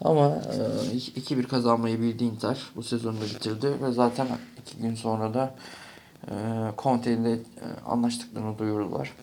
Ama 0.02 0.28
e, 0.28 0.98
2-1 0.98 1.44
kazanmayı 1.44 2.02
bildi 2.02 2.24
Inter. 2.24 2.58
Bu 2.76 2.84
sezonu 2.84 3.18
da 3.18 3.26
bitirdi 3.26 3.74
ve 3.84 3.92
zaten 3.92 4.28
iki 4.62 4.78
gün 4.78 4.96
sonra 4.96 5.34
da 5.34 5.56
e, 6.28 6.34
Conte 6.78 7.14
ile 7.14 7.34
e, 7.34 7.40
anlaştıklarını 7.86 8.60
duyurdular. 8.60 9.14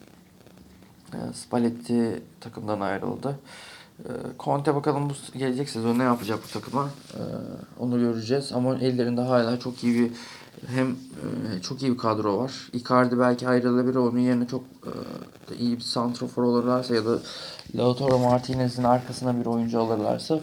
E, 1.12 1.18
Spalletti 1.34 2.22
takımdan 2.40 2.80
ayrıldı. 2.80 3.38
E, 3.98 4.10
Conte 4.40 4.74
bakalım 4.74 5.10
bu 5.10 5.38
gelecek 5.38 5.68
sezon 5.68 5.98
ne 5.98 6.02
yapacak 6.02 6.38
bu 6.44 6.52
takıma. 6.52 6.90
Onu 7.78 7.98
göreceğiz 7.98 8.52
ama 8.52 8.76
ellerinde 8.76 9.20
hala 9.20 9.58
çok 9.60 9.84
iyi 9.84 9.94
bir 9.94 10.10
hem 10.66 10.90
e, 10.90 11.62
çok 11.62 11.82
iyi 11.82 11.92
bir 11.92 11.98
kadro 11.98 12.38
var. 12.38 12.52
Icardi 12.72 13.18
belki 13.18 13.48
ayrılabilir. 13.48 13.94
Onun 13.94 14.18
yerine 14.18 14.46
çok 14.46 14.64
e, 15.50 15.54
iyi 15.54 15.76
bir 15.76 15.82
santrofor 15.82 16.42
olurlarsa 16.42 16.94
ya 16.94 17.04
da 17.04 17.18
Lautaro 17.74 18.18
Martinez'in 18.18 18.84
arkasına 18.84 19.40
bir 19.40 19.46
oyuncu 19.46 19.80
alırlarsa 19.80 20.40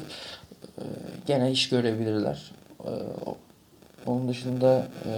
e, 0.77 0.83
gene 1.25 1.51
iş 1.51 1.69
görebilirler. 1.69 2.51
E, 2.83 2.91
onun 4.05 4.27
dışında 4.27 4.87
e, 5.05 5.11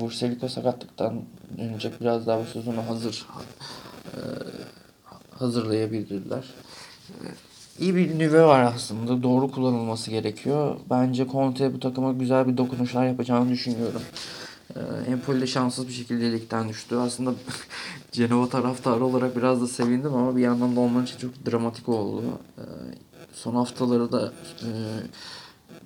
Burseliko 0.00 0.48
sakatlıktan 0.48 1.22
dönecek. 1.58 2.00
Biraz 2.00 2.26
daha 2.26 2.40
bu 2.40 2.44
sezonu 2.44 2.86
hazır 2.88 3.26
e, 4.06 4.20
hazırlayabilirler. 5.38 6.44
E, 7.08 7.47
iyi 7.80 7.96
bir 7.96 8.18
nüve 8.18 8.42
var 8.42 8.62
aslında. 8.62 9.22
Doğru 9.22 9.50
kullanılması 9.50 10.10
gerekiyor. 10.10 10.76
Bence 10.90 11.26
Conte 11.32 11.74
bu 11.74 11.80
takıma 11.80 12.12
güzel 12.12 12.48
bir 12.48 12.56
dokunuşlar 12.56 13.06
yapacağını 13.06 13.50
düşünüyorum. 13.50 14.02
E, 14.76 14.80
Empoli 15.10 15.40
de 15.40 15.46
şanssız 15.46 15.88
bir 15.88 15.92
şekilde 15.92 16.32
ligden 16.32 16.68
düştü. 16.68 16.96
Aslında 16.96 17.34
Cenova 18.12 18.48
taraftarı 18.48 19.04
olarak 19.04 19.36
biraz 19.36 19.60
da 19.60 19.66
sevindim 19.66 20.14
ama 20.14 20.36
bir 20.36 20.42
yandan 20.42 20.76
da 20.76 20.80
onlar 20.80 21.02
için 21.02 21.18
çok 21.18 21.46
dramatik 21.50 21.88
oldu. 21.88 22.22
E, 22.58 22.64
son 23.32 23.54
haftaları 23.54 24.12
da 24.12 24.32
e, 24.62 24.70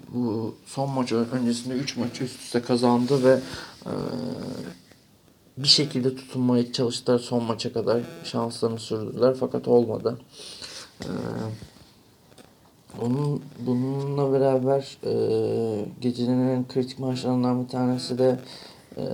bu 0.08 0.54
son 0.66 0.90
maç 0.90 1.12
öncesinde 1.12 1.74
3 1.74 1.96
maç 1.96 2.20
üst 2.20 2.40
üste 2.40 2.62
kazandı 2.62 3.24
ve 3.24 3.40
e, 3.86 3.92
bir 5.56 5.68
şekilde 5.68 6.16
tutunmaya 6.16 6.72
çalıştılar 6.72 7.18
son 7.18 7.44
maça 7.44 7.72
kadar 7.72 8.00
şanslarını 8.24 8.78
sürdürdüler 8.78 9.34
fakat 9.40 9.68
olmadı. 9.68 10.18
Ee, 11.00 11.06
onun 13.00 13.42
bununla 13.66 14.32
beraber 14.32 14.98
e, 15.04 15.86
gecenin 16.00 16.48
en 16.48 16.68
kritik 16.68 16.98
maçlarından 16.98 17.64
bir 17.64 17.68
tanesi 17.68 18.18
de 18.18 18.40
e, 18.96 19.04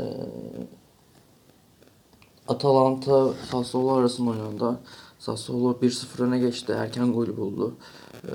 Atalanta 2.48 3.32
Sassuolo 3.50 3.92
arasında 3.92 4.30
oynandı. 4.30 4.80
Sassuolo 5.18 5.78
1-0 5.82 6.22
öne 6.22 6.38
geçti. 6.38 6.72
Erken 6.72 7.12
golü 7.12 7.36
buldu. 7.36 7.74
E, 8.24 8.32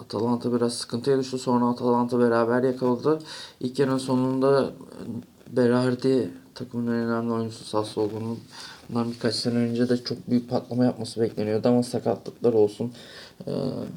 Atalanta 0.00 0.52
biraz 0.52 0.74
sıkıntıya 0.74 1.18
düştü. 1.18 1.38
Sonra 1.38 1.66
Atalanta 1.66 2.18
beraber 2.18 2.62
yakaladı. 2.62 3.18
İlk 3.60 3.78
yarının 3.78 3.98
sonunda 3.98 4.70
Berardi 5.56 6.30
takımın 6.54 6.86
en 6.86 6.92
önemli 6.92 7.32
oyuncusu 7.32 7.64
Sassuolo'nun 7.64 8.38
bundan 8.88 9.12
birkaç 9.12 9.34
sene 9.34 9.54
önce 9.54 9.88
de 9.88 10.04
çok 10.04 10.30
büyük 10.30 10.50
patlama 10.50 10.84
yapması 10.84 11.20
bekleniyordu 11.20 11.68
ama 11.68 11.82
sakatlıklar 11.82 12.52
olsun, 12.52 12.92
e, 13.46 13.52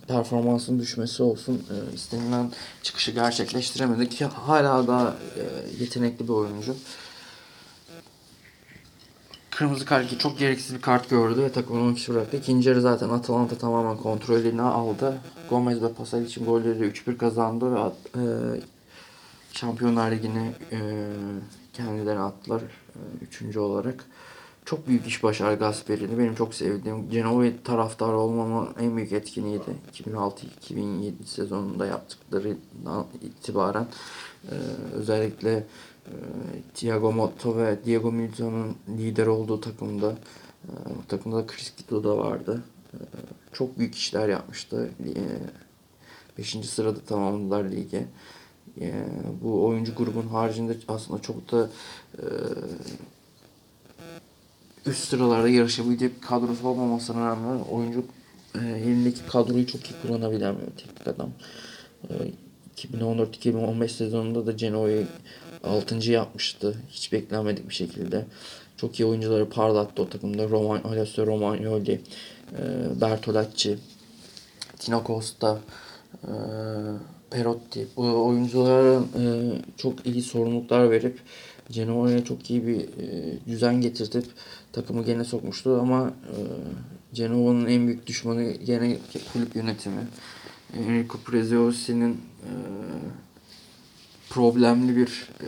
performansın 0.08 0.80
düşmesi 0.80 1.24
olsun 1.24 1.56
e, 1.56 1.96
istenilen 1.96 2.52
çıkışı 2.84 3.12
gerçekleştiremedi 3.12 4.10
ki 4.10 4.26
hala 4.26 4.88
daha 4.88 5.16
e, 5.38 5.44
yetenekli 5.84 6.28
bir 6.28 6.34
oyuncu. 6.34 6.76
kırmızı 9.58 9.86
kart 9.86 10.20
çok 10.20 10.40
gereksiz 10.40 10.76
bir 10.76 10.82
kart 10.82 11.10
gördü 11.10 11.42
ve 11.42 11.52
takımını 11.52 11.84
10 11.84 11.94
kişi 11.94 12.14
bıraktı. 12.14 12.38
İkinci 12.38 12.70
yarı 12.70 12.82
zaten 12.82 13.10
Atalanta 13.10 13.58
tamamen 13.58 13.98
kontrolünü 13.98 14.62
aldı. 14.62 15.18
Gomez 15.50 15.84
ve 15.84 15.94
Pasal 15.94 16.24
için 16.24 16.46
golleri 16.46 16.84
3-1 16.84 17.18
kazandı 17.18 17.76
ve 17.76 17.80
e, 17.80 18.24
Şampiyonlar 19.52 20.12
Ligi'ne 20.12 20.54
e, 20.72 20.80
kendileri 21.74 22.20
attılar. 22.20 22.62
E, 22.62 23.00
üçüncü 23.22 23.60
olarak. 23.60 24.06
Çok 24.68 24.88
büyük 24.88 25.08
iş 25.08 25.24
başardı 25.24 25.60
Gasperi'ni. 25.60 26.18
Benim 26.18 26.36
çok 26.36 26.54
sevdiğim. 26.54 27.10
Genoa 27.10 27.46
taraftarı 27.64 28.18
olmamın 28.18 28.70
en 28.80 28.98
büyük 28.98 29.12
etkinliğiydi. 29.12 29.76
2006-2007 29.94 31.12
sezonunda 31.26 31.86
yaptıklarından 31.86 33.06
itibaren. 33.22 33.88
E, 34.52 34.56
özellikle 34.94 35.52
e, 36.06 36.14
Thiago 36.74 37.12
Motta 37.12 37.58
ve 37.58 37.86
Diego 37.86 38.12
Milito'nun 38.12 38.76
lider 38.90 39.28
olduğu 39.28 39.62
takımda 39.62 40.12
e, 40.64 40.72
takımda 41.08 41.38
da 41.38 41.48
Chris 41.48 41.74
Guido 41.76 42.04
da 42.04 42.18
vardı. 42.18 42.64
E, 42.94 43.00
çok 43.54 43.80
büyük 43.80 43.96
işler 43.96 44.30
yapmıştı. 44.30 44.92
5. 46.38 46.58
sırada 46.70 47.00
tamamladılar 47.00 47.64
ligi. 47.64 48.08
E, 48.82 49.06
bu 49.44 49.66
oyuncu 49.66 49.96
grubun 49.96 50.28
haricinde 50.28 50.78
aslında 50.88 51.22
çok 51.22 51.52
da 51.52 51.70
e, 52.18 52.24
üst 54.88 55.10
sıralarda 55.10 55.50
yarışabilecek 55.50 56.16
bir 56.16 56.22
kadrosu 56.22 56.68
olmamasına 56.68 57.28
rağmen 57.30 57.60
oyuncu 57.72 58.06
e, 58.56 58.60
elindeki 58.60 59.26
kadroyu 59.28 59.68
çok 59.68 59.82
iyi 59.92 59.94
kullanabilen 60.02 60.56
bir 60.56 60.84
teknik 60.84 61.08
adam. 61.08 61.30
E, 62.10 62.14
2014-2015 62.78 63.90
sezonunda 63.90 64.46
da 64.46 64.52
Genoa'yı 64.52 65.08
6. 65.64 66.12
yapmıştı. 66.12 66.78
Hiç 66.90 67.12
beklenmedik 67.14 67.70
bir 67.70 67.74
şekilde. 67.74 68.26
Çok 68.78 69.00
iyi 69.00 69.06
oyuncuları 69.06 69.50
parlattı 69.50 70.02
o 70.02 70.10
takımda. 70.10 70.50
Roman, 70.50 70.82
Alessio 70.84 71.28
Romagnoli, 71.28 72.02
e, 72.52 73.02
Bertolacci, 73.02 73.78
Tino 74.80 75.04
Costa, 75.08 75.60
e, 76.24 76.34
Perotti. 77.30 77.88
Bu 77.98 78.26
oyunculara 78.26 78.96
e, 78.96 79.24
çok 79.78 80.06
iyi 80.06 80.22
sorumluluklar 80.22 80.92
verip 80.92 81.20
Genoa'ya 81.72 82.24
çok 82.24 82.50
iyi 82.50 82.68
bir 82.68 82.80
e, 82.80 83.38
düzen 83.48 83.82
getirtip 83.82 84.26
takımı 84.74 85.04
gene 85.04 85.24
sokmuştu 85.24 85.80
ama 85.82 86.08
e, 86.08 86.36
Genoa'nın 87.14 87.66
en 87.66 87.88
büyük 87.88 88.08
düşmanı 88.08 88.52
gene 88.52 88.98
kulüp 89.34 89.56
yönetimi. 89.56 90.08
Enrico 90.78 91.18
Preziosi'nin 91.18 92.12
e, 92.14 92.52
problemli 94.30 94.98
bir 94.98 95.30
e, 95.42 95.48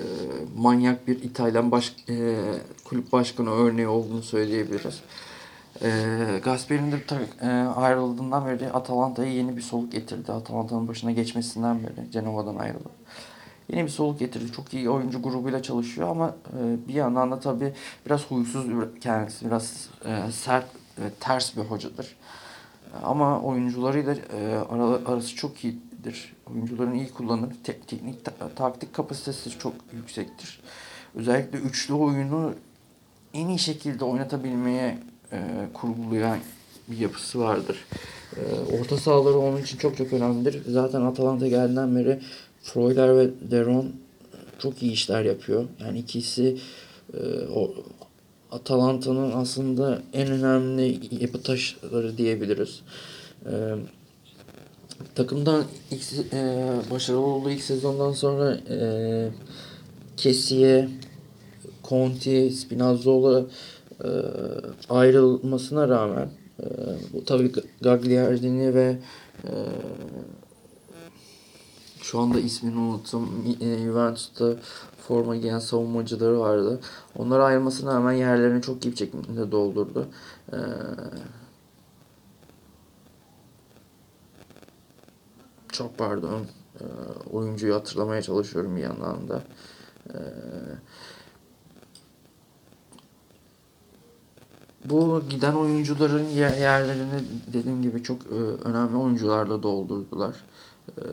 manyak 0.58 1.08
bir 1.08 1.24
İtalyan 1.24 1.72
baş, 1.72 1.96
e, 2.10 2.36
kulüp 2.84 3.12
başkanı 3.12 3.50
örneği 3.50 3.88
olduğunu 3.88 4.24
söyleyebiliriz. 4.24 5.02
E, 5.82 5.90
Gasperi'nin 6.44 6.92
de 6.92 7.00
e, 7.42 7.48
ayrıldığından 7.76 8.46
beri 8.46 8.72
Atalanta'ya 8.72 9.34
yeni 9.34 9.58
bir 9.58 9.62
soluk 9.62 9.92
getirdi. 9.92 10.32
Atalanta'nın 10.32 10.88
başına 10.88 11.12
geçmesinden 11.12 11.80
beri 11.84 12.12
Cenova'dan 12.12 12.56
ayrılıp. 12.56 12.92
Yeni 13.74 13.84
bir 13.86 13.90
soluk 13.90 14.20
getirdi. 14.20 14.52
Çok 14.52 14.74
iyi 14.74 14.90
oyuncu 14.90 15.22
grubuyla 15.22 15.62
çalışıyor 15.64 16.08
ama 16.10 16.36
e, 16.60 16.88
bir 16.88 16.94
yandan 16.94 17.32
da 17.32 17.40
tabii 17.40 17.74
biraz 18.06 18.26
huysuz 18.32 18.66
kendisi. 19.02 19.46
Biraz 19.46 19.90
e, 20.06 20.32
sert 20.32 20.66
ve 21.00 21.10
ters 21.20 21.58
bir 21.58 21.62
hocadır. 21.62 22.16
Ama 23.04 23.42
oyuncularıyla 23.42 24.14
e, 24.14 24.56
ara- 24.70 25.12
arası 25.12 25.36
çok 25.36 25.64
iyidir. 25.64 26.34
Oyuncularını 26.54 26.96
iyi 26.96 27.10
kullanır. 27.10 27.50
Tek, 27.64 27.88
teknik 27.88 28.26
ta- 28.26 28.50
taktik 28.56 28.94
kapasitesi 28.94 29.60
çok 29.60 29.74
yüksektir. 29.94 30.60
Özellikle 31.16 31.58
üçlü 31.58 31.94
oyunu 31.94 32.54
en 33.34 33.48
iyi 33.48 33.60
şekilde 33.60 34.06
oynatabilmeye 34.06 34.98
e, 35.32 35.40
kurgulayan 35.74 36.38
bir 36.88 36.98
yapısı 36.98 37.40
vardır. 37.40 37.86
Orta 38.82 38.98
sahaları 38.98 39.38
onun 39.38 39.62
için 39.62 39.78
çok 39.78 39.98
çok 39.98 40.14
önemlidir. 40.14 40.64
Zaten 40.72 41.02
Atalanta 41.02 41.48
geldiğinden 41.48 41.96
beri 41.96 42.20
Freuler 42.62 43.18
ve 43.18 43.30
Deron 43.52 43.92
çok 44.60 44.84
iyi 44.84 44.92
işler 44.92 45.24
yapıyor. 45.24 45.66
Yani 45.80 46.00
ikisi 46.00 46.58
e, 47.14 47.20
o 47.56 47.74
Atalanta'nın 48.52 49.32
aslında 49.32 50.02
en 50.14 50.28
önemli 50.28 51.00
yapı 51.24 51.42
taşları 51.42 52.18
diyebiliriz. 52.18 52.82
E, 53.46 53.52
takımdan 55.16 55.64
ilk, 55.92 56.34
e, 56.34 56.72
başarılı 56.92 57.26
olduğu 57.26 57.50
ilk 57.50 57.64
sezondan 57.64 58.12
sonra 58.12 58.58
e, 58.70 59.30
Kessiye, 60.18 60.90
Conti, 61.84 62.52
Spinazzola 62.52 63.46
e, 64.04 64.10
ayrılmasına 64.90 65.90
rağmen 65.90 66.30
e, 66.60 66.66
bu 67.14 67.26
tabii 67.26 67.52
Gagliardini 67.82 68.76
ve 68.76 68.98
e, 69.44 69.52
şu 72.12 72.20
anda 72.20 72.40
ismini 72.40 72.80
unuttum. 72.80 73.30
E, 73.62 73.78
Juventus'ta 73.78 74.56
forma 75.08 75.36
giyen 75.36 75.60
savunmacıları 75.60 76.40
vardı. 76.40 76.80
Onları 77.18 77.44
ayrılmasına 77.44 77.94
rağmen 77.94 78.12
yerlerini 78.12 78.62
çok 78.62 78.86
iyi 78.86 78.92
bir 78.92 78.98
şekilde 78.98 79.52
doldurdu. 79.52 80.08
E, 80.54 80.58
çok 85.72 85.98
pardon. 85.98 86.46
E, 86.80 86.86
oyuncuyu 87.32 87.76
hatırlamaya 87.76 88.22
çalışıyorum 88.22 88.76
bir 88.76 88.82
yandan 88.82 89.30
da. 89.30 89.44
E, 90.10 90.18
bu 94.86 95.24
giden 95.30 95.54
oyuncuların 95.54 96.26
yer- 96.26 96.58
yerlerini 96.58 97.24
dediğim 97.54 97.82
gibi 97.82 98.04
çok 98.04 98.22
e, 98.22 98.36
önemli 98.64 98.98
oyuncularla 98.98 99.64
doldurdular. 99.64 100.36
E, 100.98 101.04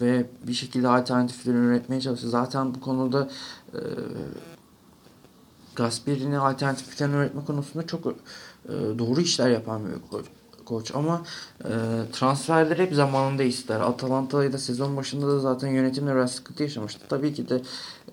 ve 0.00 0.26
bir 0.46 0.52
şekilde 0.54 0.88
alternatifleri 0.88 1.56
üretmeye 1.56 2.00
çalıştı. 2.00 2.28
Zaten 2.28 2.74
bu 2.74 2.80
konuda 2.80 3.28
e, 3.74 3.80
Gasperi'nin 5.76 6.34
alternatif 6.34 7.00
üretme 7.00 7.44
konusunda 7.44 7.86
çok 7.86 8.06
e, 8.06 8.72
doğru 8.98 9.20
işler 9.20 9.50
yapan 9.50 9.82
bir 9.86 10.10
koç. 10.10 10.26
koç. 10.64 10.90
Ama 10.94 11.22
e, 11.64 11.72
transferleri 12.12 12.82
hep 12.82 12.94
zamanında 12.94 13.42
ister. 13.42 13.80
Atalanta'yı 13.80 14.52
da 14.52 14.58
sezon 14.58 14.96
başında 14.96 15.28
da 15.28 15.38
zaten 15.38 15.68
yönetimle 15.68 16.14
biraz 16.14 16.32
sıkıntı 16.32 16.62
yaşamıştı. 16.62 17.00
Tabii 17.08 17.34
ki 17.34 17.48
de 17.48 17.62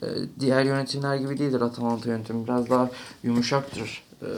e, 0.01 0.07
diğer 0.39 0.63
yönetimler 0.63 1.15
gibi 1.15 1.37
değildir 1.39 1.61
Atalanta 1.61 2.09
yönetimi. 2.09 2.47
Biraz 2.47 2.69
daha 2.69 2.89
yumuşaktır. 3.23 4.03
E, 4.21 4.29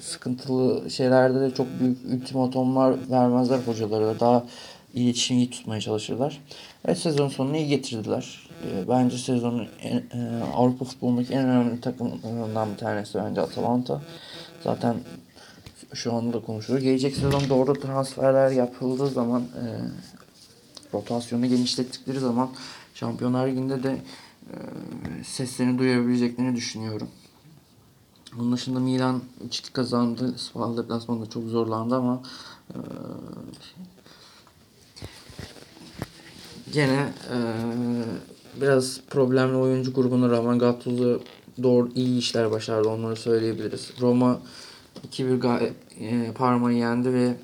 sıkıntılı 0.00 0.90
şeylerde 0.90 1.40
de 1.40 1.54
çok 1.54 1.66
büyük 1.80 1.98
ultimatomlar 2.12 2.94
vermezler 3.10 3.58
hocalara. 3.58 4.20
Daha 4.20 4.44
iletişimi 4.94 5.50
tutmaya 5.50 5.80
çalışırlar. 5.80 6.40
Ve 6.88 6.94
sezon 6.94 7.28
sonunu 7.28 7.56
iyi 7.56 7.68
getirdiler. 7.68 8.48
E, 8.66 8.88
bence 8.88 9.18
sezonun 9.18 9.68
en, 9.82 9.96
e, 9.96 10.42
Avrupa 10.54 10.84
futbolundaki 10.84 11.32
en 11.32 11.48
önemli 11.48 11.80
takımlarından 11.80 12.72
bir 12.72 12.76
tanesi 12.76 13.18
bence 13.18 13.40
Atalanta. 13.40 14.02
Zaten 14.64 14.96
şu 15.94 16.14
anda 16.14 16.32
da 16.32 16.42
konuşuyoruz. 16.42 16.84
Gelecek 16.84 17.16
sezon 17.16 17.48
doğru 17.48 17.72
transferler 17.72 18.50
yapıldığı 18.50 19.08
zaman 19.08 19.42
e, 19.42 19.64
rotasyonu 20.94 21.46
genişlettikleri 21.46 22.20
zaman 22.20 22.50
Şampiyonlar 22.94 23.48
Ligi'nde 23.48 23.82
de 23.82 23.96
e, 24.50 24.54
seslerini 25.24 25.78
duyabileceklerini 25.78 26.56
düşünüyorum. 26.56 27.08
Bunun 28.36 28.52
dışında 28.52 28.80
Milan 28.80 29.22
3-2 29.48 29.72
kazandı. 29.72 30.34
Spal 30.38 30.76
deplasmanında 30.76 31.30
çok 31.30 31.44
zorlandı 31.44 31.96
ama 31.96 32.22
e, 32.70 32.76
gene 36.72 37.12
e, 37.32 37.36
biraz 38.60 39.00
problemli 39.10 39.56
oyuncu 39.56 39.92
grubuna 39.92 40.30
rağmen 40.30 40.58
Gattuso 40.58 41.20
doğru 41.62 41.90
iyi 41.94 42.18
işler 42.18 42.50
başardı 42.50 42.88
onları 42.88 43.16
söyleyebiliriz. 43.16 43.90
Roma 44.00 44.40
2-1 45.08 45.40
ga- 45.40 45.70
e, 46.00 46.32
Parma'yı 46.32 46.78
yendi 46.78 47.12
ve 47.12 47.34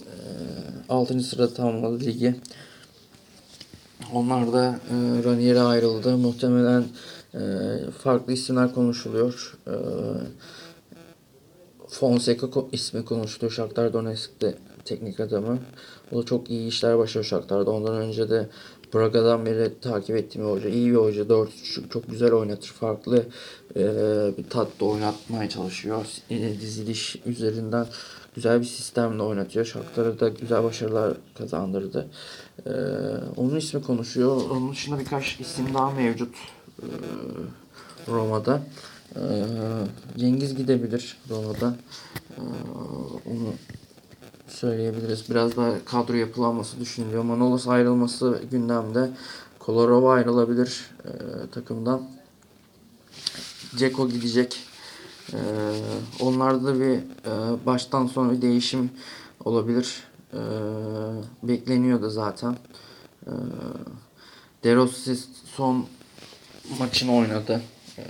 e, 0.00 0.12
6. 0.88 1.20
sırada 1.20 1.54
tamamladı 1.54 2.00
ligi. 2.00 2.34
Onlar 4.12 4.52
da 4.52 4.80
e, 4.90 5.24
Ranieri 5.24 5.60
ayrıldı. 5.60 6.16
Muhtemelen 6.16 6.84
e, 7.34 7.40
farklı 8.02 8.32
isimler 8.32 8.74
konuşuluyor. 8.74 9.58
E, 9.66 9.74
Fonseca 11.88 12.48
ismi 12.72 13.04
konuşuluyor. 13.04 13.52
Shakhtar 13.52 13.92
Donetsk'te 13.92 14.54
teknik 14.84 15.20
adamı. 15.20 15.58
O 16.12 16.18
da 16.18 16.26
çok 16.26 16.50
iyi 16.50 16.68
işler 16.68 16.98
başarıyor 16.98 17.24
Shakhtar'da. 17.24 17.70
Ondan 17.70 17.96
önce 17.96 18.30
de 18.30 18.48
Braga'dan 18.94 19.46
beri 19.46 19.80
takip 19.80 20.16
ettiğim 20.16 20.46
bir 20.46 20.52
hoca. 20.52 20.68
İyi 20.68 20.90
bir 20.90 20.96
hoca. 20.96 21.28
4 21.28 21.50
çok 21.90 22.10
güzel 22.10 22.32
oynatır. 22.32 22.68
Farklı 22.68 23.24
e, 23.76 23.82
bir 24.38 24.44
tatlı 24.50 24.86
oynatmaya 24.86 25.48
çalışıyor. 25.48 26.06
E, 26.30 26.60
diziliş 26.60 27.16
üzerinden 27.26 27.86
güzel 28.34 28.60
bir 28.60 28.66
sistemle 28.66 29.22
oynatıyor. 29.22 29.66
Shakhtar'a 29.66 30.20
da 30.20 30.28
güzel 30.28 30.64
başarılar 30.64 31.16
kazandırdı. 31.38 32.06
E, 32.66 32.70
onun 33.36 33.56
ismi 33.56 33.82
konuşuyor. 33.82 34.42
Onun 34.50 34.72
dışında 34.72 34.98
birkaç 34.98 35.40
isim 35.40 35.74
daha 35.74 35.90
mevcut 35.90 36.34
e, 36.82 36.86
Roma'da. 38.08 38.62
Ee, 39.16 40.18
Cengiz 40.18 40.56
gidebilir 40.56 41.16
Roma'da. 41.30 41.76
Ee, 42.30 42.40
onu 43.26 43.54
söyleyebiliriz. 44.56 45.30
Biraz 45.30 45.56
daha 45.56 45.84
kadro 45.84 46.14
yapılanması 46.14 46.80
düşünülüyor. 46.80 47.22
Manolas 47.22 47.68
ayrılması 47.68 48.42
gündemde. 48.50 49.10
Kolarova 49.58 50.12
ayrılabilir 50.12 50.90
e, 51.04 51.10
takımdan. 51.50 52.02
Ceko 53.76 54.08
gidecek. 54.08 54.58
Ee, 55.32 55.36
onlarda 56.20 56.64
da 56.64 56.80
bir 56.80 56.94
e, 56.94 57.66
baştan 57.66 58.06
sona 58.06 58.32
bir 58.32 58.42
değişim 58.42 58.90
olabilir. 59.44 60.02
Ee, 60.32 60.38
bekleniyor 61.42 62.02
da 62.02 62.10
zaten. 62.10 62.56
Ee, 63.26 63.30
De 64.64 64.74
Rossi 64.74 65.16
son 65.44 65.86
maçını 66.78 67.14
oynadı. 67.14 67.62
Ee, 67.98 68.04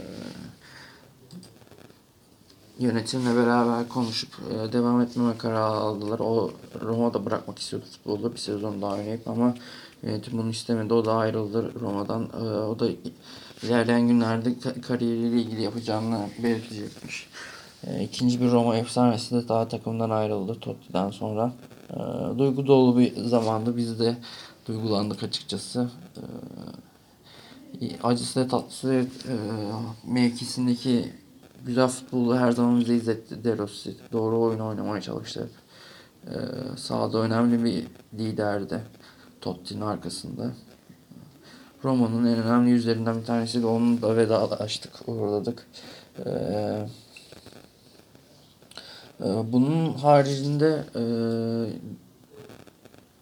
yönetimle 2.78 3.36
beraber 3.36 3.88
konuşup 3.88 4.30
e, 4.50 4.72
devam 4.72 5.00
etmeme 5.00 5.38
kararı 5.38 5.58
aldılar. 5.58 6.18
O 6.20 6.50
Roma'da 6.82 7.24
bırakmak 7.24 7.58
istiyordu 7.58 7.86
futbolu 7.92 8.32
bir 8.32 8.38
sezon 8.38 8.82
daha 8.82 8.92
oynayıp 8.94 9.28
ama 9.28 9.54
yönetim 10.02 10.38
bunu 10.38 10.50
istemedi. 10.50 10.94
O 10.94 11.04
da 11.04 11.14
ayrıldı 11.14 11.80
Roma'dan. 11.80 12.28
E, 12.40 12.44
o 12.46 12.78
da 12.78 12.88
ilerleyen 13.62 14.08
günlerde 14.08 14.52
ka- 14.52 14.80
kariyeriyle 14.80 15.40
ilgili 15.42 15.62
yapacağını 15.62 16.28
belirtecekmiş. 16.42 17.28
E, 17.86 18.04
ikinci 18.04 18.40
bir 18.40 18.50
Roma 18.50 18.76
efsanesi 18.76 19.34
de 19.34 19.48
daha 19.48 19.68
takımdan 19.68 20.10
ayrıldı 20.10 20.60
Totti'den 20.60 21.10
sonra. 21.10 21.52
E, 21.90 21.98
duygu 22.38 22.66
dolu 22.66 22.98
bir 22.98 23.16
zamandı. 23.16 23.76
Biz 23.76 24.00
de 24.00 24.16
duygulandık 24.68 25.22
açıkçası. 25.22 25.90
E, 27.80 28.02
acısı 28.02 28.40
ve 28.40 28.48
tatlısı 28.48 28.92
e, 29.28 29.34
mevkisindeki 30.04 31.12
güzel 31.66 31.88
futbolu 31.88 32.36
her 32.36 32.52
zaman 32.52 32.80
bize 32.80 32.94
izletti 32.94 33.44
De 33.44 33.58
Rossi. 33.58 33.96
Doğru 34.12 34.40
oyun 34.40 34.60
oynamaya 34.60 35.02
çalıştı. 35.02 35.50
E, 36.26 36.34
sahada 36.76 37.18
önemli 37.18 37.64
bir 37.64 37.84
liderdi. 38.18 38.80
Totti'nin 39.40 39.80
arkasında. 39.80 40.52
Roma'nın 41.84 42.26
en 42.26 42.42
önemli 42.42 42.70
yüzlerinden 42.70 43.20
bir 43.20 43.24
tanesi 43.24 43.62
de 43.62 43.66
onun 43.66 44.02
da 44.02 44.16
vedalaştık, 44.16 44.92
uğurladık. 45.06 45.66
E, 46.24 46.30
e, 49.20 49.52
bunun 49.52 49.94
haricinde 49.94 50.84
e, 50.96 51.02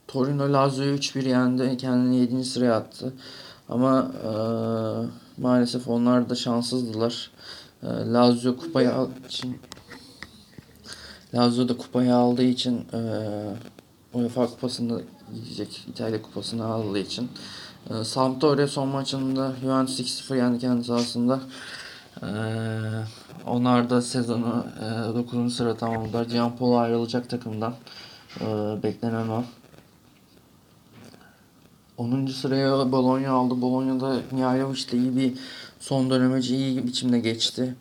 Torino 0.09 0.53
Lazio'yu 0.53 0.97
3-1 0.97 1.29
yendi. 1.29 1.77
Kendini 1.77 2.17
7. 2.17 2.45
sıraya 2.45 2.77
attı. 2.77 3.13
Ama 3.69 4.13
e, 4.25 4.31
maalesef 5.43 5.89
onlar 5.89 6.29
da 6.29 6.35
şanssızdılar. 6.35 7.31
E, 7.85 8.13
Lazio 8.13 8.57
kupayı 8.57 8.95
al 8.95 9.09
için 9.29 9.57
Lazio 11.35 11.69
da 11.69 11.77
kupayı 11.77 12.15
aldığı 12.15 12.43
için 12.43 12.87
e, 12.93 13.01
UEFA 14.15 14.47
kupasında 14.47 15.01
gidecek. 15.35 15.87
İtalya 15.89 16.23
kupasını 16.23 16.65
aldığı 16.65 16.99
için. 16.99 17.29
E, 17.91 18.05
Sampdoria 18.05 18.69
son 18.69 18.89
maçında 18.89 19.53
Juventus 19.61 20.01
2-0 20.01 20.37
yendi 20.37 20.59
kendi 20.59 20.85
sahasında. 20.85 21.41
E, 22.23 22.29
onlar 23.47 23.91
da 23.91 24.03
sezonu 24.03 24.67
e, 25.11 25.15
9. 25.15 25.57
sıra 25.57 25.77
tamamladılar. 25.77 26.27
Gianpolo 26.27 26.77
ayrılacak 26.77 27.31
takımdan. 27.31 27.75
E, 28.41 28.45
beklenen 28.83 29.29
o. 29.29 29.45
10. 31.97 32.27
sıraya 32.27 32.93
Bologna 32.93 33.31
aldı. 33.31 33.61
Bologna'da 33.61 34.21
Mihailovic 34.31 34.93
de 34.93 34.97
iyi 34.97 35.17
bir 35.17 35.33
son 35.85 36.11
dönemeci 36.11 36.57
iyi 36.57 36.87
biçimde 36.87 37.19
geçti. 37.21 37.75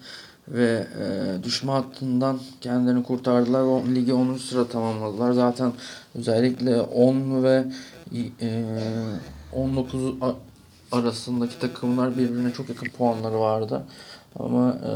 Ve 0.48 0.88
e, 1.02 1.44
düşme 1.44 1.72
hattından 1.72 2.40
kendilerini 2.62 3.04
kurtardılar. 3.04 3.62
O, 3.62 3.84
ligi 3.96 4.14
10. 4.14 4.36
sıra 4.38 4.68
tamamladılar. 4.68 5.32
Zaten 5.32 5.72
özellikle 6.16 6.82
10 6.82 7.44
ve 7.44 7.66
e, 8.42 8.64
19 9.54 10.02
a- 10.22 10.98
arasındaki 10.98 11.60
takımlar 11.60 12.18
birbirine 12.18 12.52
çok 12.54 12.70
yakın 12.70 12.88
puanları 12.90 13.40
vardı. 13.40 13.84
Ama 14.40 14.70
e, 14.72 14.92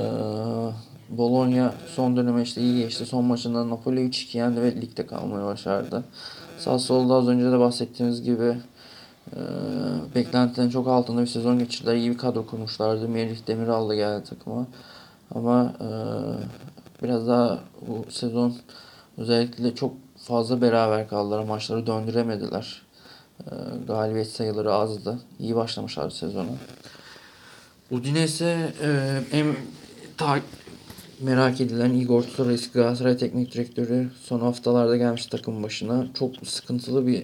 Bologna 1.17 1.73
son 1.95 2.17
döneme 2.17 2.41
işte 2.41 2.61
iyi 2.61 2.77
geçti. 2.83 3.05
Son 3.05 3.25
maçında 3.25 3.69
Napoli 3.69 3.99
3-2 3.99 4.37
yendi 4.37 4.61
ve 4.61 4.81
ligde 4.81 5.07
kalmayı 5.07 5.45
başardı. 5.45 6.03
Sassuolo'da 6.59 7.13
az 7.13 7.27
önce 7.27 7.51
de 7.51 7.59
bahsettiğimiz 7.59 8.23
gibi 8.23 8.57
e, 9.35 9.41
beklentilerin 10.15 10.69
çok 10.69 10.87
altında 10.87 11.21
bir 11.21 11.27
sezon 11.27 11.59
geçirdiler. 11.59 11.95
İyi 11.95 12.11
bir 12.11 12.17
kadro 12.17 12.45
kurmuşlardı. 12.45 13.09
Merih 13.09 13.47
Demiral 13.47 13.89
da 13.89 13.95
geldi 13.95 14.23
takıma. 14.29 14.67
Ama 15.35 15.73
e, 15.79 15.89
biraz 17.03 17.27
daha 17.27 17.59
bu 17.87 18.11
sezon 18.11 18.55
özellikle 19.17 19.75
çok 19.75 19.93
fazla 20.17 20.61
beraber 20.61 21.09
kaldılar. 21.09 21.43
Maçları 21.43 21.87
döndüremediler. 21.87 22.81
E, 23.39 23.51
galibiyet 23.87 24.27
sayıları 24.27 24.73
azdı. 24.73 25.19
İyi 25.39 25.55
başlamışlar 25.55 26.09
sezona. 26.09 26.49
Udinese 27.91 28.73
e, 28.81 29.21
en 29.31 29.55
ta, 30.17 30.39
merak 31.21 31.61
edilen 31.61 31.93
Igor 31.93 32.23
Tudor 32.23 32.59
Galatasaray 32.73 33.17
Teknik 33.17 33.53
Direktörü 33.53 34.09
son 34.23 34.39
haftalarda 34.39 34.97
gelmiş 34.97 35.25
takım 35.25 35.63
başına. 35.63 36.07
Çok 36.13 36.47
sıkıntılı 36.47 37.07
bir 37.07 37.23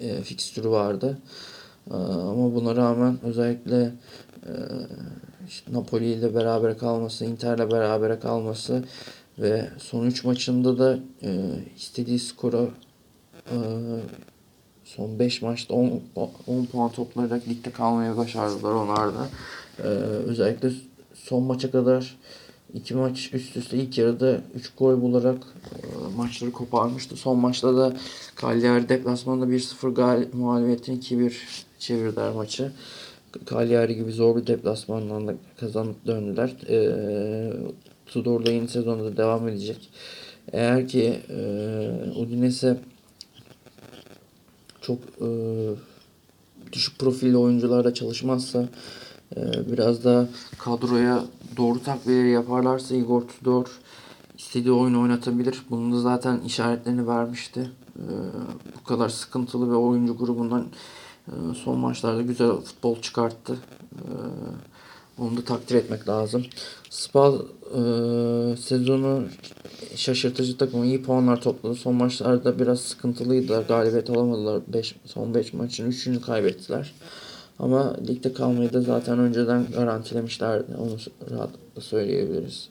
e, 0.00 0.22
fikstürü 0.22 0.68
vardı. 0.68 1.18
E, 1.90 1.94
ama 1.94 2.54
buna 2.54 2.76
rağmen 2.76 3.18
özellikle 3.22 3.92
e, 4.46 4.52
işte 5.48 5.72
Napoli 5.72 6.12
ile 6.12 6.34
beraber 6.34 6.78
kalması, 6.78 7.24
Inter'le 7.24 7.70
beraber 7.70 8.20
kalması 8.20 8.84
ve 9.38 9.68
son 9.78 10.06
3 10.06 10.24
maçında 10.24 10.78
da 10.78 10.98
e, 11.22 11.30
istediği 11.76 12.18
skora 12.18 12.64
e, 13.50 13.56
son 14.84 15.18
5 15.18 15.42
maçta 15.42 15.74
10, 15.74 16.02
10 16.46 16.64
puan 16.64 16.90
toplayarak 16.92 17.48
ligde 17.48 17.70
kalmayı 17.70 18.16
başardılar 18.16 18.72
onlar 18.72 19.14
da. 19.14 19.28
E, 19.78 19.86
özellikle 20.26 20.70
son 21.14 21.42
maça 21.42 21.70
kadar 21.70 22.16
iki 22.74 22.94
maç 22.94 23.30
üst 23.32 23.56
üste 23.56 23.76
ilk 23.76 23.98
yarıda 23.98 24.40
3 24.54 24.72
gol 24.78 25.02
bularak 25.02 25.42
e, 25.72 26.16
maçları 26.16 26.52
koparmıştı. 26.52 27.16
Son 27.16 27.38
maçta 27.38 27.76
da 27.76 27.96
Cagliari 28.40 28.88
deplasmanda 28.88 29.46
1-0 29.46 29.94
gal 29.94 30.24
mağlubiyetin 30.32 31.00
2-1 31.00 31.32
çevirdiler 31.78 32.32
maçı. 32.32 32.72
Cagliari 33.50 33.94
gibi 33.94 34.12
zor 34.12 34.36
bir 34.36 34.46
deplasmandan 34.46 35.28
da 35.28 35.34
kazanıp 35.60 36.06
döndüler. 36.06 36.56
E, 36.68 36.76
Tudor 38.06 38.46
da 38.46 38.50
yeni 38.50 38.68
sezonda 38.68 39.16
devam 39.16 39.48
edecek. 39.48 39.90
Eğer 40.52 40.88
ki 40.88 41.20
e, 41.28 41.40
Udinese 42.16 42.78
çok 44.80 44.98
e, 44.98 45.28
düşük 46.72 46.98
profilli 46.98 47.36
oyuncularla 47.36 47.94
çalışmazsa 47.94 48.68
e, 49.36 49.40
biraz 49.72 50.04
da 50.04 50.28
kadroya 50.58 51.24
doğru 51.56 51.82
takviyeleri 51.82 52.30
yaparlarsa 52.30 52.94
Igor 52.94 53.22
Tudor 53.22 53.66
istediği 54.38 54.72
oyunu 54.72 55.02
oynatabilir. 55.02 55.62
Bunun 55.70 55.92
da 55.92 56.00
zaten 56.00 56.40
işaretlerini 56.40 57.06
vermişti. 57.06 57.70
E, 58.00 58.12
bu 58.80 58.84
kadar 58.84 59.08
sıkıntılı 59.08 59.66
bir 59.66 59.74
oyuncu 59.74 60.16
grubundan 60.16 60.66
e, 61.28 61.34
son 61.64 61.78
maçlarda 61.78 62.22
güzel 62.22 62.50
futbol 62.50 63.00
çıkarttı. 63.00 63.58
Onu 65.18 65.36
da 65.36 65.44
takdir 65.44 65.74
etmek 65.74 66.08
lazım. 66.08 66.44
Spal 66.90 67.34
e, 67.74 67.82
sezonu 68.56 69.24
şaşırtıcı 69.96 70.56
takımı 70.56 70.86
iyi 70.86 71.02
puanlar 71.02 71.40
topladı. 71.40 71.74
Son 71.74 71.94
maçlarda 71.94 72.58
biraz 72.58 72.80
sıkıntılıydılar. 72.80 73.62
Galibiyet 73.62 74.10
alamadılar. 74.10 74.62
Beş, 74.68 74.96
son 75.04 75.34
5 75.34 75.52
maçın 75.52 75.90
3'ünü 75.90 76.20
kaybettiler. 76.20 76.92
Ama 77.58 77.96
ligde 78.08 78.32
kalmayı 78.32 78.72
da 78.72 78.80
zaten 78.80 79.18
önceden 79.18 79.66
garantilemişlerdi. 79.74 80.72
Onu 80.78 80.96
rahatlıkla 81.30 81.80
söyleyebiliriz. 81.80 82.68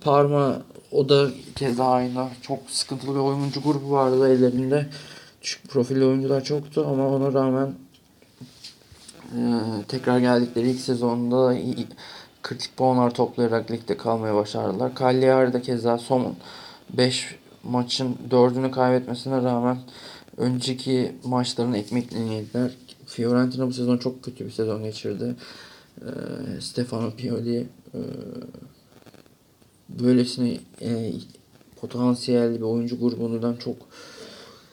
Parma 0.00 0.62
o 0.92 1.08
da 1.08 1.30
keza 1.56 1.84
aynı. 1.84 2.28
Çok 2.42 2.58
sıkıntılı 2.68 3.14
bir 3.14 3.20
oyuncu 3.20 3.62
grubu 3.62 3.90
vardı 3.90 4.28
ellerinde. 4.28 4.86
Düşük 5.42 5.68
profilli 5.68 6.04
oyuncular 6.04 6.44
çoktu 6.44 6.86
ama 6.88 7.08
ona 7.08 7.32
rağmen 7.32 7.74
e, 9.36 9.40
tekrar 9.88 10.18
geldikleri 10.18 10.70
ilk 10.70 10.80
sezonda 10.80 11.56
kritik 12.42 12.76
puanlar 12.76 13.14
toplayarak 13.14 13.70
ligde 13.70 13.96
kalmaya 13.96 14.34
başardılar. 14.34 14.92
Cagliari 14.98 15.52
de 15.52 15.62
keza 15.62 15.98
son 15.98 16.36
5 16.90 17.36
maçın 17.62 18.16
4'ünü 18.30 18.70
kaybetmesine 18.70 19.42
rağmen 19.42 19.78
önceki 20.36 21.12
maçların 21.24 21.72
ekmeklerini 21.72 22.34
yediler. 22.34 22.70
Fiorentina 23.06 23.66
bu 23.66 23.72
sezon 23.72 23.98
çok 23.98 24.22
kötü 24.22 24.46
bir 24.46 24.50
sezon 24.50 24.82
geçirdi. 24.82 25.36
E, 26.00 26.10
Stefano 26.60 27.10
Pioli 27.10 27.66
e, 27.94 28.00
böylesine 30.00 30.58
e, 30.80 31.12
potansiyelli 31.80 32.56
bir 32.56 32.64
oyuncu 32.64 33.00
grubundan 33.00 33.56
çok 33.56 33.76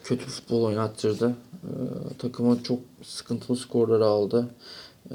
kötü 0.04 0.26
futbol 0.26 0.62
oynattırdı. 0.62 1.36
E, 1.64 1.72
takıma 2.18 2.62
çok 2.62 2.78
sıkıntılı 3.02 3.56
skorları 3.56 4.04
aldı. 4.04 4.48
Ee, 5.10 5.14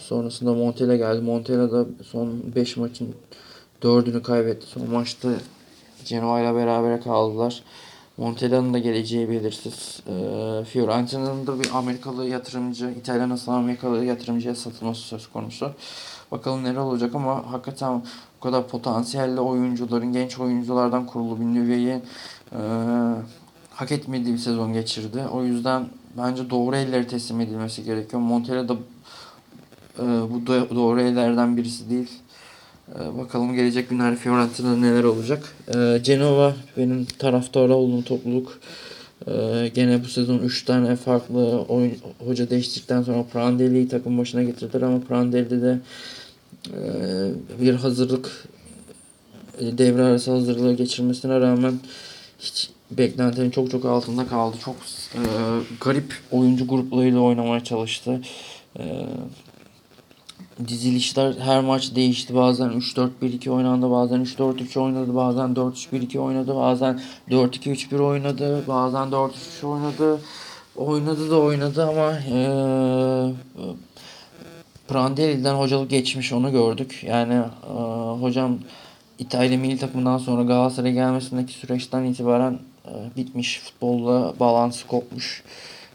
sonrasında 0.00 0.54
Montella 0.54 0.96
geldi. 0.96 1.20
Montella 1.20 1.72
da 1.72 1.86
son 2.04 2.42
5 2.56 2.76
maçın 2.76 3.14
4'ünü 3.82 4.22
kaybetti. 4.22 4.66
Son 4.66 4.90
maçta 4.90 5.28
Genoa 6.04 6.40
ile 6.40 6.54
beraber 6.54 7.02
kaldılar. 7.02 7.62
Montella'nın 8.16 8.74
da 8.74 8.78
geleceği 8.78 9.30
belirsiz. 9.30 10.00
Ee, 10.08 10.64
Fiorentina'nın 10.64 11.46
da 11.46 11.60
bir 11.60 11.70
Amerikalı 11.74 12.26
yatırımcı, 12.26 12.90
İtalyan 12.98 13.30
asıl 13.30 13.52
Amerikalı 13.52 14.04
yatırımcıya 14.04 14.54
satılması 14.54 15.00
söz 15.00 15.26
konusu. 15.26 15.72
Bakalım 16.32 16.64
neler 16.64 16.76
olacak 16.76 17.14
ama 17.14 17.52
hakikaten 17.52 18.02
bu 18.36 18.40
kadar 18.40 18.68
potansiyelli 18.68 19.40
oyuncuların, 19.40 20.12
genç 20.12 20.38
oyunculardan 20.38 21.06
kurulu 21.06 21.40
bir 21.40 21.44
nüveyi 21.44 22.00
e, 22.52 22.60
hak 23.70 23.92
etmediği 23.92 24.34
bir 24.34 24.38
sezon 24.38 24.72
geçirdi. 24.72 25.22
O 25.32 25.44
yüzden 25.44 25.86
bence 26.18 26.50
doğru 26.50 26.76
elleri 26.76 27.06
teslim 27.06 27.40
edilmesi 27.40 27.84
gerekiyor. 27.84 28.22
Montella 28.22 28.68
da 28.68 28.74
e, 29.98 30.02
bu 30.02 30.38
do- 30.52 30.74
doğru 30.74 31.00
ellerden 31.00 31.56
birisi 31.56 31.90
değil. 31.90 32.10
E, 32.94 33.18
bakalım 33.18 33.54
gelecek 33.54 33.90
günlerde 33.90 34.16
Fiorentina'da 34.16 34.76
neler 34.76 35.04
olacak. 35.04 35.54
E, 35.74 35.98
Genova 36.04 36.54
benim 36.76 37.04
taraftarı 37.04 37.74
olduğum 37.74 38.04
topluluk. 38.04 38.58
E, 39.26 39.68
gene 39.74 40.04
bu 40.04 40.08
sezon 40.08 40.38
3 40.38 40.64
tane 40.64 40.96
farklı 40.96 41.60
oyun, 41.68 41.92
hoca 42.26 42.50
değiştikten 42.50 43.02
sonra 43.02 43.22
Prandelli'yi 43.22 43.88
takım 43.88 44.18
başına 44.18 44.42
getirdiler 44.42 44.82
ama 44.82 45.00
Prandelli 45.00 45.62
de 45.62 45.78
e, 46.72 46.80
bir 47.60 47.74
hazırlık 47.74 48.48
e, 49.60 49.78
devre 49.78 50.02
arası 50.02 50.30
hazırlığı 50.30 50.74
geçirmesine 50.74 51.40
rağmen 51.40 51.74
hiç 52.38 52.70
beklentinin 52.90 53.50
çok 53.50 53.70
çok 53.70 53.84
altında 53.84 54.26
kaldı. 54.26 54.56
Çok 54.64 54.76
e, 55.14 55.20
garip 55.80 56.14
oyuncu 56.30 56.66
gruplarıyla 56.66 57.20
oynamaya 57.20 57.64
çalıştı. 57.64 58.20
E, 58.78 59.06
dizilişler 60.68 61.34
her 61.34 61.60
maç 61.60 61.94
değişti. 61.94 62.34
Bazen 62.34 62.68
3-4-1-2 62.68 63.50
oynandı, 63.50 63.90
bazen 63.90 64.20
3-4-3 64.20 64.80
oynadı, 64.80 65.14
bazen 65.14 65.54
4-3-1-2 65.54 66.18
oynadı, 66.18 66.56
bazen 66.56 67.00
4-2-3-1 67.30 68.02
oynadı, 68.02 68.64
bazen 68.68 69.08
4-3 69.08 69.66
oynadı. 69.66 70.20
Oynadı 70.76 71.30
da 71.30 71.40
oynadı 71.40 71.86
ama 71.86 72.12
e, 72.12 72.38
Prandelli'den 74.88 75.54
hocalık 75.54 75.90
geçmiş 75.90 76.32
onu 76.32 76.52
gördük. 76.52 77.04
Yani 77.06 77.34
e, 77.34 77.72
hocam 78.20 78.58
İtalya 79.18 79.58
milli 79.58 79.78
takımından 79.78 80.18
sonra 80.18 80.42
Galatasaray'a 80.42 80.94
gelmesindeki 80.94 81.52
süreçten 81.52 82.04
itibaren 82.04 82.58
e, 82.84 83.16
bitmiş. 83.16 83.60
Futbolla 83.60 84.34
bağlantısı 84.40 84.86
kopmuş. 84.86 85.42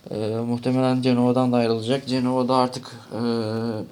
E, 0.10 0.16
muhtemelen 0.48 1.02
Cenova'dan 1.02 1.52
da 1.52 1.58
ayrılacak. 1.58 2.08
Cenova'da 2.08 2.56
artık 2.56 2.92
e, 3.14 3.22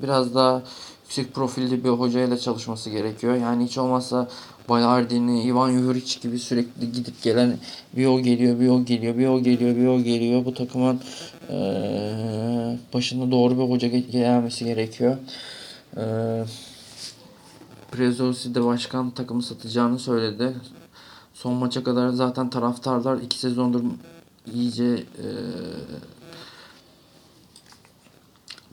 biraz 0.04 0.36
daha 0.36 0.62
yüksek 1.04 1.34
profilli 1.34 1.84
bir 1.84 1.90
hocayla 1.90 2.38
çalışması 2.38 2.90
gerekiyor. 2.90 3.36
Yani 3.36 3.66
hiç 3.66 3.78
olmazsa 3.78 4.28
Bayardini, 4.70 5.44
Ivan 5.44 5.72
Juric 5.72 6.20
gibi 6.20 6.40
sürekli 6.40 6.92
gidip 6.92 7.22
gelen 7.22 7.58
bir 7.94 8.06
o 8.06 8.20
geliyor, 8.22 8.60
bir 8.60 8.70
o 8.70 8.86
geliyor, 8.86 9.18
bir 9.18 9.28
o 9.28 9.40
geliyor, 9.44 9.76
bir 9.76 9.88
o 9.88 10.04
geliyor. 10.04 10.46
Bu 10.46 10.54
takımın 10.54 11.00
e, 11.50 11.58
başında 12.94 13.32
doğru 13.32 13.58
bir 13.58 13.74
hoca 13.74 13.88
ge- 13.88 14.12
gelmesi 14.12 14.66
gerekiyor. 14.66 15.18
E, 15.98 16.04
Preziosi 17.92 18.56
de 18.56 18.66
başkan 18.66 19.12
takımı 19.12 19.44
satacağını 19.44 20.00
söyledi. 20.00 20.54
Son 21.34 21.54
maça 21.54 21.84
kadar 21.84 22.10
zaten 22.10 22.50
taraftarlar 22.50 23.18
iki 23.18 23.40
sezondur 23.40 23.82
iyice 24.54 24.94
e, 24.94 25.28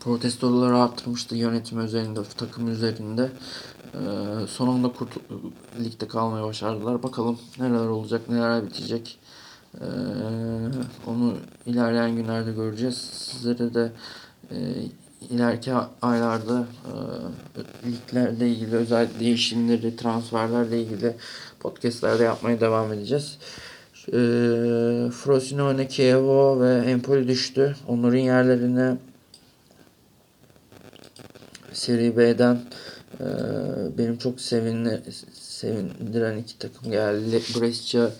protestoları 0.00 0.78
arttırmıştı 0.78 1.36
yönetim 1.36 1.80
üzerinde, 1.80 2.20
takım 2.36 2.72
üzerinde. 2.72 3.30
E, 3.94 4.00
sonunda 4.46 4.88
kurtu, 4.88 5.20
ligde 5.84 6.08
kalmayı 6.08 6.44
başardılar. 6.44 7.02
Bakalım 7.02 7.38
neler 7.58 7.86
olacak, 7.86 8.28
neler 8.28 8.66
bitecek. 8.66 9.18
E, 9.74 9.86
onu 11.06 11.34
ilerleyen 11.66 12.16
günlerde 12.16 12.52
göreceğiz. 12.52 12.96
Sizlere 12.96 13.74
de 13.74 13.92
e, 14.50 14.56
ileriki 15.30 15.72
aylarda 16.02 16.66
e, 16.86 17.90
liglerle 17.90 18.48
ilgili 18.48 18.76
özel 18.76 19.08
değişimleri, 19.20 19.96
transferlerle 19.96 20.82
ilgili 20.82 21.16
podcastlerde 21.60 22.24
yapmaya 22.24 22.60
devam 22.60 22.92
edeceğiz. 22.92 23.38
E, 24.08 24.18
Frosinone, 25.10 25.88
Chievo 25.88 26.60
ve 26.60 26.90
Empoli 26.90 27.28
düştü. 27.28 27.76
Onların 27.88 28.18
yerlerine 28.18 28.96
Seri 31.72 32.16
B'den 32.16 32.58
e, 33.20 33.26
benim 33.98 34.18
çok 34.18 34.40
sevinle, 34.40 35.00
sevindiren 35.32 36.38
iki 36.38 36.58
takım 36.58 36.90
geldi. 36.90 37.42
Brescia 37.60 38.10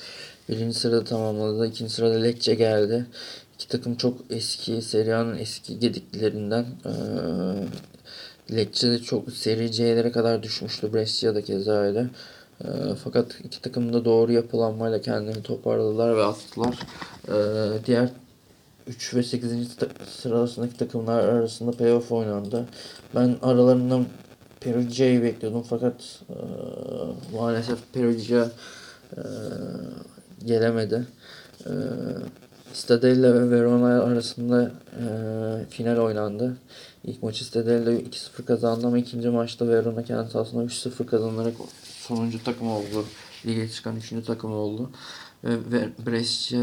birinci 0.48 0.78
sırada 0.78 1.04
tamamladı. 1.04 1.66
ikinci 1.66 1.92
sırada 1.92 2.14
Lecce 2.14 2.54
geldi. 2.54 3.06
İki 3.54 3.68
takım 3.68 3.94
çok 3.94 4.18
eski, 4.30 4.82
Serie 4.82 5.12
A'nın 5.12 5.38
eski 5.38 5.78
gediklerinden. 5.78 6.64
E, 6.84 6.92
Lecce 8.56 8.90
de 8.90 8.98
çok 8.98 9.32
Seri 9.32 9.72
C'lere 9.72 10.12
kadar 10.12 10.42
düşmüştü. 10.42 10.92
Brescia 10.92 11.34
da 11.34 11.42
keza 11.44 11.72
öyle. 11.72 12.06
E, 12.64 12.68
fakat 13.04 13.40
iki 13.44 13.62
takım 13.62 13.92
da 13.92 14.04
doğru 14.04 14.32
yapılanmayla 14.32 15.00
kendini 15.00 15.42
toparladılar 15.42 16.16
ve 16.16 16.24
attılar. 16.24 16.78
E, 17.28 17.34
diğer 17.86 18.08
3 18.86 19.14
ve 19.14 19.22
8. 19.22 19.76
ta- 19.76 19.88
sırasındaki 20.10 20.76
takımlar 20.76 21.18
arasında 21.28 21.70
playoff 21.70 22.12
oynandı. 22.12 22.64
Ben 23.14 23.36
aralarından 23.42 24.06
Perugia'yı 24.60 25.22
bekliyordum 25.22 25.64
fakat 25.70 26.20
e, 26.30 26.36
maalesef 27.36 27.78
Perugia 27.92 28.48
e, 29.16 29.22
gelemedi. 30.44 31.06
E, 31.66 31.70
Stadella 32.72 33.34
ve 33.34 33.50
Verona 33.50 34.02
arasında 34.02 34.70
e, 34.92 35.04
final 35.70 35.96
oynandı. 35.96 36.56
İlk 37.04 37.22
maçı 37.22 37.44
Stadella 37.44 37.92
2-0 37.92 38.44
kazandı 38.46 38.86
ama 38.86 38.98
ikinci 38.98 39.28
maçta 39.28 39.68
Verona 39.68 40.04
kendi 40.04 40.30
sahasında 40.30 40.62
3-0 40.64 41.06
kazanarak 41.06 41.54
sonuncu 42.08 42.44
takım 42.44 42.70
oldu. 42.70 43.04
Lige 43.46 43.68
çıkan 43.68 43.96
üçüncü 43.96 44.26
takım 44.26 44.52
oldu. 44.52 44.90
Ve, 45.44 45.88
Brescia 46.06 46.60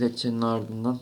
Lecce'nin 0.00 0.42
ardından 0.42 1.00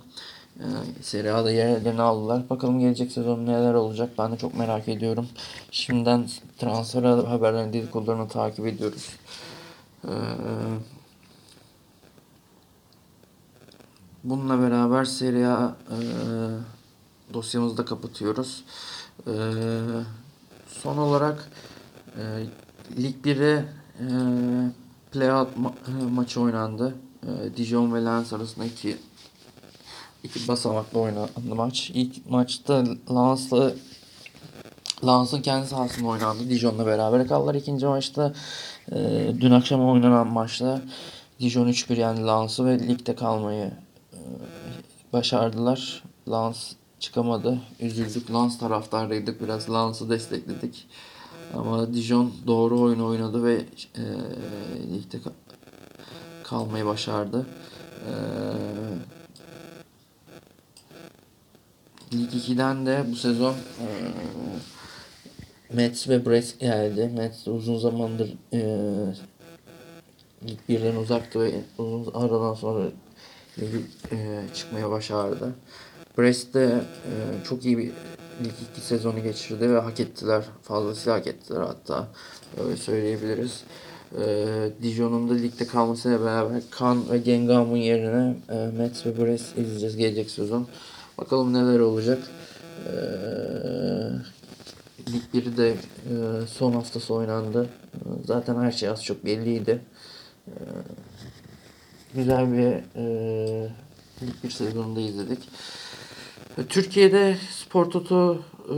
e, 0.58 0.66
Serie 1.02 1.30
A'da 1.30 1.50
yerlerini 1.50 2.02
aldılar. 2.02 2.50
Bakalım 2.50 2.80
gelecek 2.80 3.12
sezon 3.12 3.46
neler 3.46 3.74
olacak 3.74 4.10
ben 4.18 4.32
de 4.32 4.36
çok 4.36 4.54
merak 4.54 4.88
ediyorum. 4.88 5.28
Şimdiden 5.70 6.28
transfer 6.58 7.02
haberlerini 7.02 7.72
dedikodularını 7.72 8.28
takip 8.28 8.66
ediyoruz. 8.66 9.08
Ee, 10.04 10.10
bununla 14.24 14.62
beraber 14.62 15.04
Serie 15.04 15.46
A 15.46 15.76
e, 15.90 15.98
dosyamızı 17.34 17.76
da 17.76 17.84
kapatıyoruz. 17.84 18.64
Ee, 19.26 19.30
son 20.68 20.96
olarak 20.96 21.50
e, 22.18 22.22
Lig 23.02 23.26
1'e 23.26 23.64
e, 24.00 24.06
playout 25.12 25.56
ma- 25.56 26.10
maçı 26.10 26.40
oynandı. 26.40 26.94
E, 27.22 27.56
Dijon 27.56 27.94
ve 27.94 28.04
Lens 28.04 28.32
arasında 28.32 28.64
iki 28.64 28.96
iki 30.22 30.48
basamaklı 30.48 31.00
oynandı 31.00 31.54
maç. 31.54 31.90
İlk 31.94 32.30
maçta 32.30 32.84
Lens'la 33.10 33.72
Lens'ın 35.06 35.42
kendi 35.42 35.66
sahasında 35.66 36.08
oynandı. 36.08 36.48
Dijon'la 36.50 36.86
beraber 36.86 37.28
kaldılar. 37.28 37.54
İkinci 37.54 37.86
maçta 37.86 38.32
e, 38.92 38.96
dün 39.40 39.50
akşam 39.50 39.88
oynanan 39.88 40.26
maçta 40.26 40.82
Dijon 41.40 41.68
3-1 41.68 41.98
yendi 41.98 42.26
Lens'ı 42.26 42.66
ve 42.66 42.88
ligde 42.88 43.14
kalmayı 43.14 43.70
e, 44.12 44.18
başardılar. 45.12 46.02
Lens 46.30 46.72
çıkamadı. 47.00 47.60
Üzüldük. 47.80 48.30
Lens 48.30 48.58
taraftarıydık. 48.58 49.42
Biraz 49.42 49.70
Lens'ı 49.70 50.10
destekledik. 50.10 50.86
Ama 51.54 51.94
Dijon 51.94 52.32
doğru 52.46 52.80
oyun 52.80 53.00
oynadı 53.00 53.44
ve 53.44 53.54
e, 53.54 54.04
ligde 54.94 55.16
ka- 55.16 55.32
kalmayı 56.42 56.86
başardı. 56.86 57.46
E, 58.06 58.12
Lig 62.16 62.32
2'den 62.34 62.86
de 62.86 63.04
bu 63.12 63.16
sezon 63.16 63.52
e, 63.52 63.86
Mets 65.72 66.08
ve 66.08 66.26
Brest 66.26 66.60
geldi. 66.60 67.10
Mets 67.16 67.48
uzun 67.48 67.78
zamandır 67.78 68.34
e, 68.52 68.60
Lig 70.48 70.58
1'den 70.68 70.96
uzaktı 70.96 71.40
ve 71.40 71.60
uzun 71.78 72.12
aradan 72.14 72.54
sonra 72.54 72.84
ligi 73.58 73.84
e, 74.12 74.42
çıkmaya 74.54 74.90
başardı. 74.90 75.54
Brest 76.18 76.54
de 76.54 76.64
e, 77.04 77.10
çok 77.44 77.64
iyi 77.64 77.78
bir 77.78 77.92
Lig 78.42 78.52
2 78.76 78.86
sezonu 78.86 79.22
geçirdi 79.22 79.70
ve 79.70 79.78
hak 79.78 80.00
ettiler. 80.00 80.44
Fazlasıyla 80.62 81.18
hak 81.18 81.26
ettiler 81.26 81.60
hatta. 81.60 82.08
Öyle 82.64 82.76
söyleyebiliriz. 82.76 83.62
E, 84.20 84.46
Dijon'un 84.82 85.30
da 85.30 85.34
ligde 85.34 85.66
kalmasıyla 85.66 86.20
beraber 86.24 86.62
Kan 86.70 87.10
ve 87.10 87.18
Gengam'ın 87.18 87.76
yerine 87.76 88.36
e, 88.48 88.70
Metz 88.78 89.06
ve 89.06 89.18
Brest 89.18 89.58
izleyeceğiz 89.58 89.96
gelecek 89.96 90.30
sezon. 90.30 90.66
Bakalım 91.18 91.54
neler 91.54 91.78
olacak. 91.80 92.18
Ee, 92.86 92.90
Lig 95.12 95.22
1'i 95.34 95.56
de 95.56 95.70
e, 95.70 95.76
son 96.46 96.72
haftası 96.72 97.14
oynandı. 97.14 97.68
E, 97.94 97.98
Zaten 98.24 98.56
her 98.56 98.72
şey 98.72 98.88
az 98.88 99.04
çok 99.04 99.24
belliydi. 99.24 99.80
E, 100.48 100.52
güzel 102.14 102.52
bir 102.52 102.72
e, 102.96 103.04
Lig 104.22 104.44
1 104.44 104.50
sezonunda 104.50 105.00
izledik. 105.00 105.38
E, 106.58 106.64
Türkiye'de 106.66 107.36
Spor 107.50 107.90
Toto 107.90 108.38
e, 108.68 108.76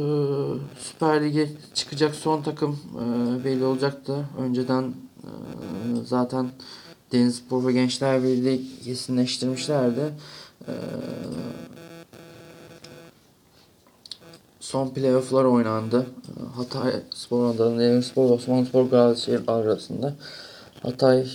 Süper 0.79 1.25
Lig'e 1.25 1.49
çıkacak 1.75 2.15
son 2.15 2.43
takım 2.43 2.79
e, 2.95 3.45
belli 3.45 3.65
olacaktı. 3.65 4.27
Önceden 4.39 4.83
e, 4.83 5.31
zaten 6.05 6.51
Denizspor 7.13 7.67
ve 7.67 7.73
Gençler 7.73 8.23
Birliği 8.23 8.81
kesinleştirmişlerdi. 8.85 10.13
E, 10.69 10.73
son 14.61 14.89
playofflar 14.89 15.45
oynandı. 15.45 16.07
Hatay 16.57 16.93
Spor 17.15 17.55
Adana 17.55 17.81
Demirspor 17.81 18.29
ve 18.29 18.33
Osmanlıspor 18.33 18.85
Galatasaray 18.91 19.41
arasında. 19.47 20.15
Hatay 20.83 21.27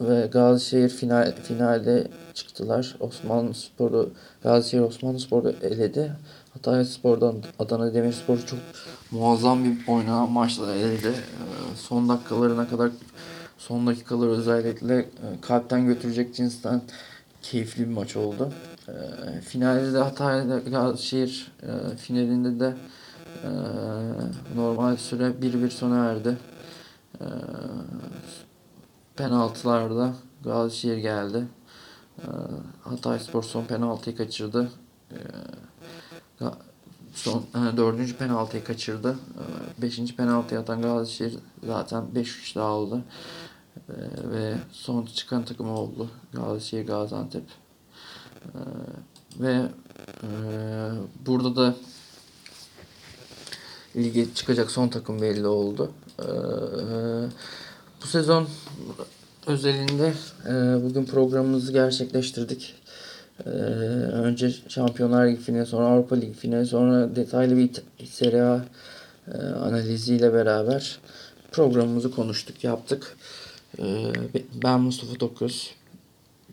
ve 0.00 0.26
Gazişehir 0.26 0.88
final, 0.88 1.34
finalde 1.42 2.08
çıktılar. 2.36 2.96
Osmanlı 3.00 3.54
Sporu 3.54 4.10
Gazişehir 4.42 4.82
Osmanlı 4.82 5.20
Sporu 5.20 5.54
eledi. 5.62 6.12
Hatay 6.54 6.84
Spor'dan 6.84 7.36
Adana 7.58 7.94
Demirspor'u 7.94 8.46
çok 8.46 8.58
muazzam 9.10 9.64
bir 9.64 9.88
oynanan 9.88 10.30
maçla 10.30 10.74
eledi. 10.74 11.08
Ee, 11.08 11.76
Son 11.76 12.08
dakikalarına 12.08 12.68
kadar 12.68 12.90
son 13.58 13.86
dakikaları 13.86 14.30
özellikle 14.30 14.98
e, 14.98 15.06
kalpten 15.40 15.86
götürecek 15.86 16.34
cinsten 16.34 16.82
keyifli 17.42 17.88
bir 17.88 17.94
maç 17.94 18.16
oldu. 18.16 18.52
Ee, 18.88 19.40
Finalde 19.40 19.92
de 19.92 19.98
Hatay'da 19.98 20.58
Gazişehir 20.58 21.52
finalinde 21.96 22.60
de 22.60 22.74
e, 23.44 23.50
normal 24.56 24.96
süre 24.96 25.32
1-1 25.42 25.70
sona 25.70 26.04
erdi. 26.04 26.36
Ee, 27.20 27.24
penaltılarda 29.16 30.14
Gazişehir 30.44 30.96
geldi. 30.96 31.44
Ee, 32.18 32.24
Hatay 32.82 33.18
Spor 33.18 33.42
son 33.42 33.64
penaltıyı 33.64 34.16
kaçırdı. 34.16 34.70
Ee, 35.12 35.16
son 37.14 37.44
dördüncü 37.76 38.16
penaltıyı 38.16 38.64
kaçırdı. 38.64 39.18
Ee, 39.38 39.82
beşinci 39.82 40.16
penaltıyı 40.16 40.60
atan 40.60 40.82
Gazişehir 40.82 41.38
zaten 41.66 42.04
5-3 42.14 42.54
daha 42.54 42.70
oldu. 42.70 43.02
Ve 44.32 44.54
son 44.72 45.06
çıkan 45.06 45.44
takım 45.44 45.70
oldu. 45.70 46.10
Gazişehir 46.32 46.86
Gaziantep. 46.86 47.44
Ve 49.40 49.62
e, 50.22 50.28
burada 51.26 51.56
da 51.56 51.74
lige 53.96 54.34
çıkacak 54.34 54.70
son 54.70 54.88
takım 54.88 55.22
belli 55.22 55.46
oldu. 55.46 55.92
Bu 58.02 58.06
sezon 58.06 58.48
özelinde 59.46 60.12
e, 60.46 60.84
bugün 60.84 61.04
programımızı 61.04 61.72
gerçekleştirdik. 61.72 62.74
Ee, 63.46 63.50
önce 63.50 64.50
Şampiyonlar 64.68 65.26
Ligi 65.26 65.42
finali, 65.42 65.66
sonra 65.66 65.86
Avrupa 65.86 66.16
Ligi 66.16 66.32
finali, 66.32 66.66
sonra 66.66 67.16
detaylı 67.16 67.56
bir 67.56 67.70
Serie 68.06 68.40
A 68.40 68.64
e, 69.32 69.38
analiziyle 69.38 70.32
beraber 70.32 70.98
programımızı 71.52 72.10
konuştuk, 72.10 72.64
yaptık. 72.64 73.16
Be- 74.34 74.42
ben 74.62 74.80
Mustafa 74.80 75.14
Toköz. 75.14 75.70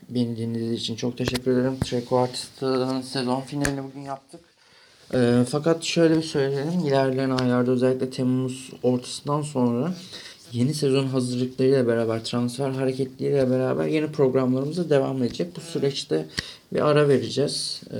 Beni 0.09 0.37
dinlediğiniz 0.37 0.81
için 0.81 0.95
çok 0.95 1.17
teşekkür 1.17 1.51
ederim. 1.51 1.77
Treko 1.79 2.17
Artist'ın 2.17 3.01
sezon 3.01 3.41
finalini 3.41 3.83
bugün 3.83 4.01
yaptık. 4.01 4.41
Ee, 5.13 5.43
fakat 5.49 5.83
şöyle 5.83 6.17
bir 6.17 6.23
söyleyelim. 6.23 6.79
İlerleyen 6.79 7.29
aylarda 7.29 7.71
özellikle 7.71 8.09
Temmuz 8.09 8.69
ortasından 8.83 9.41
sonra 9.41 9.93
yeni 10.53 10.73
sezon 10.73 11.07
hazırlıklarıyla 11.07 11.87
beraber, 11.87 12.23
transfer 12.23 12.69
hareketleriyle 12.69 13.49
beraber 13.49 13.87
yeni 13.87 14.11
programlarımıza 14.11 14.89
devam 14.89 15.23
edecek. 15.23 15.55
Bu 15.55 15.61
süreçte 15.61 16.25
bir 16.73 16.89
ara 16.89 17.07
vereceğiz. 17.07 17.81
Ee, 17.91 17.97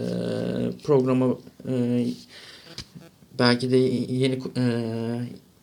programa 0.84 1.38
e, 1.70 2.06
belki 3.40 3.72
de 3.72 3.78
yeni 3.78 4.40
e, 4.58 4.66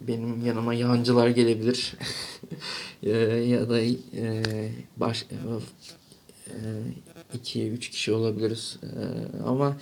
benim 0.00 0.46
yanıma 0.46 0.74
yancılar 0.74 1.28
gelebilir. 1.28 1.94
E, 3.02 3.10
ya 3.10 3.70
da 3.70 3.80
e, 3.80 4.42
baş, 4.96 5.26
e, 5.32 6.54
2-3 7.38 7.78
kişi 7.78 8.12
olabiliriz. 8.12 8.78
E, 8.82 9.02
ama 9.46 9.76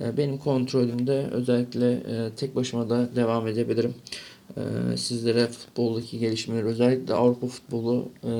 e, 0.00 0.16
benim 0.16 0.38
kontrolümde 0.38 1.26
özellikle 1.32 1.92
e, 1.92 2.30
tek 2.36 2.56
başıma 2.56 2.90
da 2.90 3.16
devam 3.16 3.46
edebilirim. 3.46 3.94
E, 4.56 4.96
sizlere 4.96 5.46
futboldaki 5.46 6.18
gelişmeleri 6.18 6.64
özellikle 6.64 7.14
Avrupa 7.14 7.46
futbolu 7.46 8.08
e, 8.24 8.30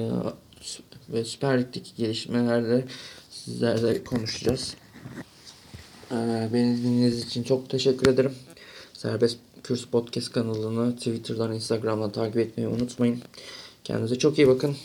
ve 1.08 1.24
Süper 1.24 1.60
Lig'deki 1.60 1.96
gelişmelerle 1.96 2.84
sizlerle 3.30 4.04
konuşacağız. 4.04 4.74
E, 6.10 6.48
beni 6.52 6.76
dinlediğiniz 6.76 7.26
için 7.26 7.42
çok 7.42 7.70
teşekkür 7.70 8.06
ederim. 8.06 8.34
Serbest 8.92 9.38
Kürs 9.62 9.84
Podcast 9.84 10.32
kanalını 10.32 10.96
Twitter'dan, 10.96 11.52
Instagram'dan 11.52 12.12
takip 12.12 12.36
etmeyi 12.36 12.68
unutmayın. 12.68 13.22
Kendinize 13.84 14.18
çok 14.18 14.38
iyi 14.38 14.48
bakın. 14.48 14.76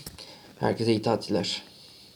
Herkese 0.60 0.92
iyi 0.92 1.02
tatiller. 1.02 1.69